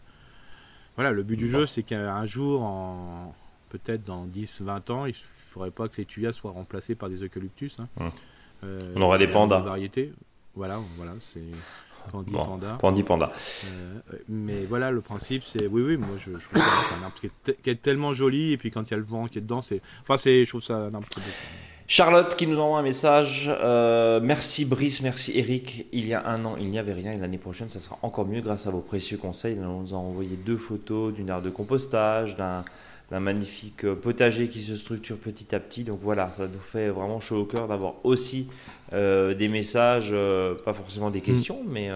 Voilà, 0.96 1.12
le 1.12 1.24
but 1.24 1.38
du 1.38 1.50
jeu 1.50 1.66
c'est 1.66 1.84
qu'un 1.84 2.26
jour, 2.26 2.64
en 2.64 3.36
peut-être 3.70 4.04
dans 4.04 4.26
10-20 4.26 4.92
ans, 4.92 5.06
il 5.06 5.10
ne 5.10 5.14
faudrait 5.52 5.70
pas 5.72 5.88
que 5.88 5.98
les 5.98 6.06
tuyas 6.06 6.32
soient 6.32 6.52
remplacés 6.52 6.96
par 6.96 7.08
des 7.10 7.22
eucalyptus. 7.24 7.78
hein. 7.80 7.88
Euh, 8.64 8.82
On 8.96 9.02
aura 9.04 9.18
des 9.20 9.28
pandas. 9.28 9.60
Des 9.60 9.66
variétés. 9.68 10.14
Voilà, 10.56 10.80
voilà, 10.98 11.14
c'est 11.20 11.40
Pandi 12.12 12.32
Panda. 12.32 12.78
Panda. 13.04 13.32
mais 14.28 14.66
voilà, 14.66 14.92
le 14.92 15.02
principe, 15.02 15.44
c'est. 15.44 15.68
Oui, 15.68 15.82
oui, 15.82 15.98
moi 15.98 16.10
je, 16.18 16.32
trouve 16.32 16.62
ça 16.62 16.68
c'est 16.90 16.96
un 16.96 17.04
arbre 17.04 17.16
qui 17.20 17.70
est, 17.70 17.82
tellement 17.82 18.14
joli, 18.14 18.54
et 18.54 18.58
puis 18.58 18.72
quand 18.72 18.84
il 18.90 18.92
y 18.92 18.94
a 18.94 18.98
le 18.98 19.04
vent 19.04 19.28
qui 19.28 19.38
est 19.38 19.42
dedans, 19.42 19.62
c'est. 19.62 19.82
Enfin, 20.02 20.16
je 20.18 20.48
trouve 20.48 20.64
ça 20.64 20.76
un 20.76 20.94
arbre 20.94 21.08
très 21.10 21.22
beau. 21.22 21.28
Charlotte 21.90 22.36
qui 22.36 22.46
nous 22.46 22.60
envoie 22.60 22.78
un 22.78 22.84
message. 22.84 23.50
Euh, 23.50 24.20
merci 24.22 24.64
Brice, 24.64 25.02
merci 25.02 25.32
Eric. 25.40 25.88
Il 25.92 26.08
y 26.08 26.14
a 26.14 26.24
un 26.28 26.46
an, 26.46 26.56
il 26.60 26.70
n'y 26.70 26.78
avait 26.78 26.94
rien 26.94 27.14
et 27.14 27.18
l'année 27.18 27.40
prochaine, 27.40 27.68
ça 27.68 27.80
sera 27.80 27.98
encore 28.04 28.28
mieux 28.28 28.42
grâce 28.42 28.68
à 28.68 28.70
vos 28.70 28.80
précieux 28.80 29.18
conseils. 29.18 29.58
On 29.60 29.80
nous 29.80 29.94
a 29.96 29.98
envoyé 29.98 30.36
deux 30.36 30.58
photos 30.58 31.12
d'une 31.12 31.30
aire 31.30 31.42
de 31.42 31.50
compostage, 31.50 32.36
d'un 32.36 32.64
magnifique 33.12 33.92
potager 33.94 34.50
qui 34.50 34.62
se 34.62 34.76
structure 34.76 35.18
petit 35.18 35.56
à 35.56 35.60
petit. 35.60 35.84
Donc 35.84 36.00
voilà, 36.02 36.32
ça 36.32 36.48
nous 36.48 36.60
fait 36.60 36.90
vraiment 36.90 37.20
chaud 37.20 37.38
au 37.38 37.46
cœur 37.46 37.68
d'avoir 37.68 37.96
aussi 38.04 38.48
euh, 38.94 39.34
des 39.34 39.48
messages, 39.48 40.10
euh, 40.12 40.54
pas 40.54 40.74
forcément 40.74 41.10
des 41.10 41.22
questions, 41.22 41.64
mm. 41.64 41.72
mais, 41.72 41.90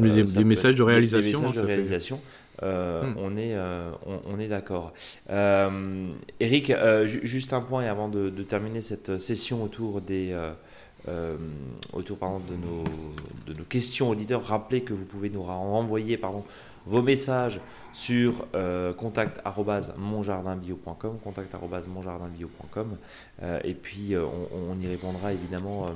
des, 0.00 0.44
messages 0.44 0.76
de 0.76 0.82
réalisation. 0.82 1.40
Des 1.40 1.46
messages 1.46 1.62
de 1.62 1.66
réalisation. 1.66 2.20
Euh, 2.62 3.02
hmm. 3.02 3.14
On 3.18 3.36
est, 3.36 3.54
euh, 3.54 3.90
on, 4.26 4.38
est 4.40 4.48
d'accord. 4.48 4.92
Euh, 5.30 6.08
Eric, 6.40 6.72
juste 7.04 7.52
un 7.52 7.60
point 7.60 7.84
avant 7.84 8.08
de, 8.08 8.30
terminer 8.42 8.80
cette 8.80 9.18
session 9.18 9.62
autour 9.62 10.00
des 10.00 10.36
autour 11.94 12.18
pardon, 12.18 12.40
de, 12.40 12.54
nos, 12.54 12.84
de 13.46 13.58
nos 13.58 13.64
questions 13.64 14.10
auditeurs. 14.10 14.44
Rappelez 14.44 14.82
que 14.82 14.92
vous 14.92 15.04
pouvez 15.04 15.30
nous 15.30 15.42
renvoyer 15.42 16.16
pardon, 16.16 16.44
vos 16.86 17.02
messages 17.02 17.60
sur 17.92 18.46
euh, 18.54 18.92
contact@monjardinbio.com, 18.92 21.18
contact@monjardinbio.com, 21.24 22.96
euh, 23.42 23.58
et 23.64 23.74
puis 23.74 24.14
euh, 24.14 24.24
on, 24.70 24.80
y 24.80 24.86
répondra 24.86 25.32
évidemment 25.32 25.86
euh, 25.86 25.88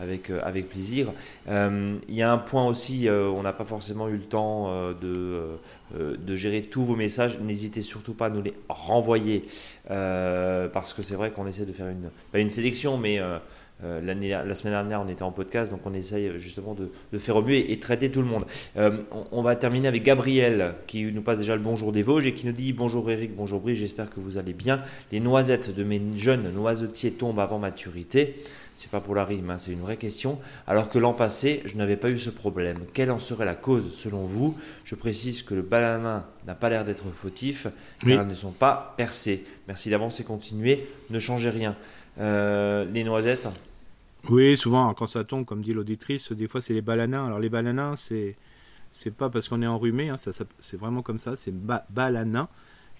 avec 0.00 0.30
avec 0.30 0.70
plaisir. 0.70 1.08
Il 1.46 2.00
y 2.08 2.22
a 2.22 2.32
un 2.32 2.38
point 2.38 2.66
aussi, 2.66 3.06
on 3.10 3.42
n'a 3.42 3.52
pas 3.52 3.66
forcément 3.66 4.08
eu 4.08 4.16
le 4.16 4.22
temps 4.22 4.72
de 4.98 5.58
de 5.92 6.36
gérer 6.36 6.62
tous 6.62 6.86
vos 6.86 6.96
messages. 6.96 7.38
N'hésitez 7.40 7.82
surtout 7.82 8.14
pas 8.14 8.24
à 8.26 8.30
nous 8.30 8.40
les 8.40 8.54
renvoyer 8.70 9.44
parce 9.86 10.94
que 10.94 11.02
c'est 11.02 11.16
vrai 11.16 11.32
qu'on 11.32 11.46
essaie 11.46 11.66
de 11.66 11.74
faire 11.74 11.88
une 11.88 12.08
une 12.32 12.48
sélection, 12.48 12.96
mais 12.96 13.20
la 13.82 14.54
semaine 14.54 14.74
dernière, 14.74 15.00
on 15.00 15.08
était 15.08 15.22
en 15.22 15.32
podcast, 15.32 15.70
donc 15.70 15.80
on 15.84 15.92
essaye 15.92 16.32
justement 16.38 16.74
de, 16.74 17.18
faire 17.18 17.36
au 17.36 17.42
mieux 17.42 17.54
et, 17.54 17.78
traiter 17.78 18.10
tout 18.10 18.20
le 18.20 18.26
monde. 18.26 18.44
Euh, 18.76 18.98
on, 19.32 19.42
va 19.42 19.56
terminer 19.56 19.88
avec 19.88 20.02
Gabriel 20.02 20.74
qui 20.86 21.04
nous 21.04 21.22
passe 21.22 21.38
déjà 21.38 21.56
le 21.56 21.62
bonjour 21.62 21.92
des 21.92 22.02
Vosges 22.02 22.26
et 22.26 22.34
qui 22.34 22.46
nous 22.46 22.52
dit 22.52 22.72
Bonjour 22.72 23.10
Eric, 23.10 23.34
bonjour 23.34 23.60
Brice, 23.60 23.78
j'espère 23.78 24.10
que 24.10 24.20
vous 24.20 24.38
allez 24.38 24.52
bien. 24.52 24.82
Les 25.12 25.20
noisettes 25.20 25.74
de 25.74 25.84
mes 25.84 26.00
jeunes 26.16 26.52
noisetiers 26.52 27.12
tombent 27.12 27.40
avant 27.40 27.58
maturité. 27.58 28.36
C'est 28.76 28.90
pas 28.90 29.00
pour 29.00 29.14
la 29.14 29.26
rime, 29.26 29.50
hein, 29.50 29.58
c'est 29.58 29.72
une 29.72 29.80
vraie 29.80 29.98
question. 29.98 30.38
Alors 30.66 30.88
que 30.88 30.98
l'an 30.98 31.12
passé, 31.12 31.60
je 31.66 31.76
n'avais 31.76 31.96
pas 31.96 32.08
eu 32.08 32.18
ce 32.18 32.30
problème. 32.30 32.78
Quelle 32.94 33.10
en 33.10 33.18
serait 33.18 33.44
la 33.44 33.54
cause 33.54 33.92
selon 33.92 34.24
vous? 34.24 34.56
Je 34.84 34.94
précise 34.94 35.42
que 35.42 35.54
le 35.54 35.60
balanin 35.62 36.24
n'a 36.46 36.54
pas 36.54 36.70
l'air 36.70 36.84
d'être 36.84 37.04
fautif, 37.12 37.66
car 38.00 38.20
elles 38.20 38.26
ne 38.26 38.34
sont 38.34 38.52
pas 38.52 38.94
percées. 38.96 39.44
Merci 39.68 39.90
d'avance 39.90 40.20
et 40.20 40.24
continuez, 40.24 40.86
ne 41.10 41.18
changez 41.18 41.50
rien. 41.50 41.76
Euh, 42.18 42.86
les 42.90 43.04
noisettes 43.04 43.48
oui, 44.28 44.56
souvent, 44.56 44.92
quand 44.94 45.06
ça 45.06 45.24
tombe, 45.24 45.44
comme 45.44 45.62
dit 45.62 45.72
l'auditrice, 45.72 46.32
des 46.32 46.46
fois 46.46 46.60
c'est 46.60 46.74
les 46.74 46.82
balanins. 46.82 47.24
Alors 47.24 47.38
les 47.38 47.48
balanins, 47.48 47.96
c'est 47.96 48.36
c'est 48.92 49.12
pas 49.12 49.30
parce 49.30 49.48
qu'on 49.48 49.62
est 49.62 49.66
enrhumé, 49.66 50.08
hein, 50.08 50.16
ça, 50.16 50.32
c'est 50.58 50.76
vraiment 50.76 51.02
comme 51.02 51.18
ça, 51.18 51.36
c'est 51.36 51.52
ba 51.52 51.86
balanin 51.90 52.48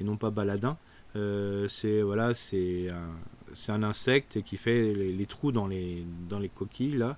et 0.01 0.05
non 0.05 0.16
pas 0.16 0.31
baladin. 0.31 0.79
Euh, 1.16 1.68
c'est 1.68 2.03
voilà, 2.03 2.35
c'est 2.35 2.89
un, 2.89 3.73
un, 3.75 3.83
insecte 3.83 4.43
qui 4.43 4.57
fait 4.57 4.95
les, 4.95 5.27
trous 5.27 5.53
dans 5.53 5.66
les 5.66 6.05
dans 6.29 6.39
les 6.39 6.49
coquilles 6.49 6.97
là. 6.97 7.16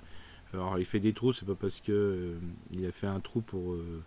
Alors 0.54 0.78
il 0.78 0.84
fait 0.84 1.00
des 1.00 1.12
trous, 1.12 1.32
c'est 1.32 1.46
pas 1.46 1.54
parce 1.54 1.80
que 1.80 1.92
euh, 1.92 2.34
il 2.72 2.84
a 2.86 2.92
fait 2.92 3.06
un 3.06 3.20
trou 3.20 3.40
pour 3.40 3.74
euh, 3.74 4.02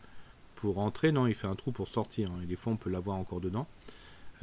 pour 0.55 0.79
entrer, 0.79 1.11
non, 1.11 1.27
il 1.27 1.35
fait 1.35 1.47
un 1.47 1.55
trou 1.55 1.71
pour 1.71 1.87
sortir. 1.87 2.31
Hein, 2.31 2.41
et 2.43 2.45
des 2.47 2.55
fois 2.55 2.73
on 2.73 2.77
peut 2.77 2.89
l'avoir 2.89 3.17
encore 3.17 3.41
dedans. 3.41 3.67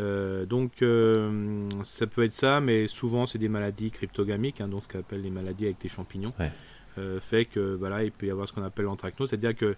Euh, 0.03 0.47
donc 0.47 0.83
euh, 0.83 1.69
ça 1.85 2.07
peut 2.07 2.25
être 2.25 2.33
ça, 2.33 2.61
mais 2.61 2.87
souvent 2.87 3.27
c'est 3.27 3.39
des 3.39 3.49
maladies 3.49 3.91
cryptogamiques, 3.91 4.61
hein, 4.61 4.69
donc 4.69 4.83
ce 4.83 4.89
qu'on 4.89 4.99
appelle 4.99 5.23
les 5.23 5.31
maladies 5.31 5.67
avec 5.67 5.81
des 5.81 5.89
champignons, 5.89 6.33
euh, 6.99 7.21
fait 7.21 7.45
que 7.45 7.75
voilà, 7.75 8.03
il 8.03 8.11
peut 8.11 8.27
y 8.27 8.31
avoir 8.31 8.49
ce 8.49 8.53
qu'on 8.53 8.65
appelle 8.65 8.87
l'anthracnose, 8.87 9.31
c'est-à-dire 9.31 9.55
que 9.55 9.77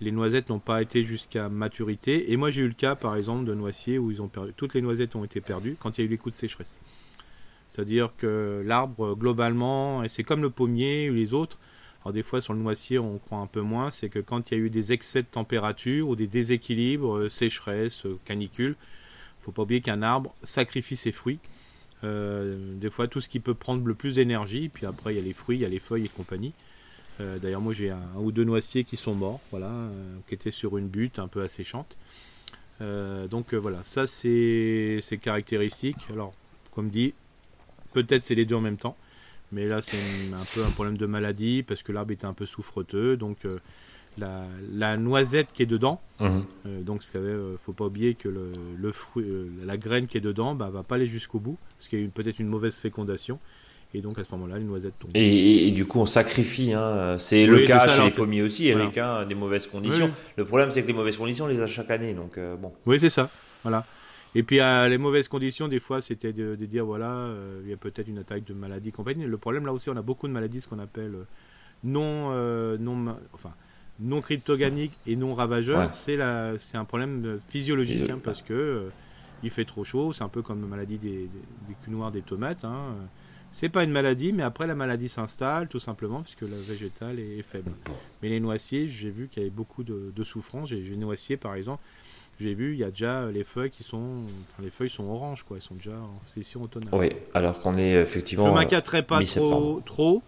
les 0.00 0.12
noisettes 0.12 0.50
n'ont 0.50 0.58
pas 0.58 0.82
été 0.82 1.04
jusqu'à 1.04 1.48
maturité. 1.48 2.32
Et 2.32 2.36
moi 2.36 2.50
j'ai 2.50 2.62
eu 2.62 2.68
le 2.68 2.74
cas 2.74 2.94
par 2.94 3.16
exemple 3.16 3.44
de 3.44 3.54
noisiers 3.54 3.98
où 3.98 4.10
ils 4.10 4.20
ont 4.20 4.28
perdu, 4.28 4.52
toutes 4.56 4.74
les 4.74 4.82
noisettes 4.82 5.16
ont 5.16 5.24
été 5.24 5.40
perdues 5.40 5.76
quand 5.78 5.96
il 5.96 6.02
y 6.02 6.04
a 6.04 6.06
eu 6.06 6.10
les 6.10 6.18
coups 6.18 6.34
de 6.34 6.40
sécheresse. 6.40 6.78
C'est-à-dire 7.70 8.12
que 8.18 8.62
l'arbre 8.66 9.14
globalement, 9.14 10.02
et 10.02 10.10
c'est 10.10 10.24
comme 10.24 10.42
le 10.42 10.50
pommier 10.50 11.08
ou 11.08 11.14
les 11.14 11.32
autres, 11.32 11.58
alors 12.04 12.12
des 12.12 12.22
fois 12.22 12.42
sur 12.42 12.52
le 12.52 12.58
noisier 12.58 12.98
on 12.98 13.18
croit 13.18 13.38
un 13.38 13.46
peu 13.46 13.62
moins, 13.62 13.90
c'est 13.90 14.10
que 14.10 14.18
quand 14.18 14.50
il 14.50 14.58
y 14.58 14.60
a 14.60 14.64
eu 14.64 14.70
des 14.70 14.92
excès 14.92 15.22
de 15.22 15.28
température 15.28 16.08
ou 16.08 16.16
des 16.16 16.26
déséquilibres, 16.26 17.30
sécheresse, 17.30 18.02
canicule, 18.26 18.76
faut 19.42 19.52
pas 19.52 19.62
oublier 19.62 19.80
qu'un 19.80 20.02
arbre 20.02 20.34
sacrifie 20.44 20.96
ses 20.96 21.12
fruits. 21.12 21.40
Euh, 22.04 22.74
des 22.76 22.90
fois, 22.90 23.08
tout 23.08 23.20
ce 23.20 23.28
qui 23.28 23.40
peut 23.40 23.54
prendre 23.54 23.86
le 23.86 23.94
plus 23.94 24.16
d'énergie, 24.16 24.68
puis 24.68 24.86
après, 24.86 25.14
il 25.14 25.16
y 25.16 25.20
a 25.20 25.24
les 25.24 25.32
fruits, 25.32 25.58
il 25.58 25.62
y 25.62 25.64
a 25.64 25.68
les 25.68 25.78
feuilles 25.78 26.04
et 26.04 26.08
compagnie. 26.08 26.52
Euh, 27.20 27.38
d'ailleurs, 27.38 27.60
moi, 27.60 27.72
j'ai 27.72 27.90
un, 27.90 28.00
ou 28.16 28.32
deux 28.32 28.44
noisiers 28.44 28.84
qui 28.84 28.96
sont 28.96 29.14
morts, 29.14 29.40
voilà, 29.50 29.68
euh, 29.68 30.16
qui 30.28 30.34
étaient 30.34 30.50
sur 30.50 30.78
une 30.78 30.88
butte 30.88 31.18
un 31.18 31.28
peu 31.28 31.42
asséchante. 31.42 31.96
donc 32.80 33.54
voilà, 33.54 33.80
ça 33.84 34.06
c'est 34.06 35.00
caractéristique. 35.20 35.98
Alors, 36.10 36.34
comme 36.74 36.88
dit, 36.88 37.14
peut-être 37.92 38.24
c'est 38.24 38.34
les 38.34 38.44
deux 38.44 38.56
en 38.56 38.60
même 38.60 38.78
temps, 38.78 38.96
mais 39.52 39.66
là 39.66 39.82
c'est 39.82 39.96
un 39.96 40.34
peu 40.34 40.68
un 40.68 40.74
problème 40.74 40.96
de 40.96 41.06
maladie 41.06 41.62
parce 41.62 41.84
que 41.84 41.92
l'arbre 41.92 42.10
était 42.12 42.24
un 42.24 42.32
peu 42.32 42.46
souffreteux, 42.46 43.16
donc 43.16 43.46
la, 44.18 44.96
noisette 44.96 45.52
qui 45.52 45.62
est 45.62 45.66
dedans. 45.66 46.00
Mhm. 46.20 46.44
Euh, 46.66 46.82
donc, 46.82 47.02
il 47.14 47.20
ne 47.20 47.26
euh, 47.26 47.56
faut 47.64 47.72
pas 47.72 47.86
oublier 47.86 48.14
que 48.14 48.28
le, 48.28 48.92
fruit, 48.92 49.24
euh, 49.24 49.48
la 49.64 49.76
graine 49.76 50.06
qui 50.06 50.16
est 50.16 50.22
dedans, 50.22 50.54
bah, 50.54 50.70
va 50.72 50.82
pas 50.82 50.96
aller 50.96 51.06
jusqu'au 51.06 51.38
bout, 51.38 51.58
parce 51.78 51.88
qu'il 51.88 52.02
y 52.02 52.04
a 52.04 52.08
peut-être 52.08 52.38
une 52.38 52.48
mauvaise 52.48 52.76
fécondation. 52.76 53.38
Et 53.94 54.00
donc 54.00 54.18
à 54.18 54.24
ce 54.24 54.30
moment-là, 54.32 54.56
les 54.56 54.64
noisettes 54.64 54.98
tombent. 54.98 55.10
Et, 55.14 55.70
du 55.72 55.84
coup, 55.84 56.00
on 56.00 56.06
sacrifie. 56.06 56.72
Hein. 56.72 57.16
C'est 57.18 57.44
le 57.44 57.66
cas 57.66 57.86
chez 57.88 58.04
les 58.04 58.10
pommiers 58.10 58.40
aussi, 58.40 58.72
hein, 58.72 59.26
des 59.26 59.34
mauvaises 59.34 59.66
conditions. 59.66 60.10
Le 60.36 60.46
problème, 60.46 60.70
c'est 60.70 60.80
que 60.82 60.86
les 60.86 60.94
mauvaises 60.94 61.18
conditions, 61.18 61.44
on 61.44 61.48
les 61.48 61.60
a 61.60 61.66
chaque 61.66 61.90
année. 61.90 62.14
Donc, 62.14 62.40
bon. 62.58 62.72
Oui, 62.86 62.98
c'est 62.98 63.10
ça. 63.10 63.28
Voilà. 63.62 63.84
Et 64.34 64.42
puis, 64.44 64.60
les 64.60 64.96
mauvaises 64.96 65.28
conditions, 65.28 65.68
des 65.68 65.78
fois, 65.78 66.00
c'était 66.00 66.32
de, 66.32 66.54
dire 66.54 66.86
voilà, 66.86 67.34
il 67.64 67.68
y 67.68 67.74
a 67.74 67.76
peut-être 67.76 68.08
une 68.08 68.16
attaque 68.16 68.44
de 68.44 68.54
maladie, 68.54 68.92
compagnie. 68.92 69.26
Le 69.26 69.36
problème, 69.36 69.66
là 69.66 69.74
aussi, 69.74 69.90
on 69.90 69.96
a 69.98 70.02
beaucoup 70.02 70.26
de 70.26 70.32
maladies, 70.32 70.62
ce 70.62 70.68
qu'on 70.68 70.78
appelle 70.78 71.12
non, 71.84 72.30
non, 72.78 73.14
enfin, 73.34 73.52
non 74.00 74.20
cryptoganique 74.20 74.92
et 75.06 75.16
non 75.16 75.34
ravageur, 75.34 75.92
c'est 75.94 76.20
un 76.20 76.84
problème 76.84 77.40
physiologique 77.48 78.10
hein, 78.10 78.18
parce 78.22 78.42
que 78.42 78.52
euh, 78.52 78.88
il 79.42 79.50
fait 79.50 79.64
trop 79.64 79.84
chaud. 79.84 80.12
C'est 80.12 80.24
un 80.24 80.28
peu 80.28 80.42
comme 80.42 80.60
la 80.60 80.66
maladie 80.66 80.98
des, 80.98 81.28
des, 81.68 81.74
culs 81.84 81.92
noirs 81.92 82.10
des 82.10 82.22
tomates. 82.22 82.64
Hein. 82.64 82.94
C'est 83.52 83.68
pas 83.68 83.84
une 83.84 83.90
maladie, 83.90 84.32
mais 84.32 84.42
après 84.42 84.66
la 84.66 84.74
maladie 84.74 85.08
s'installe 85.08 85.68
tout 85.68 85.78
simplement 85.78 86.22
puisque 86.22 86.42
la 86.42 86.56
végétale 86.56 87.18
est, 87.18 87.42
faible. 87.42 87.70
Mais 88.22 88.30
les 88.30 88.40
noisiers, 88.40 88.86
j'ai 88.86 89.10
vu 89.10 89.28
qu'il 89.28 89.42
y 89.42 89.46
avait 89.46 89.54
beaucoup 89.54 89.84
de, 89.84 90.24
souffrance. 90.24 90.70
J'ai 90.70 90.96
noisier 90.96 91.36
par 91.36 91.54
exemple. 91.54 91.82
J'ai 92.40 92.54
vu, 92.54 92.72
il 92.72 92.78
y 92.78 92.84
a 92.84 92.90
déjà 92.90 93.30
les 93.30 93.44
feuilles 93.44 93.70
qui 93.70 93.84
sont, 93.84 94.22
les 94.60 94.70
feuilles 94.70 94.88
sont 94.88 95.04
oranges 95.04 95.44
quoi. 95.44 95.58
Elles 95.58 95.62
sont 95.62 95.74
déjà 95.74 95.92
en 95.92 96.26
session 96.26 96.62
automnale. 96.62 96.94
Oui, 96.94 97.10
alors 97.34 97.60
qu'on 97.60 97.76
est 97.76 97.92
effectivement. 97.92 98.46
Je 98.46 98.52
m'inquiéterais 98.52 99.02
pas 99.02 99.22
trop, 99.22 99.82
trop 99.84 100.22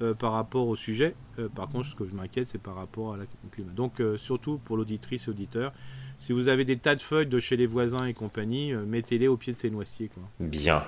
euh, 0.00 0.14
par 0.14 0.32
rapport 0.32 0.68
au 0.68 0.76
sujet. 0.76 1.14
Euh, 1.38 1.48
par 1.48 1.68
contre, 1.68 1.86
ce 1.86 1.94
que 1.94 2.06
je 2.06 2.14
m'inquiète, 2.14 2.46
c'est 2.46 2.60
par 2.60 2.76
rapport 2.76 3.14
à 3.14 3.16
la 3.16 3.24
climat. 3.50 3.72
Donc, 3.72 4.00
euh, 4.00 4.16
surtout 4.16 4.58
pour 4.58 4.76
l'auditrice 4.76 5.26
et 5.26 5.30
auditeur, 5.30 5.72
si 6.18 6.32
vous 6.32 6.48
avez 6.48 6.64
des 6.64 6.76
tas 6.76 6.94
de 6.94 7.02
feuilles 7.02 7.26
de 7.26 7.40
chez 7.40 7.56
les 7.56 7.66
voisins 7.66 8.04
et 8.06 8.14
compagnie, 8.14 8.72
mettez-les 8.72 9.28
au 9.28 9.36
pied 9.36 9.52
de 9.52 9.58
ces 9.58 9.70
noisiers. 9.70 10.08
Quoi. 10.08 10.22
Bien. 10.40 10.84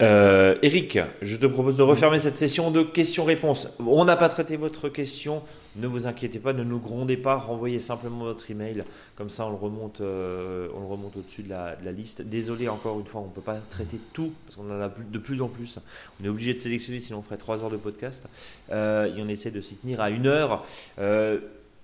Euh, 0.00 0.54
Eric, 0.62 1.00
je 1.22 1.36
te 1.36 1.46
propose 1.46 1.76
de 1.76 1.82
refermer 1.82 2.20
cette 2.20 2.36
session 2.36 2.70
de 2.70 2.82
questions-réponses. 2.82 3.68
On 3.84 4.04
n'a 4.04 4.16
pas 4.16 4.28
traité 4.28 4.56
votre 4.56 4.88
question, 4.88 5.42
ne 5.74 5.88
vous 5.88 6.06
inquiétez 6.06 6.38
pas, 6.38 6.52
ne 6.52 6.62
nous 6.62 6.78
grondez 6.78 7.16
pas, 7.16 7.34
renvoyez 7.34 7.80
simplement 7.80 8.20
votre 8.24 8.48
email, 8.48 8.84
comme 9.16 9.28
ça 9.28 9.46
on 9.46 9.50
le 9.50 9.56
remonte, 9.56 10.00
euh, 10.00 10.68
on 10.76 10.80
le 10.80 10.86
remonte 10.86 11.16
au-dessus 11.16 11.42
de 11.42 11.50
la, 11.50 11.74
liste. 11.90 12.22
Désolé 12.22 12.68
encore 12.68 13.00
une 13.00 13.06
fois, 13.06 13.22
on 13.22 13.26
ne 13.26 13.32
peut 13.32 13.40
pas 13.40 13.56
traiter 13.70 13.98
tout, 14.12 14.32
parce 14.46 14.54
qu'on 14.54 14.70
en 14.70 14.80
a 14.80 14.88
de 14.88 15.18
plus 15.18 15.42
en 15.42 15.48
plus. 15.48 15.80
On 16.20 16.24
est 16.24 16.28
obligé 16.28 16.54
de 16.54 16.58
sélectionner, 16.58 17.00
sinon 17.00 17.18
on 17.18 17.22
ferait 17.22 17.36
3 17.36 17.64
heures 17.64 17.70
de 17.70 17.76
podcast. 17.76 18.28
Euh, 18.70 19.12
et 19.12 19.20
on 19.20 19.28
essaie 19.28 19.50
de 19.50 19.60
s'y 19.60 19.74
tenir 19.76 20.00
à 20.00 20.10
une 20.10 20.28
heure. 20.28 20.64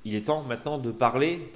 il 0.04 0.14
est 0.14 0.26
temps 0.26 0.42
maintenant 0.42 0.78
de 0.78 0.92
parler 0.92 1.50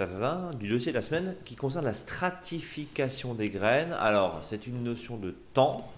du 0.58 0.68
dossier 0.68 0.90
de 0.90 0.96
la 0.96 1.02
semaine 1.02 1.36
qui 1.44 1.54
concerne 1.54 1.84
la 1.84 1.92
stratification 1.92 3.34
des 3.34 3.48
graines. 3.48 3.94
Alors, 4.00 4.40
c'est 4.42 4.66
une 4.66 4.82
notion 4.82 5.18
de 5.18 5.36
temps 5.54 5.88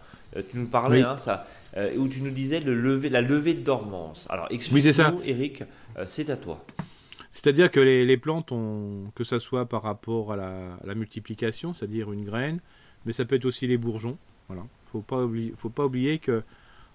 tu 0.51 0.59
nous 0.59 0.67
parlais, 0.67 1.03
hein, 1.03 1.17
ça, 1.17 1.47
euh, 1.77 1.97
où 1.97 2.09
tu 2.09 2.23
nous 2.23 2.31
disais 2.31 2.61
le 2.61 2.75
lever, 2.75 3.09
la 3.09 3.23
levée 3.23 3.55
de 3.55 3.63
dormance. 3.63 4.27
Alors 4.31 4.47
explique-nous, 4.51 5.23
Eric, 5.25 5.63
euh, 5.97 6.05
c'est 6.07 6.31
à 6.31 6.37
toi. 6.37 6.65
C'est-à-dire 7.31 7.71
que 7.71 7.79
les, 7.79 8.17
plantes, 8.17 8.51
ont, 8.51 9.11
que 9.15 9.23
ce 9.23 9.39
soit 9.39 9.67
par 9.67 9.83
rapport 9.83 10.33
à 10.33 10.37
la, 10.37 10.95
multiplication, 10.95 11.75
c'est-à-dire 11.75 12.13
une 12.13 12.25
graine, 12.25 12.59
mais 13.07 13.13
ça 13.13 13.25
peut 13.25 13.37
être 13.37 13.45
aussi 13.45 13.69
les 13.69 13.77
bourgeons. 13.77 14.19
Voilà. 14.49 14.63
Faut 14.91 15.01
pas 15.01 15.23
oublier, 15.23 15.55
faut 15.57 15.71
pas 15.71 15.85
oublier 15.85 16.19
que 16.19 16.43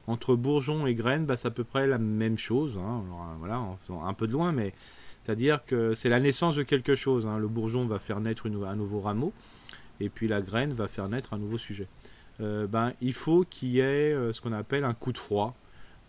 entre 0.08 0.36
bourgeon 0.36 0.86
et 0.88 0.94
graine, 0.94 1.26
bah, 1.26 1.38
c'est 1.38 1.48
à 1.48 1.52
peu 1.52 1.64
près 1.64 1.88
la 1.88 1.98
même 1.98 2.38
chose. 2.38 2.78
Hein. 2.78 3.04
voilà, 3.40 3.62
un 3.90 4.14
peu 4.14 4.28
de 4.28 4.34
loin, 4.34 4.52
mais 4.52 4.74
c'est-à-dire 5.24 5.64
que 5.66 5.96
c'est 5.96 6.10
la 6.10 6.20
naissance 6.20 6.56
de 6.56 6.64
quelque 6.64 6.96
chose. 6.96 7.26
Hein. 7.26 7.38
Le 7.38 7.48
bourgeon 7.48 7.86
va 7.86 7.98
faire 7.98 8.20
naître 8.20 8.48
un 8.48 8.76
nouveau 8.76 9.00
rameau, 9.00 9.34
et 10.00 10.10
puis 10.10 10.28
la 10.28 10.42
graine 10.42 10.74
va 10.74 10.90
faire 10.90 11.08
naître 11.08 11.34
un 11.34 11.38
nouveau 11.38 11.58
sujet. 11.58 11.88
Euh, 12.42 12.68
ben, 12.68 12.94
il 13.02 13.14
faut 13.14 13.46
qu'il 13.50 13.70
y 13.70 13.80
ait 13.80 14.14
euh, 14.14 14.34
ce 14.34 14.42
qu'on 14.42 14.52
appelle 14.52 14.84
un 14.84 14.94
coup 14.94 15.14
de 15.14 15.18
froid 15.18 15.56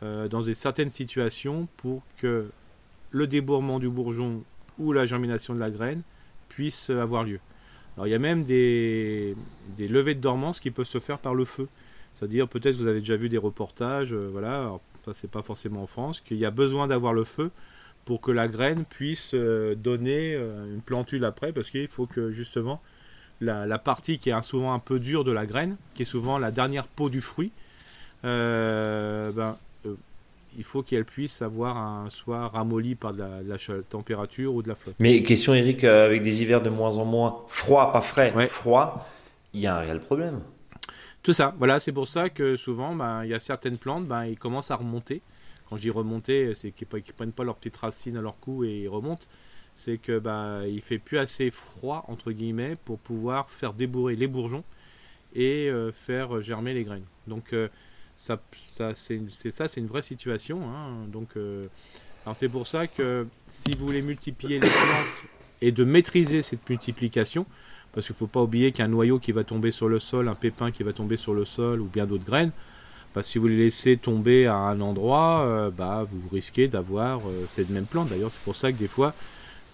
euh, 0.02 0.28
dans 0.28 0.42
certaines 0.54 0.90
situations 0.90 1.68
pour 1.76 2.02
que 2.18 2.48
le 3.10 3.26
débourrement 3.26 3.78
du 3.78 3.88
bourgeon 3.88 4.42
ou 4.78 4.92
la 4.92 5.06
germination 5.06 5.54
de 5.54 5.60
la 5.60 5.70
graine 5.70 6.02
puisse 6.48 6.90
avoir 6.90 7.24
lieu. 7.24 7.38
Alors 7.96 8.06
il 8.06 8.10
y 8.10 8.14
a 8.14 8.18
même 8.18 8.42
des, 8.42 9.36
des 9.76 9.88
levées 9.88 10.14
de 10.14 10.20
dormance 10.20 10.60
qui 10.60 10.70
peuvent 10.70 10.86
se 10.86 10.98
faire 10.98 11.18
par 11.18 11.34
le 11.34 11.44
feu. 11.44 11.68
C'est-à-dire, 12.14 12.48
peut-être 12.48 12.74
vous 12.76 12.86
avez 12.86 13.00
déjà 13.00 13.16
vu 13.16 13.28
des 13.28 13.38
reportages, 13.38 14.14
voilà, 14.14 14.60
alors, 14.60 14.80
ça 15.04 15.12
c'est 15.12 15.30
pas 15.30 15.42
forcément 15.42 15.82
en 15.82 15.86
France, 15.86 16.20
qu'il 16.20 16.38
y 16.38 16.46
a 16.46 16.50
besoin 16.50 16.86
d'avoir 16.86 17.12
le 17.12 17.24
feu 17.24 17.50
pour 18.06 18.22
que 18.22 18.30
la 18.30 18.48
graine 18.48 18.84
puisse 18.86 19.34
donner 19.34 20.34
une 20.34 20.80
plantule 20.80 21.24
après, 21.26 21.52
parce 21.52 21.68
qu'il 21.68 21.88
faut 21.88 22.06
que 22.06 22.30
justement 22.30 22.80
la, 23.40 23.78
partie 23.78 24.18
qui 24.18 24.30
est 24.30 24.42
souvent 24.42 24.72
un 24.72 24.78
peu 24.78 24.98
dure 24.98 25.24
de 25.24 25.32
la 25.32 25.46
graine, 25.46 25.76
qui 25.94 26.02
est 26.02 26.06
souvent 26.06 26.38
la 26.38 26.50
dernière 26.50 26.86
peau 26.86 27.08
du 27.08 27.20
fruit, 27.20 27.52
euh, 28.24 29.30
ben, 29.32 29.56
euh, 29.86 29.94
il 30.56 30.64
faut 30.64 30.82
qu'elle 30.82 31.04
puisse 31.04 31.42
avoir 31.42 31.76
un 31.76 32.08
soit 32.10 32.48
ramolli 32.48 32.94
par 32.94 33.12
de 33.12 33.22
la, 33.22 33.56
température 33.88 34.54
ou 34.54 34.62
de 34.62 34.68
la 34.68 34.74
flotte. 34.74 34.96
Mais 34.98 35.22
question 35.22 35.54
Eric, 35.54 35.84
euh, 35.84 36.06
avec 36.06 36.22
des 36.22 36.42
hivers 36.42 36.62
de 36.62 36.70
moins 36.70 36.96
en 36.96 37.04
moins 37.04 37.42
froid, 37.48 37.92
pas 37.92 38.00
frais, 38.00 38.32
froid, 38.46 39.08
il 39.52 39.60
y 39.60 39.66
a 39.66 39.76
un 39.76 39.80
réel 39.80 40.00
problème. 40.00 40.40
Tout 41.22 41.32
ça, 41.32 41.54
voilà, 41.58 41.80
c'est 41.80 41.92
pour 41.92 42.08
ça 42.08 42.28
que 42.30 42.56
souvent, 42.56 42.94
ben, 42.94 43.24
il 43.24 43.30
y 43.30 43.34
a 43.34 43.40
certaines 43.40 43.78
plantes, 43.78 44.06
ben, 44.06 44.24
ils 44.24 44.38
commencent 44.38 44.70
à 44.70 44.76
remonter. 44.76 45.20
Quand 45.68 45.76
je 45.76 45.82
dis 45.82 45.90
remonter, 45.90 46.54
c'est 46.54 46.70
qu'ils 46.70 46.86
ne 46.92 47.12
prennent 47.12 47.32
pas 47.32 47.42
leurs 47.42 47.56
petites 47.56 47.76
racines 47.76 48.16
à 48.16 48.22
leur 48.22 48.38
cou 48.38 48.64
et 48.64 48.82
ils 48.82 48.88
remontent 48.88 49.24
c'est 49.76 49.98
que 49.98 50.18
bah 50.18 50.62
il 50.66 50.80
fait 50.80 50.98
plus 50.98 51.18
assez 51.18 51.50
froid 51.50 52.04
entre 52.08 52.32
guillemets 52.32 52.76
pour 52.84 52.98
pouvoir 52.98 53.50
faire 53.50 53.74
débourrer 53.74 54.16
les 54.16 54.26
bourgeons 54.26 54.64
et 55.34 55.68
euh, 55.68 55.92
faire 55.92 56.40
germer 56.40 56.74
les 56.74 56.82
graines. 56.82 57.04
Donc 57.28 57.52
euh, 57.52 57.68
ça, 58.16 58.40
ça 58.72 58.94
c'est 58.94 59.20
ça, 59.50 59.68
c'est 59.68 59.80
une 59.80 59.86
vraie 59.86 60.02
situation. 60.02 60.62
Hein. 60.64 61.06
Donc 61.12 61.28
euh, 61.36 61.66
c'est 62.34 62.48
pour 62.48 62.66
ça 62.66 62.86
que 62.86 63.26
si 63.48 63.74
vous 63.76 63.86
voulez 63.86 64.02
multiplier 64.02 64.58
les 64.58 64.68
plantes 64.68 65.30
et 65.60 65.72
de 65.72 65.84
maîtriser 65.84 66.42
cette 66.42 66.68
multiplication, 66.68 67.46
parce 67.92 68.06
qu'il 68.06 68.14
ne 68.14 68.18
faut 68.18 68.26
pas 68.26 68.42
oublier 68.42 68.72
qu'un 68.72 68.88
noyau 68.88 69.18
qui 69.18 69.32
va 69.32 69.44
tomber 69.44 69.70
sur 69.70 69.88
le 69.88 69.98
sol, 69.98 70.28
un 70.28 70.34
pépin 70.34 70.70
qui 70.70 70.82
va 70.82 70.92
tomber 70.94 71.16
sur 71.16 71.34
le 71.34 71.44
sol 71.44 71.80
ou 71.82 71.86
bien 71.86 72.06
d'autres 72.06 72.24
graines, 72.24 72.52
bah, 73.14 73.22
si 73.22 73.38
vous 73.38 73.46
les 73.46 73.56
laissez 73.56 73.96
tomber 73.96 74.46
à 74.46 74.56
un 74.56 74.80
endroit, 74.80 75.70
bah, 75.74 76.06
vous 76.10 76.28
risquez 76.30 76.68
d'avoir 76.68 77.22
cette 77.48 77.70
même 77.70 77.86
plante. 77.86 78.10
D'ailleurs, 78.10 78.30
c'est 78.30 78.42
pour 78.42 78.56
ça 78.56 78.70
que 78.70 78.76
des 78.76 78.88
fois, 78.88 79.14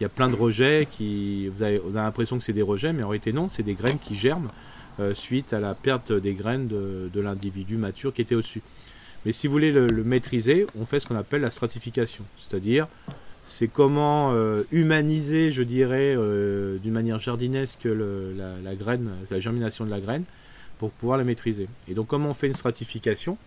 il 0.01 0.03
y 0.03 0.07
a 0.07 0.09
plein 0.09 0.29
de 0.29 0.35
rejets 0.35 0.89
qui. 0.91 1.49
Vous 1.49 1.63
avez, 1.63 1.81
l'impression 1.93 2.39
que 2.39 2.45
c'est 2.45 2.53
des 2.53 2.63
rejets, 2.63 2.93
mais 2.93 3.03
en 3.03 3.09
réalité 3.09 3.33
non, 3.33 3.49
c'est 3.49 3.63
des 3.63 3.75
graines 3.75 3.99
qui 3.99 4.15
germent 4.15 4.51
euh, 5.01 5.15
suite 5.15 5.53
à 5.53 5.61
la 5.61 5.75
perte 5.75 6.13
des 6.13 6.35
graines 6.35 6.69
de, 6.69 7.21
l'individu 7.21 7.77
mature 7.77 8.13
qui 8.13 8.21
était 8.21 8.35
au-dessus. 8.35 8.63
Mais 9.25 9.33
si 9.33 9.47
vous 9.47 9.53
voulez 9.53 9.71
le, 9.71 9.89
maîtriser, 10.05 10.67
on 10.79 10.85
fait 10.85 11.01
ce 11.01 11.07
qu'on 11.07 11.17
appelle 11.17 11.41
la 11.41 11.51
stratification. 11.51 12.25
C'est-à-dire, 12.37 12.89
c'est 13.45 13.69
comment 13.69 14.33
euh, 14.33 14.65
humaniser, 14.73 15.51
je 15.51 15.63
dirais, 15.63 16.15
euh, 16.17 16.79
d'une 16.79 16.93
manière 16.93 17.21
jardinesque 17.21 17.85
la, 17.85 18.61
la, 18.63 18.75
graine, 18.75 19.11
la 19.31 19.39
germination 19.39 19.85
de 19.85 19.91
la 19.91 20.01
graine, 20.01 20.25
pour 20.79 20.91
pouvoir 20.91 21.17
la 21.17 21.25
maîtriser. 21.25 21.69
Et 21.89 21.95
donc, 21.95 22.09
comment 22.09 22.31
on 22.31 22.35
fait 22.35 22.49
une 22.49 22.55
stratification? 22.55 23.39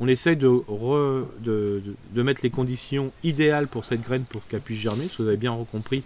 On 0.00 0.08
essaye 0.08 0.36
de, 0.36 0.62
de, 1.42 2.22
mettre 2.22 2.40
les 2.42 2.50
conditions 2.50 3.12
idéales 3.22 3.68
pour 3.68 3.84
cette 3.84 4.02
graine 4.02 4.24
pour 4.24 4.40
qu'elle 4.48 4.60
puisse 4.60 4.80
germer. 4.80 5.08
vous 5.18 5.28
avez 5.28 5.36
bien 5.36 5.56
compris 5.70 6.02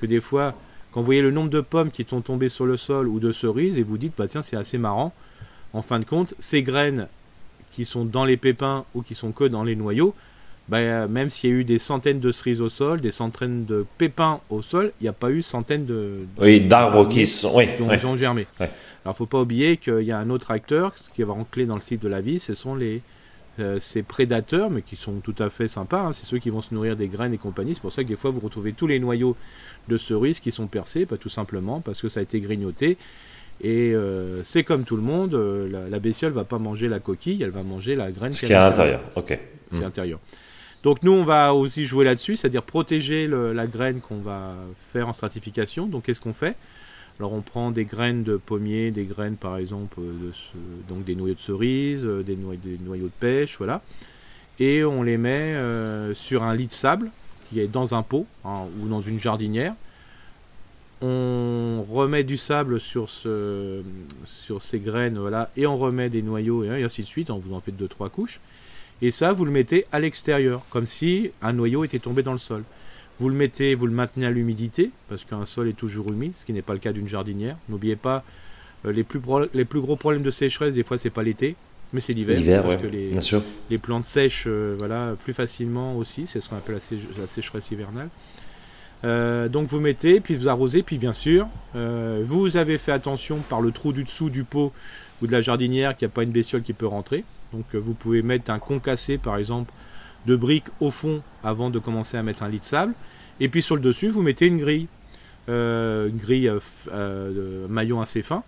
que 0.00 0.06
des 0.06 0.20
fois, 0.20 0.54
quand 0.92 1.00
vous 1.00 1.06
voyez 1.06 1.22
le 1.22 1.30
nombre 1.30 1.50
de 1.50 1.60
pommes 1.60 1.92
qui 1.92 2.04
sont 2.04 2.20
tombées 2.20 2.48
sur 2.48 2.66
le 2.66 2.76
sol 2.76 3.06
ou 3.06 3.20
de 3.20 3.30
cerises, 3.30 3.78
et 3.78 3.84
vous 3.84 3.96
dites, 3.96 4.14
bah 4.18 4.26
tiens, 4.26 4.42
c'est 4.42 4.56
assez 4.56 4.76
marrant. 4.76 5.12
En 5.72 5.82
fin 5.82 6.00
de 6.00 6.04
compte, 6.04 6.34
ces 6.40 6.62
graines 6.62 7.06
qui 7.70 7.84
sont 7.84 8.04
dans 8.04 8.24
les 8.24 8.36
pépins 8.36 8.84
ou 8.94 9.02
qui 9.02 9.14
sont 9.14 9.30
que 9.30 9.44
dans 9.44 9.62
les 9.62 9.76
noyaux, 9.76 10.14
bah, 10.68 11.06
même 11.06 11.30
s'il 11.30 11.50
y 11.50 11.52
a 11.52 11.56
eu 11.56 11.64
des 11.64 11.78
centaines 11.78 12.20
de 12.20 12.32
cerises 12.32 12.60
au 12.60 12.68
sol, 12.68 13.00
des 13.00 13.10
centaines 13.12 13.64
de 13.64 13.86
pépins 13.98 14.40
au 14.50 14.62
sol, 14.62 14.92
il 15.00 15.04
n'y 15.04 15.08
a 15.08 15.12
pas 15.12 15.30
eu 15.30 15.42
centaines 15.42 15.86
de, 15.86 16.26
oui, 16.38 16.60
d'arbres 16.60 17.08
qui, 17.08 17.26
sont, 17.26 17.52
oui, 17.54 17.68
ont 17.80 18.16
germé. 18.16 18.46
Alors, 18.58 18.72
il 19.04 19.08
ne 19.08 19.12
faut 19.12 19.26
pas 19.26 19.40
oublier 19.40 19.76
qu'il 19.76 20.02
y 20.02 20.12
a 20.12 20.18
un 20.18 20.28
autre 20.28 20.50
acteur 20.50 20.92
qui 21.14 21.22
va 21.22 21.32
rentrer 21.32 21.66
dans 21.66 21.76
le 21.76 21.80
cycle 21.80 22.02
de 22.02 22.08
la 22.08 22.20
vie, 22.20 22.38
ce 22.38 22.54
sont 22.54 22.74
les, 22.74 23.00
euh, 23.60 23.78
ces 23.80 24.02
prédateurs, 24.02 24.70
mais 24.70 24.82
qui 24.82 24.96
sont 24.96 25.14
tout 25.14 25.34
à 25.38 25.50
fait 25.50 25.68
sympas. 25.68 26.00
Hein. 26.00 26.12
c'est 26.12 26.24
ceux 26.24 26.38
qui 26.38 26.50
vont 26.50 26.60
se 26.60 26.74
nourrir 26.74 26.96
des 26.96 27.08
graines 27.08 27.34
et 27.34 27.38
compagnie. 27.38 27.74
C'est 27.74 27.80
pour 27.80 27.92
ça 27.92 28.02
que 28.02 28.08
des 28.08 28.16
fois 28.16 28.30
vous 28.30 28.40
retrouvez 28.40 28.72
tous 28.72 28.86
les 28.86 28.98
noyaux 28.98 29.36
de 29.88 29.96
cerises 29.96 30.40
qui 30.40 30.50
sont 30.50 30.66
percés, 30.66 31.06
pas 31.06 31.16
tout 31.16 31.28
simplement 31.28 31.80
parce 31.80 32.00
que 32.00 32.08
ça 32.08 32.20
a 32.20 32.22
été 32.22 32.40
grignoté. 32.40 32.96
Et 33.60 33.92
euh, 33.94 34.42
c'est 34.44 34.62
comme 34.62 34.84
tout 34.84 34.96
le 34.96 35.02
monde, 35.02 35.34
euh, 35.34 35.68
la, 35.68 35.88
la, 35.88 35.98
bestiole 35.98 36.32
va 36.32 36.44
pas 36.44 36.58
manger 36.58 36.88
la 36.88 37.00
coquille, 37.00 37.42
elle 37.42 37.50
va 37.50 37.64
manger 37.64 37.96
la 37.96 38.12
graine. 38.12 38.32
Ce 38.32 38.46
qui 38.46 38.52
est 38.52 38.54
à 38.54 38.68
l'intérieur. 38.68 39.00
Ok. 39.16 39.38
C'est 39.72 39.84
intérieur. 39.84 40.20
Donc 40.82 41.02
nous 41.02 41.12
on 41.12 41.24
va 41.24 41.54
aussi 41.54 41.84
jouer 41.84 42.04
là-dessus, 42.04 42.36
c'est-à-dire 42.36 42.62
protéger 42.62 43.26
la 43.26 43.66
graine 43.66 44.00
qu'on 44.00 44.18
va 44.18 44.54
faire 44.92 45.08
en 45.08 45.12
stratification. 45.12 45.86
Donc 45.86 46.04
qu'est-ce 46.04 46.20
qu'on 46.20 46.32
fait? 46.32 46.56
Alors 47.18 47.32
on 47.32 47.40
prend 47.40 47.70
des 47.70 47.84
graines 47.84 48.22
de 48.22 48.36
pommier, 48.36 48.90
des 48.90 49.04
graines 49.04 49.36
par 49.36 49.56
exemple, 49.56 50.00
de 50.00 50.32
donc 50.88 51.04
des 51.04 51.16
noyaux 51.16 51.34
de 51.34 51.40
cerise, 51.40 52.04
euh, 52.04 52.22
des, 52.22 52.36
noyaux, 52.36 53.06
de 53.06 53.12
pêche, 53.18 53.56
voilà. 53.58 53.82
Et 54.60 54.84
on 54.84 55.02
les 55.02 55.18
met 55.18 55.54
euh, 55.54 56.14
sur 56.14 56.42
un 56.42 56.54
lit 56.54 56.66
de 56.66 56.72
sable 56.72 57.10
qui 57.48 57.60
est 57.60 57.66
dans 57.66 57.94
un 57.94 58.02
pot 58.02 58.26
hein, 58.44 58.66
ou 58.80 58.88
dans 58.88 59.00
une 59.00 59.18
jardinière. 59.18 59.74
On 61.00 61.84
remet 61.88 62.24
du 62.24 62.36
sable 62.36 62.80
sur, 62.80 63.08
sur 63.08 64.62
ces 64.62 64.80
graines, 64.80 65.18
voilà, 65.18 65.50
et 65.56 65.66
on 65.66 65.78
remet 65.78 66.08
des 66.08 66.22
noyaux 66.22 66.64
et 66.64 66.82
ainsi 66.82 67.02
de 67.02 67.06
suite. 67.06 67.30
On 67.30 67.38
vous 67.38 67.54
en 67.54 67.60
fait 67.60 67.70
deux 67.70 67.86
trois 67.86 68.08
couches. 68.08 68.40
Et 69.00 69.12
ça, 69.12 69.32
vous 69.32 69.44
le 69.44 69.52
mettez 69.52 69.86
à 69.92 70.00
l'extérieur, 70.00 70.62
comme 70.70 70.88
si 70.88 71.30
un 71.40 71.52
noyau 71.52 71.84
était 71.84 72.00
tombé 72.00 72.22
dans 72.22 72.32
le 72.32 72.38
sol. 72.38 72.64
Vous 73.18 73.28
le 73.28 73.34
mettez, 73.34 73.74
vous 73.74 73.86
le 73.86 73.92
maintenez 73.92 74.26
à 74.26 74.30
l'humidité, 74.30 74.90
parce 75.08 75.24
qu'un 75.24 75.44
sol 75.44 75.68
est 75.68 75.76
toujours 75.76 76.08
humide, 76.12 76.34
ce 76.36 76.44
qui 76.44 76.52
n'est 76.52 76.62
pas 76.62 76.72
le 76.72 76.78
cas 76.78 76.92
d'une 76.92 77.08
jardinière. 77.08 77.56
N'oubliez 77.68 77.96
pas, 77.96 78.22
euh, 78.84 78.92
les, 78.92 79.02
plus 79.02 79.20
les 79.54 79.64
plus 79.64 79.80
gros 79.80 79.96
problèmes 79.96 80.22
de 80.22 80.30
sécheresse, 80.30 80.74
des 80.74 80.84
fois, 80.84 80.98
c'est 80.98 81.10
pas 81.10 81.24
l'été, 81.24 81.56
mais 81.92 82.00
c'est 82.00 82.12
l'hiver. 82.12 82.62
parce 82.62 82.80
que 82.80 82.86
les, 82.86 83.10
bien 83.10 83.20
sûr. 83.20 83.42
les 83.70 83.78
plantes 83.78 84.04
sèchent 84.04 84.44
euh, 84.46 84.76
voilà, 84.78 85.16
plus 85.24 85.32
facilement 85.32 85.96
aussi, 85.96 86.26
c'est 86.26 86.40
ce 86.40 86.48
qu'on 86.48 86.56
appelle 86.56 86.78
la, 87.18 87.26
sécheresse 87.26 87.70
hivernale. 87.72 88.08
Euh, 89.04 89.48
donc 89.48 89.68
vous 89.68 89.80
mettez, 89.80 90.20
puis 90.20 90.36
vous 90.36 90.48
arrosez, 90.48 90.82
puis 90.84 90.98
bien 90.98 91.12
sûr, 91.12 91.48
vous 91.74 92.56
avez 92.56 92.78
fait 92.78 92.92
attention 92.92 93.38
par 93.48 93.60
le 93.60 93.72
trou 93.72 93.92
du 93.92 94.04
dessous 94.04 94.30
du 94.30 94.44
pot 94.44 94.72
ou 95.22 95.26
de 95.26 95.32
la 95.32 95.40
jardinière 95.40 95.96
qu'il 95.96 96.06
n'y 96.06 96.12
a 96.12 96.14
pas 96.14 96.22
une 96.22 96.30
bestiole 96.30 96.62
qui 96.62 96.72
peut 96.72 96.86
rentrer. 96.86 97.24
Donc 97.52 97.74
vous 97.74 97.94
pouvez 97.94 98.22
mettre 98.22 98.50
un 98.50 98.58
concassé 98.58 99.18
par 99.18 99.36
exemple 99.36 99.72
de 100.28 100.36
briques 100.36 100.68
au 100.80 100.90
fond 100.90 101.22
avant 101.42 101.70
de 101.70 101.78
commencer 101.78 102.16
à 102.18 102.22
mettre 102.22 102.42
un 102.42 102.48
lit 102.48 102.58
de 102.58 102.64
sable. 102.64 102.92
Et 103.40 103.48
puis 103.48 103.62
sur 103.62 103.76
le 103.76 103.80
dessus, 103.80 104.08
vous 104.08 104.22
mettez 104.22 104.46
une 104.46 104.58
grille, 104.58 104.86
euh, 105.48 106.10
grille 106.10 106.48
euh, 106.48 106.60
euh, 106.92 107.64
de 107.64 107.72
maillon 107.72 108.00
assez 108.00 108.22
fin, 108.22 108.42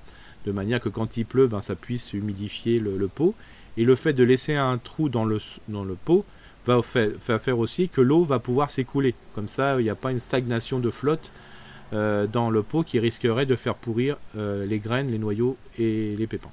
de 0.45 0.53
manière 0.53 0.81
que 0.81 0.91
quand 0.91 1.17
il 1.17 1.25
pleut, 1.25 1.47
ben, 1.47 1.63
ça 1.63 1.75
puisse 1.75 2.13
humidifier 2.13 2.79
le, 2.79 3.09
pot. 3.09 3.35
Et 3.79 3.85
le 3.85 3.95
fait 3.95 4.13
de 4.13 4.23
laisser 4.25 4.55
un 4.55 4.77
trou 4.77 5.09
dans 5.09 5.25
le, 5.25 5.39
dans 5.69 5.85
le 5.85 5.95
pot 5.95 6.25
va 6.67 6.83
faire, 6.83 7.13
faire 7.19 7.59
aussi 7.59 7.89
que 7.89 8.03
l'eau 8.03 8.25
va 8.25 8.39
pouvoir 8.39 8.71
s'écouler. 8.71 9.15
Comme 9.35 9.49
ça, 9.49 9.81
il 9.81 9.85
n'y 9.85 9.91
a 9.91 9.95
pas 9.95 10.11
une 10.11 10.19
stagnation 10.19 10.79
de 10.79 10.91
flotte 10.91 11.33
dans 11.93 12.51
le 12.51 12.63
pot 12.63 12.85
qui 12.85 13.01
risquerait 13.01 13.47
de 13.47 13.57
faire 13.57 13.75
pourrir 13.75 14.17
les 14.37 14.79
graines, 14.79 15.11
les 15.11 15.19
noyaux 15.19 15.57
et 15.77 16.15
les 16.17 16.27
pépins. 16.29 16.53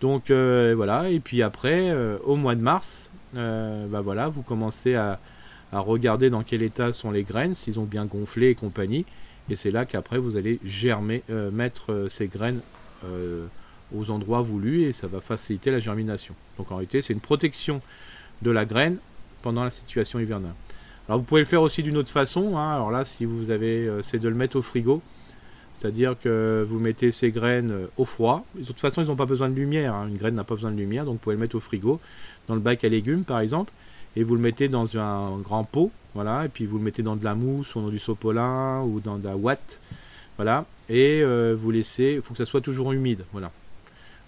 Donc 0.00 0.30
voilà, 0.30 1.10
et 1.10 1.18
puis 1.18 1.42
après, 1.42 1.92
au 2.24 2.36
mois 2.36 2.54
de 2.54 2.60
mars, 2.60 3.10
bah 3.34 4.00
voilà, 4.00 4.28
vous 4.28 4.42
commencez 4.42 4.94
à, 4.94 5.18
regarder 5.72 6.28
dans 6.28 6.42
quel 6.42 6.62
état 6.62 6.92
sont 6.92 7.10
les 7.10 7.22
graines, 7.22 7.54
s'ils 7.54 7.80
ont 7.80 7.84
bien 7.84 8.04
gonflé 8.04 8.50
et 8.50 8.54
compagnie. 8.54 9.06
Et 9.48 9.56
c'est 9.56 9.70
là 9.70 9.86
qu'après 9.86 10.18
vous 10.18 10.36
allez 10.36 10.60
germer, 10.62 11.22
euh, 11.30 11.50
mettre 11.50 11.92
euh, 11.92 12.08
ces 12.08 12.26
graines 12.26 12.60
aux 13.92 14.10
endroits 14.10 14.42
voulus 14.42 14.84
et 14.84 14.92
ça 14.92 15.08
va 15.08 15.20
faciliter 15.20 15.72
la 15.72 15.80
germination. 15.80 16.34
Donc 16.56 16.70
en 16.70 16.76
réalité, 16.76 17.02
c'est 17.02 17.12
une 17.12 17.20
protection 17.20 17.80
de 18.42 18.50
la 18.52 18.64
graine 18.64 18.98
pendant 19.42 19.64
la 19.64 19.70
situation 19.70 20.20
hivernale. 20.20 20.54
Alors 21.08 21.18
vous 21.18 21.24
pouvez 21.24 21.40
le 21.40 21.46
faire 21.46 21.62
aussi 21.62 21.82
d'une 21.82 21.96
autre 21.96 22.12
façon. 22.12 22.56
Hein. 22.56 22.74
Alors 22.74 22.92
là, 22.92 23.04
si 23.04 23.24
vous 23.24 23.50
avez, 23.50 23.90
c'est 24.02 24.20
de 24.20 24.28
le 24.28 24.36
mettre 24.36 24.56
au 24.56 24.62
frigo. 24.62 25.02
C'est-à-dire 25.82 26.14
que 26.22 26.64
vous 26.64 26.78
mettez 26.78 27.10
ces 27.10 27.32
graines 27.32 27.88
au 27.96 28.04
froid. 28.04 28.46
De 28.54 28.64
toute 28.64 28.78
façon, 28.78 29.02
ils 29.02 29.08
n'ont 29.08 29.16
pas 29.16 29.26
besoin 29.26 29.48
de 29.48 29.56
lumière. 29.56 29.94
Hein. 29.94 30.06
Une 30.06 30.16
graine 30.16 30.36
n'a 30.36 30.44
pas 30.44 30.54
besoin 30.54 30.70
de 30.70 30.76
lumière, 30.76 31.04
donc 31.04 31.14
vous 31.14 31.18
pouvez 31.18 31.34
le 31.34 31.40
mettre 31.40 31.56
au 31.56 31.60
frigo 31.60 31.98
dans 32.46 32.54
le 32.54 32.60
bac 32.60 32.84
à 32.84 32.88
légumes 32.88 33.24
par 33.24 33.40
exemple, 33.40 33.72
et 34.14 34.22
vous 34.22 34.36
le 34.36 34.40
mettez 34.40 34.68
dans 34.68 34.96
un 34.96 35.38
grand 35.38 35.64
pot, 35.64 35.90
voilà, 36.14 36.44
et 36.44 36.48
puis 36.48 36.66
vous 36.66 36.78
le 36.78 36.84
mettez 36.84 37.02
dans 37.02 37.16
de 37.16 37.24
la 37.24 37.34
mousse 37.34 37.74
ou 37.74 37.80
dans 37.80 37.88
du 37.88 37.98
sopolin 37.98 38.82
ou 38.82 39.00
dans 39.00 39.18
de 39.18 39.24
la 39.24 39.36
ouate, 39.36 39.80
voilà, 40.36 40.66
et 40.88 41.20
euh, 41.20 41.56
vous 41.58 41.72
laissez, 41.72 42.14
il 42.16 42.22
faut 42.22 42.32
que 42.32 42.38
ça 42.38 42.44
soit 42.44 42.60
toujours 42.60 42.92
humide, 42.92 43.24
voilà. 43.32 43.50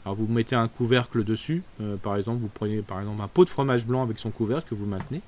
Alors 0.05 0.17
vous 0.17 0.27
mettez 0.27 0.57
un 0.57 0.67
couvercle 0.67 1.23
dessus, 1.23 1.63
par 2.03 2.17
exemple, 2.17 2.41
vous 2.41 2.51
prenez 2.53 2.83
par 2.83 2.99
exemple 2.99 3.23
un 3.23 3.29
pot 3.29 3.45
de 3.45 3.51
fromage 3.51 3.87
blanc 3.87 4.03
avec 4.03 4.19
son 4.19 4.31
couvercle 4.31 4.71
que 4.71 4.75
vous 4.75 4.87
maintenez, 4.87 5.21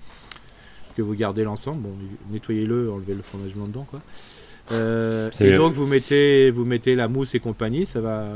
que 0.97 1.03
vous 1.03 1.14
gardez 1.14 1.45
l'ensemble. 1.45 1.83
Bon, 1.83 1.93
nettoyez-le, 2.33 2.91
enlevez 2.91 3.14
le 3.14 3.22
fromage 3.22 3.55
blanc 3.55 3.66
dedans, 3.66 3.87
quoi. 3.89 4.01
Euh, 4.73 5.31
et 5.41 5.57
donc 5.57 5.75
vous 5.75 5.87
mettez, 5.87 6.51
vous 6.51 6.64
mettez 6.64 6.97
la 6.97 7.07
mousse 7.07 7.35
et 7.35 7.41
compagnie, 7.41 7.87
ça 7.87 8.01
va, 8.01 8.27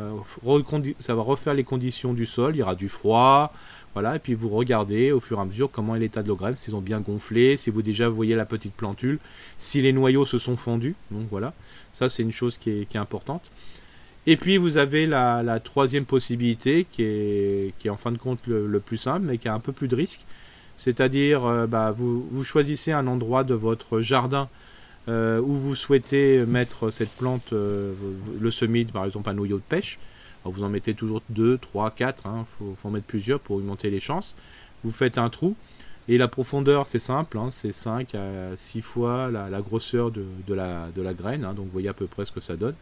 ça 1.01 1.14
va 1.14 1.22
refaire 1.22 1.55
les 1.55 1.64
conditions 1.64 2.14
du 2.14 2.24
sol, 2.24 2.55
il 2.55 2.59
y 2.59 2.62
aura 2.62 2.76
du 2.76 2.89
froid, 2.89 3.53
voilà, 3.95 4.14
et 4.14 4.18
puis 4.20 4.35
vous 4.35 4.49
regardez 4.49 5.11
au 5.11 5.18
fur 5.18 5.39
et 5.39 5.41
à 5.41 5.45
mesure 5.45 5.70
comment 5.72 5.97
est 5.97 5.99
l'état 5.99 6.22
de 6.22 6.28
l'eau 6.28 6.39
s'ils 6.55 6.76
ont 6.76 6.81
bien 6.81 7.01
gonflé, 7.01 7.57
si 7.57 7.70
vous 7.70 7.83
déjà 7.83 8.09
voyez 8.09 8.37
la 8.37 8.45
petite 8.45 8.74
plantule, 8.74 9.18
si 9.57 9.83
les 9.83 9.93
noyaux 9.93 10.24
se 10.24 10.39
sont 10.39 10.57
fondus, 10.57 10.95
donc 11.11 11.26
voilà, 11.31 11.53
ça 11.93 12.09
c'est 12.09 12.22
une 12.22 12.33
chose 12.33 12.59
qui 12.59 12.70
est, 12.70 12.97
importante. 12.97 13.43
Et 14.26 14.37
puis 14.37 14.57
vous 14.57 14.76
avez 14.76 15.07
la, 15.07 15.61
troisième 15.64 16.05
possibilité 16.05 16.87
qui 16.89 17.03
est, 17.03 17.74
qui 17.81 17.89
est 17.89 17.91
en 17.91 17.97
fin 17.97 18.12
de 18.12 18.18
compte 18.18 18.47
le, 18.47 18.78
plus 18.78 18.99
simple, 18.99 19.26
mais 19.26 19.39
qui 19.39 19.49
a 19.49 19.55
un 19.55 19.61
peu 19.61 19.72
plus 19.72 19.89
de 19.89 19.97
risque, 19.97 20.24
c'est-à-dire 20.76 21.45
euh, 21.45 21.66
bah, 21.66 21.91
vous, 21.91 22.28
vous 22.31 22.45
choisissez 22.45 22.93
un 22.93 23.09
endroit 23.09 23.43
de 23.43 23.55
votre 23.55 24.01
jardin 24.01 24.49
euh, 25.09 25.40
où 25.40 25.57
vous 25.57 25.74
souhaitez 25.74 26.44
mettre 26.46 26.90
cette 26.90 27.11
plante, 27.11 27.53
euh, 27.53 27.94
le 28.38 28.51
semis, 28.51 28.84
par 28.84 29.05
exemple 29.05 29.30
un 29.30 29.34
noyau 29.34 29.57
de 29.57 29.62
pêche, 29.62 29.98
vous 30.44 30.62
en 30.62 30.68
mettez 30.68 30.94
toujours 30.94 31.22
2, 31.30 31.59
3, 31.59 31.90
4, 31.90 32.24
il 32.26 32.44
faut, 32.59 32.88
en 32.88 32.90
mettre 32.90 33.07
plusieurs 33.07 33.40
pour 33.40 33.57
augmenter 33.57 33.90
les 33.90 34.01
chances. 34.01 34.34
Vous 34.84 34.90
faites 34.90 35.18
un 35.18 35.28
trou, 35.28 35.55
et 36.09 36.16
la 36.18 36.28
profondeur 36.28 36.86
c'est 36.86 36.98
simple, 36.98 37.38
hein, 37.38 37.48
c'est 37.51 37.72
5 37.72 38.14
à 38.14 38.57
6 38.57 38.80
fois 38.82 39.30
la, 39.30 39.61
grosseur 39.61 40.11
de, 40.11 40.24
la, 40.48 41.14
graine, 41.14 41.44
hein, 41.44 41.55
donc 41.55 41.66
vous 41.66 41.72
voyez 41.72 41.88
à 41.88 41.94
peu 41.94 42.07
près 42.07 42.24
ce 42.24 42.32
que 42.32 42.40
ça 42.40 42.57
donne. 42.57 42.74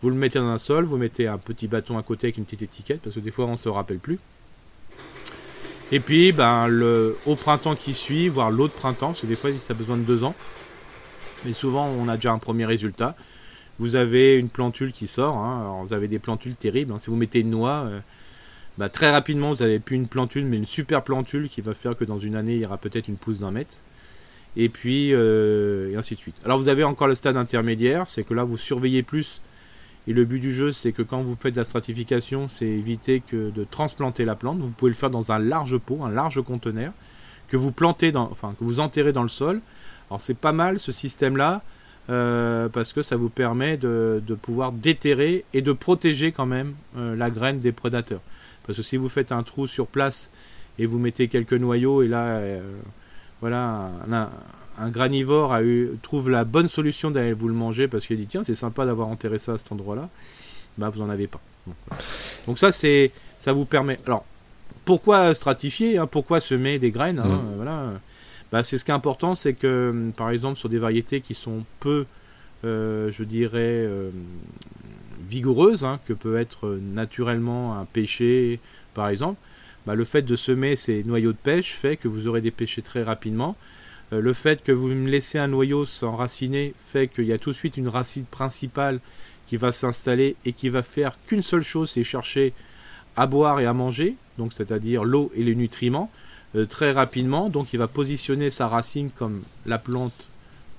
Vous 0.00 0.10
le 0.10 0.16
mettez 0.16 0.38
dans 0.38 0.46
un 0.46 0.58
sol, 0.58 0.84
vous 0.84 0.96
mettez 0.96 1.26
un 1.26 1.38
petit 1.38 1.66
bâton 1.66 1.98
à 1.98 2.02
côté 2.02 2.28
avec 2.28 2.38
une 2.38 2.44
petite 2.44 2.62
étiquette, 2.62 3.02
parce 3.02 3.14
que 3.14 3.20
des 3.20 3.30
fois 3.30 3.46
on 3.46 3.52
ne 3.52 3.56
se 3.56 3.68
rappelle 3.68 3.98
plus. 3.98 4.18
Et 5.90 6.00
puis, 6.00 6.32
ben, 6.32 6.68
au 7.24 7.34
printemps 7.34 7.74
qui 7.74 7.94
suit, 7.94 8.28
voire 8.28 8.50
l'autre 8.50 8.74
printemps, 8.74 9.08
parce 9.08 9.22
que 9.22 9.26
des 9.26 9.36
fois 9.36 9.50
ça 9.58 9.72
a 9.72 9.76
besoin 9.76 9.96
de 9.96 10.02
2 10.02 10.24
ans, 10.24 10.34
mais 11.44 11.52
souvent 11.52 11.86
on 11.86 12.08
a 12.08 12.16
déjà 12.16 12.32
un 12.32 12.38
premier 12.38 12.66
résultat. 12.66 13.16
Vous 13.78 13.94
avez 13.94 14.36
une 14.36 14.48
plantule 14.48 14.92
qui 14.92 15.06
sort, 15.06 15.36
hein. 15.36 15.82
vous 15.84 15.92
avez 15.92 16.08
des 16.08 16.18
plantules 16.18 16.56
terribles. 16.56 16.92
Hein. 16.92 16.98
Si 16.98 17.10
vous 17.10 17.16
mettez 17.16 17.40
une 17.40 17.50
noix, 17.50 17.84
euh, 17.86 18.00
bah, 18.76 18.88
très 18.88 19.10
rapidement 19.10 19.52
vous 19.52 19.62
n'avez 19.62 19.78
plus 19.78 19.96
une 19.96 20.08
plantule, 20.08 20.44
mais 20.44 20.56
une 20.56 20.66
super 20.66 21.02
plantule 21.02 21.48
qui 21.48 21.60
va 21.60 21.74
faire 21.74 21.96
que 21.96 22.04
dans 22.04 22.18
une 22.18 22.34
année 22.34 22.54
il 22.54 22.60
y 22.60 22.66
aura 22.66 22.78
peut-être 22.78 23.08
une 23.08 23.16
pousse 23.16 23.40
d'un 23.40 23.50
mètre. 23.50 23.74
Et 24.56 24.68
puis, 24.68 25.10
euh, 25.12 25.90
et 25.90 25.96
ainsi 25.96 26.14
de 26.14 26.20
suite. 26.20 26.36
Alors 26.44 26.58
vous 26.58 26.68
avez 26.68 26.82
encore 26.82 27.06
le 27.06 27.14
stade 27.14 27.36
intermédiaire, 27.36 28.08
c'est 28.08 28.24
que 28.24 28.34
là 28.34 28.44
vous 28.44 28.56
surveillez 28.56 29.02
plus. 29.02 29.40
Et 30.08 30.12
le 30.12 30.24
but 30.24 30.40
du 30.40 30.54
jeu, 30.54 30.72
c'est 30.72 30.92
que 30.92 31.02
quand 31.02 31.22
vous 31.22 31.36
faites 31.38 31.54
la 31.54 31.64
stratification, 31.64 32.48
c'est 32.48 32.66
éviter 32.66 33.20
que 33.20 33.50
de 33.50 33.64
transplanter 33.64 34.24
la 34.24 34.34
plante. 34.34 34.58
Vous 34.58 34.70
pouvez 34.70 34.90
le 34.90 34.96
faire 34.96 35.10
dans 35.10 35.32
un 35.32 35.38
large 35.38 35.76
pot, 35.76 36.02
un 36.02 36.10
large 36.10 36.42
conteneur, 36.42 36.92
que 37.48 37.58
vous 37.58 37.72
plantez 37.72 38.16
enfin 38.16 38.54
que 38.58 38.64
vous 38.64 38.80
enterrez 38.80 39.12
dans 39.12 39.22
le 39.22 39.28
sol 39.28 39.60
alors 40.10 40.20
c'est 40.20 40.34
pas 40.34 40.52
mal 40.52 40.78
ce 40.78 40.92
système-là, 40.92 41.62
euh, 42.10 42.70
parce 42.70 42.94
que 42.94 43.02
ça 43.02 43.16
vous 43.16 43.28
permet 43.28 43.76
de, 43.76 44.22
pouvoir 44.40 44.72
déterrer 44.72 45.44
et 45.52 45.60
de 45.60 45.72
protéger 45.72 46.32
quand 46.32 46.46
même 46.46 46.74
euh, 46.96 47.14
la 47.14 47.30
graine 47.30 47.60
des 47.60 47.72
prédateurs. 47.72 48.20
Parce 48.66 48.78
que 48.78 48.82
si 48.82 48.96
vous 48.96 49.08
faites 49.08 49.32
un 49.32 49.42
trou 49.42 49.66
sur 49.66 49.86
place 49.86 50.30
et 50.78 50.86
vous 50.86 50.98
mettez 50.98 51.28
quelques 51.28 51.54
noyaux, 51.54 52.02
et 52.02 52.08
là, 52.08 52.24
euh, 52.38 52.60
voilà, 53.40 53.90
un, 54.78 54.88
granivore 54.88 55.52
a 55.52 55.62
eu, 55.62 55.90
trouve 56.02 56.30
la 56.30 56.44
bonne 56.44 56.68
solution 56.68 57.10
d'aller 57.10 57.34
vous 57.34 57.48
le 57.48 57.54
manger 57.54 57.88
parce 57.88 58.06
qu'il 58.06 58.16
dit 58.16 58.26
tiens, 58.26 58.42
c'est 58.42 58.54
sympa 58.54 58.86
d'avoir 58.86 59.08
enterré 59.08 59.38
ça 59.38 59.52
à 59.52 59.58
cet 59.58 59.72
endroit-là, 59.72 60.08
bah 60.78 60.88
vous 60.88 61.00
n'en 61.00 61.10
avez 61.10 61.26
pas. 61.26 61.40
Donc, 62.46 62.58
ça, 62.58 62.72
c'est, 62.72 63.12
ça 63.38 63.52
vous 63.52 63.66
permet. 63.66 63.98
Alors, 64.06 64.24
pourquoi 64.86 65.34
stratifier 65.34 65.98
hein, 65.98 66.06
Pourquoi 66.06 66.40
semer 66.40 66.78
des 66.78 66.90
graines 66.90 67.18
hein, 67.18 67.26
mmh. 67.26 67.56
Voilà 67.56 67.92
bah, 68.52 68.64
c'est 68.64 68.78
ce 68.78 68.84
qui 68.84 68.90
est 68.90 68.94
important, 68.94 69.34
c'est 69.34 69.54
que 69.54 69.90
hum, 69.90 70.12
par 70.12 70.30
exemple 70.30 70.58
sur 70.58 70.68
des 70.68 70.78
variétés 70.78 71.20
qui 71.20 71.34
sont 71.34 71.64
peu, 71.80 72.06
euh, 72.64 73.10
je 73.12 73.24
dirais, 73.24 73.58
euh, 73.58 74.10
vigoureuses, 75.28 75.84
hein, 75.84 76.00
que 76.06 76.12
peut 76.12 76.36
être 76.36 76.78
naturellement 76.80 77.78
un 77.78 77.84
pêcher 77.84 78.60
par 78.94 79.08
exemple, 79.08 79.38
bah, 79.86 79.94
le 79.94 80.04
fait 80.04 80.22
de 80.22 80.36
semer 80.36 80.76
ces 80.76 81.04
noyaux 81.04 81.32
de 81.32 81.38
pêche 81.38 81.74
fait 81.74 81.96
que 81.96 82.08
vous 82.08 82.26
aurez 82.26 82.40
des 82.40 82.50
pêchers 82.50 82.82
très 82.82 83.02
rapidement. 83.02 83.56
Euh, 84.12 84.20
le 84.20 84.32
fait 84.32 84.62
que 84.62 84.72
vous 84.72 84.88
me 84.88 85.08
laissez 85.08 85.38
un 85.38 85.48
noyau 85.48 85.84
s'enraciner 85.84 86.74
fait 86.92 87.08
qu'il 87.08 87.24
y 87.24 87.32
a 87.32 87.38
tout 87.38 87.50
de 87.50 87.54
suite 87.54 87.76
une 87.76 87.88
racine 87.88 88.24
principale 88.24 89.00
qui 89.46 89.56
va 89.56 89.72
s'installer 89.72 90.36
et 90.44 90.52
qui 90.52 90.68
va 90.68 90.82
faire 90.82 91.16
qu'une 91.26 91.42
seule 91.42 91.62
chose, 91.62 91.90
c'est 91.90 92.02
chercher 92.02 92.52
à 93.16 93.26
boire 93.26 93.60
et 93.60 93.66
à 93.66 93.72
manger, 93.72 94.16
donc 94.36 94.52
c'est-à-dire 94.52 95.04
l'eau 95.04 95.32
et 95.34 95.42
les 95.42 95.54
nutriments. 95.54 96.10
Euh, 96.56 96.64
très 96.64 96.92
rapidement. 96.92 97.48
Donc 97.50 97.72
il 97.72 97.78
va 97.78 97.88
positionner 97.88 98.50
sa 98.50 98.68
racine 98.68 99.10
comme 99.10 99.42
la 99.66 99.78
plante 99.78 100.14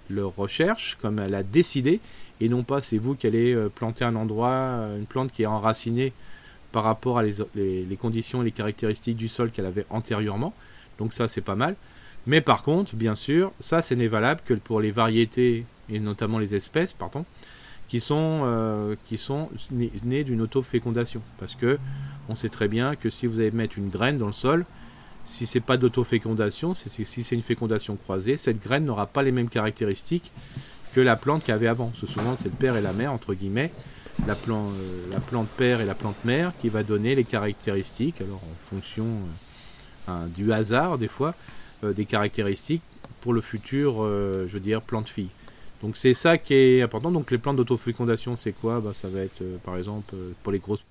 le 0.10 0.26
recherche, 0.26 0.98
comme 1.00 1.20
elle 1.20 1.36
a 1.36 1.44
décidé, 1.44 2.00
et 2.42 2.50
non 2.50 2.64
pas 2.64 2.82
c'est 2.82 2.98
vous 2.98 3.14
qui 3.14 3.28
allez 3.28 3.54
euh, 3.54 3.70
planter 3.70 4.04
un 4.04 4.16
endroit, 4.16 4.50
euh, 4.50 4.98
une 4.98 5.06
plante 5.06 5.32
qui 5.32 5.44
est 5.44 5.46
enracinée 5.46 6.14
par 6.72 6.84
rapport 6.84 7.20
à 7.20 7.24
les, 7.24 7.98
conditions 8.00 8.42
et 8.42 8.46
les 8.46 8.52
caractéristiques 8.52 9.18
du 9.18 9.28
sol 9.28 9.52
qu'elle 9.52 9.68
avait 9.68 9.86
antérieurement. 9.92 10.56
Donc 10.98 11.14
ça 11.14 11.28
c'est 11.28 11.42
pas 11.42 11.56
mal. 11.56 11.76
Mais 12.26 12.42
par 12.42 12.64
contre, 12.64 12.96
bien 12.96 13.14
sûr, 13.14 13.52
ça 13.60 13.84
ce 13.84 13.94
n'est 13.94 14.08
valable 14.08 14.42
que 14.44 14.56
pour 14.56 14.82
les 14.82 14.92
variétés 14.92 15.66
et 15.90 16.00
notamment 16.00 16.40
les 16.40 16.56
espèces, 16.56 16.94
pardon, 16.94 17.26
qui 17.88 18.00
sont, 18.00 18.96
qui 19.06 19.18
sont 19.18 19.50
nées, 19.72 20.24
d'une 20.24 20.42
auto-fécondation. 20.42 21.22
Parce 21.40 21.56
que 21.56 21.80
on 22.28 22.36
sait 22.36 22.50
très 22.50 22.68
bien 22.68 22.96
que 22.96 23.10
si 23.10 23.26
vous 23.26 23.40
allez 23.40 23.50
mettre 23.50 23.80
une 23.80 23.90
graine 23.90 24.20
dans 24.20 24.28
le 24.28 24.34
sol, 24.34 24.66
si 25.30 25.46
c'est 25.46 25.60
pas 25.62 25.78
d'autofécondation, 25.78 26.74
si 26.74 27.06
c'est 27.06 27.36
une 27.36 27.42
fécondation 27.42 27.96
croisée, 27.96 28.36
cette 28.36 28.62
graine 28.62 28.86
n'aura 28.86 29.06
pas 29.06 29.22
les 29.22 29.32
mêmes 29.32 29.48
caractéristiques 29.48 30.32
que 30.94 31.00
la 31.00 31.16
plante 31.16 31.44
qu'il 31.44 31.54
avait 31.54 31.68
avant. 31.68 31.94
souvent 31.94 32.36
c'est 32.36 32.46
le 32.46 32.56
père 32.56 32.76
et 32.76 32.82
la 32.82 32.94
mère, 32.94 33.14
entre 33.14 33.36
guillemets, 33.36 33.72
la, 34.28 34.36
plante, 34.36 34.72
euh, 34.74 35.06
la 35.12 35.20
plante 35.20 35.48
père 35.48 35.82
et 35.82 35.86
la 35.86 35.94
plante 35.94 36.26
mère 36.26 36.52
qui 36.60 36.70
va 36.70 36.82
donner 36.82 37.14
les 37.14 37.24
caractéristiques, 37.24 38.22
alors 38.22 38.42
en 38.42 38.76
fonction 38.76 39.06
euh, 39.06 40.12
hein, 40.12 40.28
du 40.36 40.52
hasard 40.52 40.98
des 40.98 41.08
fois, 41.08 41.36
euh, 41.84 41.94
des 41.94 42.06
caractéristiques 42.06 42.82
pour 43.22 43.34
le 43.34 43.42
futur, 43.42 44.06
je 44.06 44.48
veux 44.48 44.62
dire, 44.62 44.82
plante 44.82 45.10
fille. 45.10 45.30
Donc 45.84 45.98
c'est 45.98 46.14
ça 46.14 46.38
qui 46.38 46.54
est 46.54 46.82
important. 46.82 47.12
Donc 47.12 47.32
les 47.32 47.38
plantes 47.38 47.58
d'autofécondation, 47.58 48.38
c'est 48.38 48.54
quoi? 48.54 48.80
Bah, 48.80 48.94
Ça 48.94 49.10
va 49.10 49.20
être 49.20 49.44
par 49.66 49.78
exemple 49.78 50.16
pour 50.42 50.54
les 50.54 50.60
grosses 50.60 50.86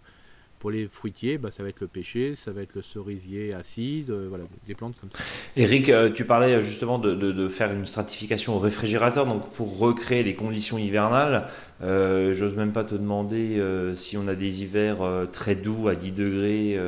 pour 0.58 0.70
les 0.70 0.86
fruitiers, 0.86 1.38
bah, 1.38 1.50
ça 1.50 1.62
va 1.62 1.68
être 1.68 1.80
le 1.80 1.86
pêcher, 1.86 2.34
ça 2.34 2.50
va 2.50 2.62
être 2.62 2.74
le 2.74 2.82
cerisier 2.82 3.54
acide, 3.54 4.10
euh, 4.10 4.26
voilà, 4.28 4.44
des 4.66 4.74
plantes 4.74 4.94
comme 5.00 5.10
ça. 5.10 5.18
Eric, 5.56 5.88
euh, 5.88 6.10
tu 6.10 6.24
parlais 6.24 6.54
euh, 6.54 6.62
justement 6.62 6.98
de, 6.98 7.48
faire 7.48 7.72
une 7.72 7.86
stratification 7.86 8.56
au 8.56 8.58
réfrigérateur, 8.58 9.26
donc 9.26 9.48
pour 9.50 9.78
recréer 9.78 10.22
les 10.22 10.34
conditions 10.34 10.78
hivernales. 10.78 11.46
J'ose 11.80 12.56
même 12.56 12.72
pas 12.72 12.84
te 12.84 12.94
demander 12.94 13.62
si 13.94 14.16
on 14.16 14.26
a 14.28 14.34
des 14.34 14.62
hivers 14.62 14.98
très 15.32 15.54
doux 15.54 15.88
à 15.88 15.94
10 15.94 16.10
degrés 16.10 16.78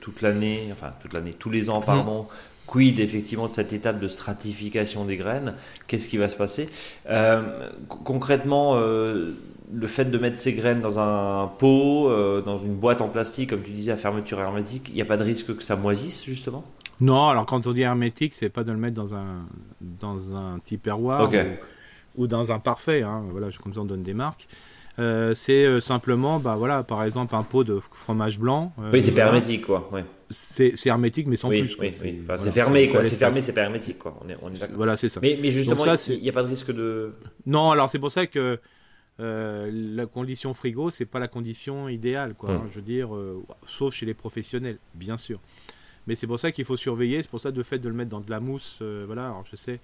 toute 0.00 0.22
l'année, 0.22 0.68
enfin 0.70 0.90
toute 1.00 1.12
l'année, 1.12 1.32
tous 1.32 1.50
les 1.50 1.70
ans, 1.70 1.80
pardon. 1.80 2.26
Quid 2.66 3.00
effectivement 3.00 3.48
de 3.48 3.54
cette 3.54 3.72
étape 3.72 4.00
de 4.00 4.08
stratification 4.08 5.04
des 5.04 5.16
graines 5.16 5.54
Qu'est-ce 5.86 6.08
qui 6.08 6.18
va 6.18 6.28
se 6.28 6.36
passer? 6.36 6.68
Concrètement, 7.88 8.78
le 9.72 9.88
fait 9.88 10.04
de 10.06 10.18
mettre 10.18 10.38
ces 10.38 10.52
graines 10.52 10.80
dans 10.80 10.98
un 10.98 11.48
pot, 11.58 12.08
euh, 12.08 12.40
dans 12.42 12.58
une 12.58 12.74
boîte 12.74 13.00
en 13.00 13.08
plastique, 13.08 13.50
comme 13.50 13.62
tu 13.62 13.72
disais, 13.72 13.92
à 13.92 13.96
fermeture 13.96 14.40
hermétique, 14.40 14.88
il 14.88 14.94
n'y 14.94 15.02
a 15.02 15.06
pas 15.06 15.16
de 15.16 15.24
risque 15.24 15.56
que 15.56 15.62
ça 15.62 15.76
moisisse, 15.76 16.24
justement? 16.24 16.64
Non, 17.00 17.28
alors 17.28 17.46
quand 17.46 17.66
on 17.66 17.72
dit 17.72 17.82
hermétique, 17.82 18.34
c'est 18.34 18.48
pas 18.48 18.64
de 18.64 18.72
le 18.72 18.78
mettre 18.78 18.94
dans 18.94 19.14
un, 19.14 19.46
dans 19.80 20.34
un 20.34 20.58
tupperware 20.64 21.28
ou, 22.16 22.22
ou, 22.22 22.26
dans 22.26 22.52
un 22.52 22.58
parfait. 22.58 23.02
Hein. 23.02 23.24
Voilà, 23.30 23.48
comme 23.62 23.74
ça 23.74 23.80
on 23.80 23.84
donne 23.84 24.02
des 24.02 24.14
marques. 24.14 24.48
Euh, 24.98 25.34
c'est 25.34 25.66
euh, 25.66 25.80
simplement, 25.80 26.38
bah 26.38 26.56
voilà, 26.56 26.82
par 26.82 27.04
exemple, 27.04 27.34
un 27.34 27.42
pot 27.42 27.64
de 27.64 27.80
fromage 28.04 28.38
blanc. 28.38 28.72
oui, 28.92 29.02
c'est 29.02 29.12
pas 29.12 29.22
hermétique, 29.22 29.66
quoi. 29.66 29.90
Ouais. 29.92 30.04
C'est 30.30 30.74
hermétique, 30.86 31.26
mais 31.26 31.36
sans 31.36 31.48
plus. 31.48 31.76
Oui, 31.78 31.94
oui. 32.02 32.22
c'est 32.36 32.50
fermé, 32.50 32.88
quoi. 32.88 33.02
C'est 33.02 33.16
fermé, 33.16 33.42
c'est 33.42 33.52
pas 33.52 33.62
hermétique, 33.62 33.98
quoi. 33.98 34.18
On 34.24 34.28
est, 34.28 34.36
on 34.42 34.50
est 34.50 34.72
voilà, 34.74 34.96
c'est 34.96 35.08
ça. 35.08 35.20
Mais, 35.22 35.38
mais 35.40 35.50
justement, 35.50 35.84
il 35.84 36.22
n'y 36.22 36.28
a, 36.28 36.32
pas 36.32 36.42
de 36.42 36.48
risque 36.48 36.72
de. 36.72 37.12
Non, 37.44 37.70
alors 37.70 37.90
c'est 37.90 37.98
pour 37.98 38.10
ça 38.10 38.26
que 38.26 38.58
euh, 39.18 39.70
la 39.72 40.06
condition 40.06 40.52
frigo, 40.52 40.90
c'est 40.90 41.06
pas 41.06 41.18
la 41.18 41.28
condition 41.28 41.88
idéale, 41.88 42.34
quoi. 42.34 42.50
Hein, 42.50 42.66
je 42.70 42.76
veux 42.76 42.82
dire, 42.82 43.14
euh, 43.14 43.42
sauf 43.64 43.94
chez 43.94 44.04
les 44.04 44.14
professionnels, 44.14 44.78
bien 44.94 45.16
sûr. 45.16 45.40
Mais 46.06 46.14
c'est 46.14 46.26
pour 46.26 46.38
ça 46.38 46.52
qu'il 46.52 46.64
faut 46.64 46.76
surveiller. 46.76 47.22
C'est 47.22 47.30
pour 47.30 47.40
ça 47.40 47.50
de 47.50 47.62
fait 47.62 47.78
de 47.78 47.88
le 47.88 47.94
mettre 47.94 48.10
dans 48.10 48.20
de 48.20 48.30
la 48.30 48.40
mousse. 48.40 48.78
Euh, 48.82 49.04
voilà. 49.06 49.26
Alors 49.26 49.44
je 49.50 49.56
sais, 49.56 49.80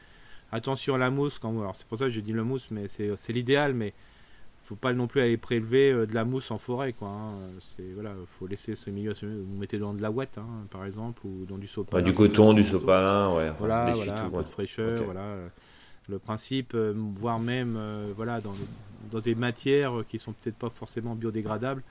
attention 0.53 0.95
à 0.95 0.99
la 0.99 1.11
mousse 1.11 1.39
quand. 1.39 1.59
Alors 1.59 1.75
c'est 1.75 1.87
pour 1.87 1.99
ça 1.99 2.05
que 2.05 2.11
je 2.11 2.21
dis 2.21 2.33
la 2.33 2.43
mousse, 2.43 2.71
mais 2.71 2.89
c'est 2.89 3.33
l'idéal. 3.33 3.73
Mais 3.73 3.95
faut 4.65 4.77
pas 4.77 4.93
non 4.93 5.07
plus 5.07 5.23
aller 5.23 5.39
prélever 5.39 5.93
de 6.07 6.15
la 6.15 6.25
mousse 6.25 6.51
en 6.51 6.59
forêt, 6.59 6.93
quoi. 6.93 7.09
Hein. 7.09 7.33
C'est 7.61 7.91
voilà, 7.95 8.13
faut 8.39 8.47
laisser 8.47 8.75
ce 8.77 8.91
milieu. 8.91 9.15
Vous 9.23 9.57
mettez 9.59 9.79
dans 9.79 9.95
de 9.95 10.03
la 10.03 10.11
ouate, 10.11 10.37
hein, 10.37 10.67
par 10.71 10.85
exemple, 10.85 11.27
ou 11.27 11.47
dans 11.47 11.59
du 11.59 11.67
sopalin. 11.67 12.05
du 12.05 12.15
coton, 12.15 12.53
du 12.53 12.65
sopalin, 12.65 13.35
ouais. 13.35 13.51
Voilà, 13.59 13.93
voilà, 13.93 14.25
un 14.25 14.31
peu 14.31 14.43
de 14.43 14.49
fraîcheur, 14.49 15.03
voilà. 15.05 15.37
Le 16.09 16.19
principe, 16.19 16.77
voire 16.77 17.41
même, 17.41 17.79
voilà, 18.15 18.41
dans 18.41 18.55
dans 19.11 19.21
des 19.21 19.35
matières 19.35 20.05
qui 20.09 20.19
sont 20.19 20.33
peut-être 20.33 20.57
pas 20.57 20.71
forcément 20.71 21.15
biodégradables, 21.15 21.83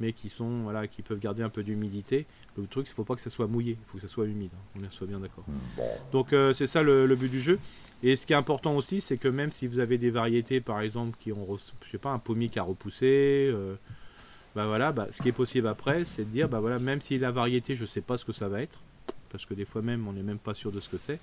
mais 0.00 0.12
qui 0.12 0.28
sont 0.28 0.62
voilà, 0.62 0.86
qui 0.86 1.02
peuvent 1.02 1.18
garder 1.18 1.42
un 1.42 1.48
peu 1.48 1.62
d'humidité. 1.62 2.26
Le 2.56 2.66
truc, 2.66 2.86
il 2.86 2.90
ne 2.90 2.94
faut 2.94 3.04
pas 3.04 3.14
que 3.14 3.20
ça 3.20 3.30
soit 3.30 3.46
mouillé, 3.46 3.72
il 3.80 3.86
faut 3.86 3.96
que 3.96 4.02
ça 4.02 4.08
soit 4.08 4.26
humide. 4.26 4.50
Hein. 4.54 4.80
On 4.84 4.90
soit 4.90 5.06
bien 5.06 5.20
d'accord. 5.20 5.44
Donc 6.12 6.28
c'est 6.54 6.66
ça 6.66 6.82
le, 6.82 7.06
but 7.14 7.30
du 7.30 7.40
jeu. 7.40 7.58
Et 8.02 8.14
ce 8.14 8.26
qui 8.26 8.32
est 8.32 8.36
important 8.36 8.76
aussi, 8.76 9.00
c'est 9.00 9.16
que 9.16 9.26
même 9.26 9.50
si 9.50 9.66
vous 9.66 9.80
avez 9.80 9.98
des 9.98 10.10
variétés, 10.10 10.60
par 10.60 10.80
exemple, 10.80 11.16
qui 11.18 11.32
ont, 11.32 11.46
je 11.84 11.90
sais 11.90 11.98
pas, 11.98 12.10
un 12.10 12.20
pommier 12.20 12.48
qui 12.48 12.60
a 12.60 12.62
repoussé, 12.62 13.52
bah 14.58 14.66
voilà, 14.66 14.90
bah, 14.90 15.06
ce 15.12 15.22
qui 15.22 15.28
est 15.28 15.32
possible 15.32 15.68
après, 15.68 16.04
c'est 16.04 16.24
de 16.24 16.30
dire, 16.30 16.48
bah 16.48 16.60
voilà, 16.60 16.80
même 16.80 17.00
si 17.00 17.16
la 17.16 17.30
variété, 17.30 17.76
je 17.76 17.82
ne 17.82 17.86
sais 17.86 18.00
pas 18.00 18.16
ce 18.16 18.24
que 18.24 18.32
ça 18.32 18.48
va 18.48 18.60
être, 18.60 18.80
parce 19.30 19.46
que 19.46 19.54
des 19.54 19.64
fois 19.64 19.82
même, 19.82 20.08
on 20.08 20.12
n'est 20.12 20.22
même 20.22 20.38
pas 20.38 20.54
sûr 20.54 20.72
de 20.72 20.80
ce 20.80 20.88
que 20.88 20.98
c'est, 20.98 21.20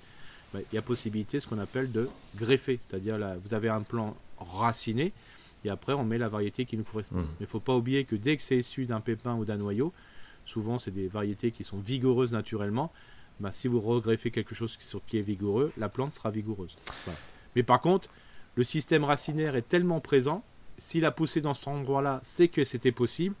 bah, 0.54 0.60
il 0.72 0.74
y 0.74 0.78
a 0.78 0.82
possibilité, 0.82 1.38
ce 1.38 1.46
qu'on 1.46 1.58
appelle 1.58 1.92
de 1.92 2.08
greffer, 2.36 2.78
c'est-à-dire 2.88 3.18
là, 3.18 3.36
vous 3.44 3.52
avez 3.52 3.68
un 3.68 3.82
plan 3.82 4.16
raciné, 4.38 5.12
et 5.64 5.70
après 5.70 5.92
on 5.92 6.04
met 6.04 6.18
la 6.18 6.28
variété 6.28 6.64
qui 6.64 6.76
nous 6.76 6.84
correspond. 6.84 7.16
Mmh. 7.16 7.26
Mais 7.26 7.36
il 7.40 7.44
ne 7.44 7.48
faut 7.48 7.60
pas 7.60 7.74
oublier 7.74 8.04
que 8.04 8.16
dès 8.16 8.36
que 8.36 8.42
c'est 8.42 8.58
issu 8.58 8.86
d'un 8.86 9.00
pépin 9.00 9.34
ou 9.34 9.44
d'un 9.44 9.56
noyau, 9.56 9.92
souvent 10.44 10.78
c'est 10.78 10.90
des 10.90 11.08
variétés 11.08 11.50
qui 11.50 11.64
sont 11.64 11.78
vigoureuses 11.78 12.32
naturellement, 12.32 12.92
bah, 13.40 13.52
si 13.52 13.68
vous 13.68 13.80
regreffez 13.80 14.30
quelque 14.30 14.54
chose 14.54 14.78
qui 15.06 15.18
est 15.18 15.22
vigoureux, 15.22 15.72
la 15.76 15.88
plante 15.88 16.12
sera 16.12 16.30
vigoureuse. 16.30 16.76
Mais 17.54 17.62
par 17.62 17.80
contre, 17.80 18.08
le 18.54 18.64
système 18.64 19.04
racinaire 19.04 19.56
est 19.56 19.68
tellement 19.68 20.00
présent, 20.00 20.42
s'il 20.78 21.04
a 21.04 21.10
poussé 21.10 21.40
dans 21.40 21.54
cet 21.54 21.68
endroit-là, 21.68 22.20
c'est 22.22 22.48
que 22.48 22.64
c'était 22.64 22.92
possible, 22.92 23.34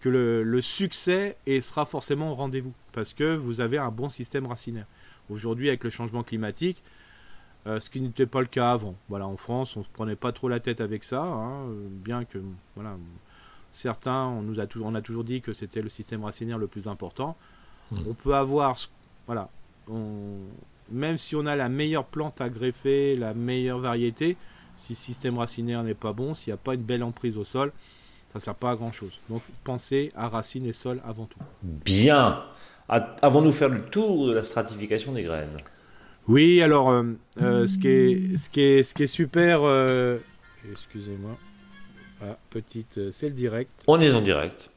que 0.00 0.08
le, 0.08 0.60
succès 0.60 1.36
et 1.46 1.60
sera 1.60 1.86
forcément 1.86 2.30
au 2.30 2.34
rendez-vous, 2.34 2.72
parce 2.92 3.14
que 3.14 3.34
vous 3.34 3.60
avez 3.60 3.78
un 3.78 3.90
bon 3.90 4.08
système 4.08 4.46
racinaire. 4.46 4.86
Aujourd'hui, 5.30 5.68
avec 5.68 5.82
le 5.82 5.90
changement 5.90 6.22
climatique, 6.22 6.82
euh, 7.66 7.80
ce 7.80 7.90
qui 7.90 8.00
n'était 8.00 8.26
pas 8.26 8.40
le 8.40 8.46
cas 8.46 8.72
avant. 8.72 8.94
Voilà, 9.08 9.26
en 9.26 9.36
France, 9.36 9.76
on 9.76 9.80
ne 9.80 9.84
se 9.84 9.90
prenait 9.90 10.16
pas 10.16 10.32
trop 10.32 10.48
la 10.48 10.60
tête 10.60 10.80
avec 10.80 11.04
ça, 11.04 11.22
hein, 11.22 11.66
bien 11.90 12.24
que 12.24 12.38
voilà, 12.74 12.96
certains, 13.70 14.24
on 14.26 14.42
nous 14.42 14.60
a, 14.60 14.66
on 14.82 14.94
a 14.94 15.02
toujours 15.02 15.24
dit 15.24 15.40
que 15.40 15.52
c'était 15.52 15.82
le 15.82 15.88
système 15.88 16.24
racinaire 16.24 16.58
le 16.58 16.66
plus 16.66 16.88
important. 16.88 17.36
Hmm. 17.90 17.98
On 18.08 18.14
peut 18.14 18.34
avoir, 18.34 18.76
voilà, 19.26 19.48
même 20.90 21.18
si 21.18 21.36
on 21.36 21.46
a 21.46 21.56
la 21.56 21.68
meilleure 21.68 22.04
plante 22.04 22.40
à 22.40 22.48
greffer, 22.48 23.16
la 23.16 23.34
meilleure 23.34 23.78
variété, 23.78 24.36
si 24.76 24.92
le 24.92 24.96
système 24.96 25.38
racinaire 25.38 25.82
n'est 25.82 25.94
pas 25.94 26.12
bon, 26.12 26.34
s'il 26.34 26.52
n'y 26.52 26.54
a 26.54 26.58
pas 26.58 26.74
une 26.74 26.82
belle 26.82 27.02
emprise 27.02 27.36
au 27.36 27.44
sol, 27.44 27.72
ça 28.32 28.38
ne 28.38 28.42
sert 28.42 28.54
pas 28.54 28.72
à 28.72 28.76
grand 28.76 28.92
chose. 28.92 29.18
Donc 29.28 29.42
pensez 29.64 30.12
à 30.14 30.28
racines 30.28 30.66
et 30.66 30.72
sol 30.72 31.00
avant 31.04 31.24
tout. 31.26 31.38
Bien. 31.62 32.44
Avons-nous 32.88 33.52
faire 33.52 33.68
le 33.68 33.82
tour 33.82 34.28
de 34.28 34.32
la 34.32 34.42
stratification 34.42 35.12
des 35.12 35.24
graines 35.24 35.56
Oui, 36.28 36.60
alors 36.60 36.90
euh, 36.90 37.04
euh, 37.40 37.66
ce, 37.66 37.78
qui 37.78 37.88
est, 37.88 38.36
ce, 38.36 38.50
qui 38.50 38.60
est, 38.60 38.82
ce 38.82 38.94
qui 38.94 39.04
est 39.04 39.08
super. 39.08 39.60
Euh, 39.62 40.18
excusez-moi. 40.70 41.36
Ah, 42.22 42.36
petite, 42.50 43.12
c'est 43.12 43.28
le 43.28 43.34
direct. 43.34 43.70
On 43.86 44.00
est 44.00 44.10
en 44.12 44.22
direct. 44.22 44.70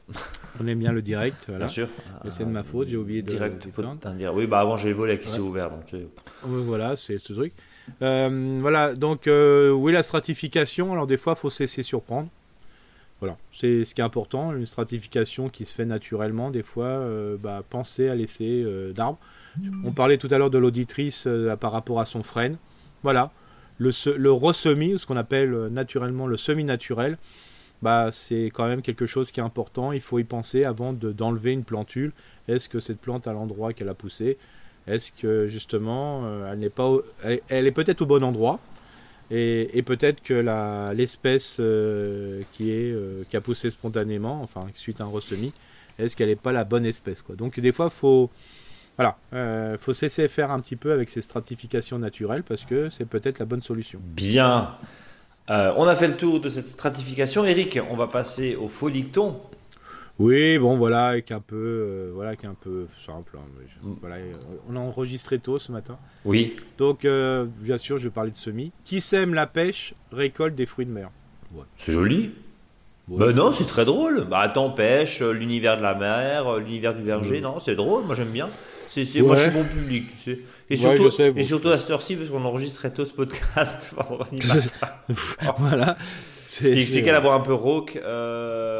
On 0.60 0.66
aime 0.66 0.78
bien 0.78 0.92
le 0.92 1.02
direct, 1.02 1.46
voilà. 1.48 1.64
Bien 1.64 1.72
sûr. 1.72 1.88
c'est 2.28 2.44
de 2.44 2.50
ma 2.50 2.62
faute, 2.62 2.88
j'ai 2.88 2.96
oublié 2.96 3.22
de. 3.22 3.30
Direct. 3.30 3.66
Oui, 4.34 4.46
bah 4.46 4.60
avant 4.60 4.76
j'ai 4.76 4.92
volé 4.92 5.18
qui 5.18 5.28
s'est 5.28 5.38
ouvert, 5.38 5.70
donc. 5.70 5.94
Voilà, 6.42 6.96
c'est 6.96 7.18
ce 7.18 7.32
truc. 7.32 7.52
voilà, 8.00 8.94
donc 8.94 9.22
oui, 9.26 9.92
la 9.92 10.02
stratification? 10.02 10.92
Alors 10.92 11.06
des 11.06 11.16
fois, 11.16 11.34
faut 11.34 11.50
se 11.50 11.62
laisser 11.62 11.82
surprendre. 11.82 12.28
Voilà, 13.20 13.36
c'est 13.52 13.84
ce 13.84 13.94
qui 13.94 14.00
est 14.00 14.04
important, 14.04 14.52
une 14.54 14.64
stratification 14.64 15.50
qui 15.50 15.66
se 15.66 15.74
fait 15.74 15.84
naturellement. 15.84 16.50
Des 16.50 16.62
fois, 16.62 16.86
euh, 16.86 17.36
bah, 17.38 17.62
pensez 17.68 18.08
à 18.08 18.14
laisser 18.14 18.62
euh, 18.64 18.92
d'arbres. 18.92 19.18
On 19.84 19.92
parlait 19.92 20.16
tout 20.16 20.28
à 20.30 20.38
l'heure 20.38 20.48
de 20.48 20.56
l'auditrice 20.56 21.24
euh, 21.26 21.54
par 21.56 21.72
rapport 21.72 22.00
à 22.00 22.06
son 22.06 22.22
frêne. 22.22 22.56
Voilà, 23.02 23.30
le, 23.78 23.90
le 24.16 24.52
ce 24.52 25.06
qu'on 25.06 25.16
appelle 25.18 25.68
naturellement 25.70 26.26
le 26.26 26.38
semi-naturel, 26.38 27.18
bah, 27.82 28.08
c'est 28.10 28.46
quand 28.46 28.66
même 28.66 28.80
quelque 28.80 29.04
chose 29.04 29.30
qui 29.30 29.40
est 29.40 29.42
important. 29.42 29.92
Il 29.92 30.00
faut 30.00 30.18
y 30.18 30.24
penser 30.24 30.64
avant 30.64 30.94
d'enlever 30.94 31.52
une 31.52 31.64
plantule. 31.64 32.12
Est-ce 32.48 32.70
que 32.70 32.80
cette 32.80 33.00
plante 33.00 33.26
à 33.26 33.34
l'endroit 33.34 33.74
qu'elle 33.74 33.88
a 33.90 33.94
poussé 33.94 34.38
Est-ce 34.86 35.12
que 35.12 35.46
justement 35.46 36.24
elle 36.46 36.58
n'est 36.58 36.70
pas, 36.70 36.90
elle 37.48 37.66
est 37.66 37.72
peut-être 37.72 38.02
au 38.02 38.06
bon 38.06 38.22
endroit? 38.22 38.60
Et, 39.30 39.82
peut-être 39.82 40.22
que 40.22 40.92
l'espèce 40.92 41.58
euh, 41.60 42.42
qui, 42.52 42.70
euh, 42.72 43.22
qui 43.30 43.36
a 43.36 43.40
poussé 43.40 43.70
spontanément, 43.70 44.40
enfin 44.42 44.62
suite 44.74 45.00
à 45.00 45.04
un 45.04 45.08
ressemis, 45.08 45.52
est-ce 45.98 46.16
qu'elle 46.16 46.28
n'est 46.28 46.36
pas 46.36 46.52
la 46.52 46.64
bonne 46.64 46.84
espèce 46.84 47.22
quoi. 47.22 47.36
Donc 47.36 47.60
des 47.60 47.70
fois, 47.70 47.90
faut, 47.90 48.28
voilà, 48.96 49.16
euh, 49.32 49.78
faut 49.78 49.92
cesser 49.92 50.26
faire 50.26 50.50
un 50.50 50.58
petit 50.58 50.74
peu 50.74 50.90
avec 50.92 51.10
ces 51.10 51.22
stratifications 51.22 51.98
naturelles 51.98 52.42
parce 52.42 52.64
que 52.64 52.90
c'est 52.90 53.04
peut-être 53.04 53.38
la 53.38 53.44
bonne 53.44 53.62
solution. 53.62 54.00
Bien. 54.02 54.74
on 55.48 55.86
a 55.86 55.94
fait 55.94 56.08
le 56.08 56.16
tour 56.16 56.40
de 56.40 56.48
cette 56.48 56.66
stratification. 56.66 57.44
Eric, 57.44 57.78
on 57.88 57.96
va 57.96 58.08
passer 58.08 58.56
au 58.56 58.68
faux 58.68 58.90
dicton. 58.90 59.40
Oui, 60.20 60.58
bon, 60.58 60.76
voilà, 60.76 61.06
avec 61.06 61.32
un 61.32 61.40
peu, 61.40 61.56
euh, 61.56 62.10
voilà, 62.14 62.36
qui 62.36 62.46
un 62.46 62.54
peu 62.54 62.86
simple. 63.06 63.38
Hein, 63.38 63.62
mm. 63.82 63.92
voilà, 64.02 64.16
euh, 64.16 64.34
on 64.68 64.76
a 64.76 64.78
enregistré 64.78 65.38
tôt 65.38 65.58
ce 65.58 65.72
matin. 65.72 65.98
Oui. 66.26 66.56
Donc, 66.76 67.06
euh, 67.06 67.46
bien 67.60 67.78
sûr, 67.78 67.96
je 67.96 68.04
vais 68.04 68.10
parler 68.10 68.30
de 68.30 68.36
semis. 68.36 68.70
Qui 68.84 69.00
sème 69.00 69.32
la 69.32 69.46
pêche 69.46 69.94
récolte 70.12 70.54
des 70.54 70.66
fruits 70.66 70.84
de 70.84 70.90
mer. 70.90 71.08
C'est 71.78 71.92
joli. 71.92 72.32
bah 73.08 73.32
non, 73.32 73.50
c'est 73.50 73.64
très 73.64 73.86
drôle. 73.86 74.26
Bah 74.30 74.40
attends, 74.40 74.68
pêche, 74.68 75.22
l'univers 75.22 75.78
de 75.78 75.82
la 75.82 75.94
mer, 75.94 76.58
l'univers 76.58 76.94
du 76.94 77.02
verger, 77.02 77.40
non, 77.40 77.58
c'est 77.58 77.74
drôle. 77.74 78.04
Moi, 78.04 78.14
j'aime 78.14 78.28
bien. 78.28 78.50
C'est, 78.88 79.22
moi, 79.22 79.36
je 79.36 79.42
suis 79.42 79.50
bon 79.52 79.64
public, 79.64 80.10
tu 80.10 80.16
sais. 80.16 80.38
Et 80.68 80.76
surtout, 80.76 81.08
et 81.36 81.44
surtout 81.44 81.68
à 81.68 81.78
cette 81.78 81.90
heure-ci, 81.90 82.16
parce 82.16 82.28
qu'on 82.28 82.44
enregistre 82.44 82.86
tôt 82.92 83.06
ce 83.06 83.14
podcast 83.14 83.94
voilà. 85.58 85.96
Ce 86.34 86.66
qui 86.68 86.80
expliquait 86.80 87.12
la 87.12 87.20
voix 87.20 87.34
un 87.34 87.40
peu 87.40 87.54
rauque. 87.54 87.96
Euh 87.96 88.79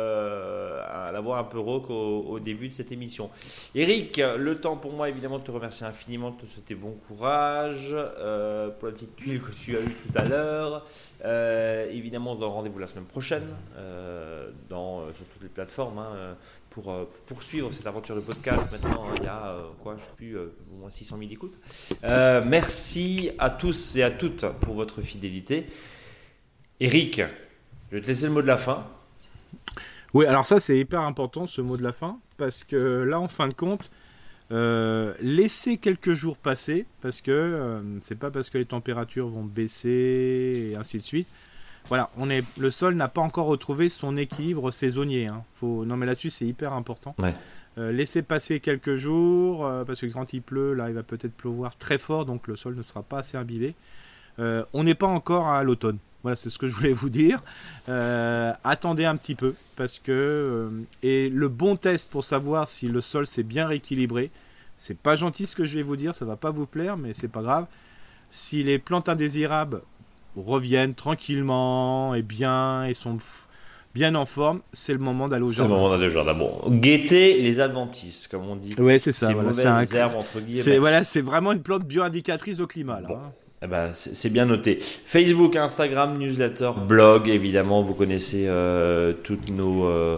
la 1.20 1.24
voix 1.26 1.38
un 1.38 1.44
peu 1.44 1.58
rauque 1.58 1.90
au, 1.90 2.40
début 2.40 2.68
de 2.68 2.72
cette 2.72 2.92
émission. 2.92 3.28
Eric, 3.74 4.16
le 4.38 4.58
temps 4.58 4.76
pour 4.76 4.92
moi 4.94 5.10
évidemment 5.10 5.38
de 5.38 5.44
te 5.44 5.50
remercier 5.50 5.84
infiniment, 5.84 6.30
de 6.30 6.40
te 6.40 6.46
souhaiter 6.46 6.74
bon 6.74 6.96
courage 7.08 7.88
euh, 7.92 8.70
pour 8.70 8.88
la 8.88 8.94
petite 8.94 9.16
tuile 9.16 9.42
que 9.42 9.52
tu 9.52 9.76
as 9.76 9.80
eue 9.80 9.94
tout 9.94 10.18
à 10.18 10.24
l'heure. 10.24 10.86
Euh, 11.26 11.90
évidemment, 11.90 12.32
on 12.32 12.36
se 12.36 12.40
donne 12.40 12.48
rendez-vous 12.48 12.78
la 12.78 12.86
semaine 12.86 13.04
prochaine 13.04 13.44
euh, 13.76 14.50
dans, 14.70 15.12
sur 15.12 15.26
toutes 15.26 15.42
les 15.42 15.50
plateformes. 15.50 15.98
Hein, 15.98 16.36
pour, 16.70 16.94
poursuivre 17.26 17.72
cette 17.72 17.86
aventure 17.86 18.14
de 18.14 18.20
podcast. 18.20 18.70
Maintenant, 18.72 19.08
hein, 19.08 19.14
il 19.18 19.24
y 19.24 19.26
a 19.26 19.56
quoi, 19.82 19.96
je 19.98 20.04
sais 20.04 20.10
plus, 20.16 20.38
au 20.38 20.76
moins 20.78 20.88
600 20.88 21.18
000 21.18 21.30
écoutes. 21.32 21.58
merci 22.02 23.32
à 23.38 23.50
tous 23.50 23.96
et 23.96 24.02
à 24.02 24.10
toutes 24.10 24.46
pour 24.60 24.74
votre 24.74 25.02
fidélité. 25.02 25.66
Eric, 26.78 27.20
je 27.90 27.96
vais 27.96 28.00
te 28.00 28.06
laisser 28.06 28.24
le 28.24 28.30
mot 28.30 28.40
de 28.40 28.46
la 28.46 28.56
fin. 28.56 28.86
Oui, 30.12 30.26
alors 30.26 30.46
ça 30.46 30.58
c'est 30.58 30.78
hyper 30.78 31.02
important 31.02 31.46
ce 31.46 31.60
mot 31.60 31.76
de 31.76 31.82
la 31.82 31.92
fin, 31.92 32.18
parce 32.36 32.64
que 32.64 33.02
là 33.02 33.20
en 33.20 33.28
fin 33.28 33.48
de 33.48 33.54
compte, 33.54 33.90
euh, 34.52 35.14
laissez 35.20 35.76
quelques 35.76 36.14
jours 36.14 36.36
passer, 36.36 36.86
parce 37.00 37.20
que 37.20 37.30
euh, 37.30 37.80
c'est 38.00 38.18
pas 38.18 38.32
parce 38.32 38.50
que 38.50 38.58
les 38.58 38.64
températures 38.64 39.28
vont 39.28 39.44
baisser 39.44 40.70
et 40.72 40.76
ainsi 40.76 40.98
de 40.98 41.02
suite. 41.02 41.28
Voilà, 41.88 42.10
on 42.16 42.28
est, 42.28 42.44
le 42.58 42.70
sol 42.70 42.94
n'a 42.94 43.08
pas 43.08 43.20
encore 43.20 43.46
retrouvé 43.46 43.88
son 43.88 44.16
équilibre 44.16 44.70
saisonnier. 44.72 45.28
Hein. 45.28 45.44
Faut, 45.54 45.84
non 45.84 45.96
mais 45.96 46.06
là-dessus 46.06 46.30
c'est 46.30 46.46
hyper 46.46 46.72
important. 46.72 47.14
Euh, 47.78 47.92
laissez 47.92 48.22
passer 48.22 48.58
quelques 48.58 48.96
jours, 48.96 49.60
parce 49.86 50.00
que 50.00 50.06
quand 50.06 50.32
il 50.32 50.42
pleut, 50.42 50.74
là 50.74 50.88
il 50.88 50.94
va 50.94 51.04
peut-être 51.04 51.34
pleuvoir 51.34 51.76
très 51.76 51.98
fort, 51.98 52.26
donc 52.26 52.48
le 52.48 52.56
sol 52.56 52.74
ne 52.74 52.82
sera 52.82 53.04
pas 53.04 53.20
assez 53.20 53.36
imbibé. 53.36 53.76
on 54.38 54.82
n'est 54.82 54.96
pas 54.96 55.06
encore 55.06 55.46
à 55.46 55.62
l'automne. 55.62 55.98
Voilà, 56.22 56.36
c'est 56.36 56.50
ce 56.50 56.58
que 56.58 56.66
je 56.66 56.74
voulais 56.74 56.92
vous 56.92 57.08
dire. 57.08 57.42
Euh, 57.88 58.52
attendez 58.64 59.04
un 59.04 59.16
petit 59.16 59.34
peu 59.34 59.54
parce 59.76 59.98
que 59.98 60.12
euh, 60.12 60.68
et 61.02 61.30
le 61.30 61.48
bon 61.48 61.76
test 61.76 62.10
pour 62.10 62.24
savoir 62.24 62.68
si 62.68 62.88
le 62.88 63.00
sol 63.00 63.26
s'est 63.26 63.42
bien 63.42 63.66
rééquilibré, 63.66 64.30
c'est 64.76 64.96
pas 64.96 65.16
gentil 65.16 65.46
ce 65.46 65.56
que 65.56 65.64
je 65.64 65.76
vais 65.76 65.82
vous 65.82 65.96
dire, 65.96 66.14
ça 66.14 66.24
va 66.24 66.36
pas 66.36 66.50
vous 66.50 66.66
plaire, 66.66 66.96
mais 66.96 67.12
c'est 67.14 67.28
pas 67.28 67.42
grave. 67.42 67.66
Si 68.30 68.62
les 68.62 68.78
plantes 68.78 69.08
indésirables 69.08 69.82
reviennent 70.36 70.94
tranquillement 70.94 72.14
et 72.14 72.22
bien 72.22 72.84
et 72.84 72.94
sont 72.94 73.18
bien 73.94 74.14
en 74.14 74.26
forme, 74.26 74.60
c'est 74.72 74.92
le 74.92 74.98
moment 74.98 75.28
d'aller 75.28 75.44
au 75.44 75.48
jardin. 75.48 75.62
C'est 75.64 75.68
le 75.68 75.74
moment 75.74 75.90
d'aller 75.90 76.06
au 76.06 76.10
jardin. 76.10 76.34
Bon, 76.34 76.60
guettez 76.68 77.40
les 77.42 77.60
adventices, 77.60 78.28
comme 78.28 78.46
on 78.48 78.56
dit. 78.56 78.74
Oui, 78.78 79.00
c'est 79.00 79.12
ça. 79.12 79.32
Voilà, 79.32 79.52
c'est 79.52 80.78
voilà, 80.78 81.02
c'est 81.02 81.22
vraiment 81.22 81.52
une 81.52 81.62
plante 81.62 81.84
bio-indicatrice 81.84 82.60
au 82.60 82.66
climat. 82.66 83.00
Là, 83.00 83.08
hein. 83.10 83.32
Eh 83.62 83.66
ben, 83.66 83.90
c'est 83.92 84.30
bien 84.30 84.46
noté. 84.46 84.78
Facebook, 84.80 85.54
Instagram, 85.54 86.16
newsletter, 86.18 86.70
blog, 86.88 87.28
évidemment, 87.28 87.82
vous 87.82 87.92
connaissez 87.92 88.46
euh, 88.46 89.12
nos, 89.52 89.84
euh, 89.84 90.16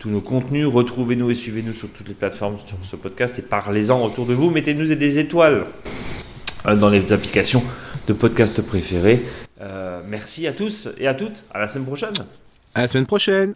tous 0.00 0.08
nos 0.08 0.22
contenus. 0.22 0.66
Retrouvez-nous 0.66 1.30
et 1.30 1.34
suivez-nous 1.34 1.74
sur 1.74 1.88
toutes 1.90 2.08
les 2.08 2.14
plateformes 2.14 2.56
sur 2.58 2.78
ce 2.82 2.96
podcast 2.96 3.38
et 3.38 3.42
parlez-en 3.42 4.02
autour 4.02 4.24
de 4.24 4.32
vous. 4.32 4.48
Mettez-nous 4.48 4.86
des 4.94 5.18
étoiles 5.18 5.66
euh, 6.66 6.76
dans 6.76 6.88
les 6.88 7.12
applications 7.12 7.62
de 8.06 8.14
podcast 8.14 8.62
préférées. 8.62 9.22
merci 10.08 10.46
à 10.46 10.52
tous 10.52 10.88
et 10.96 11.06
à 11.06 11.12
toutes. 11.12 11.44
À 11.52 11.58
la 11.58 11.68
semaine 11.68 11.84
prochaine. 11.84 12.14
À 12.74 12.82
la 12.82 12.88
semaine 12.88 13.06
prochaine. 13.06 13.52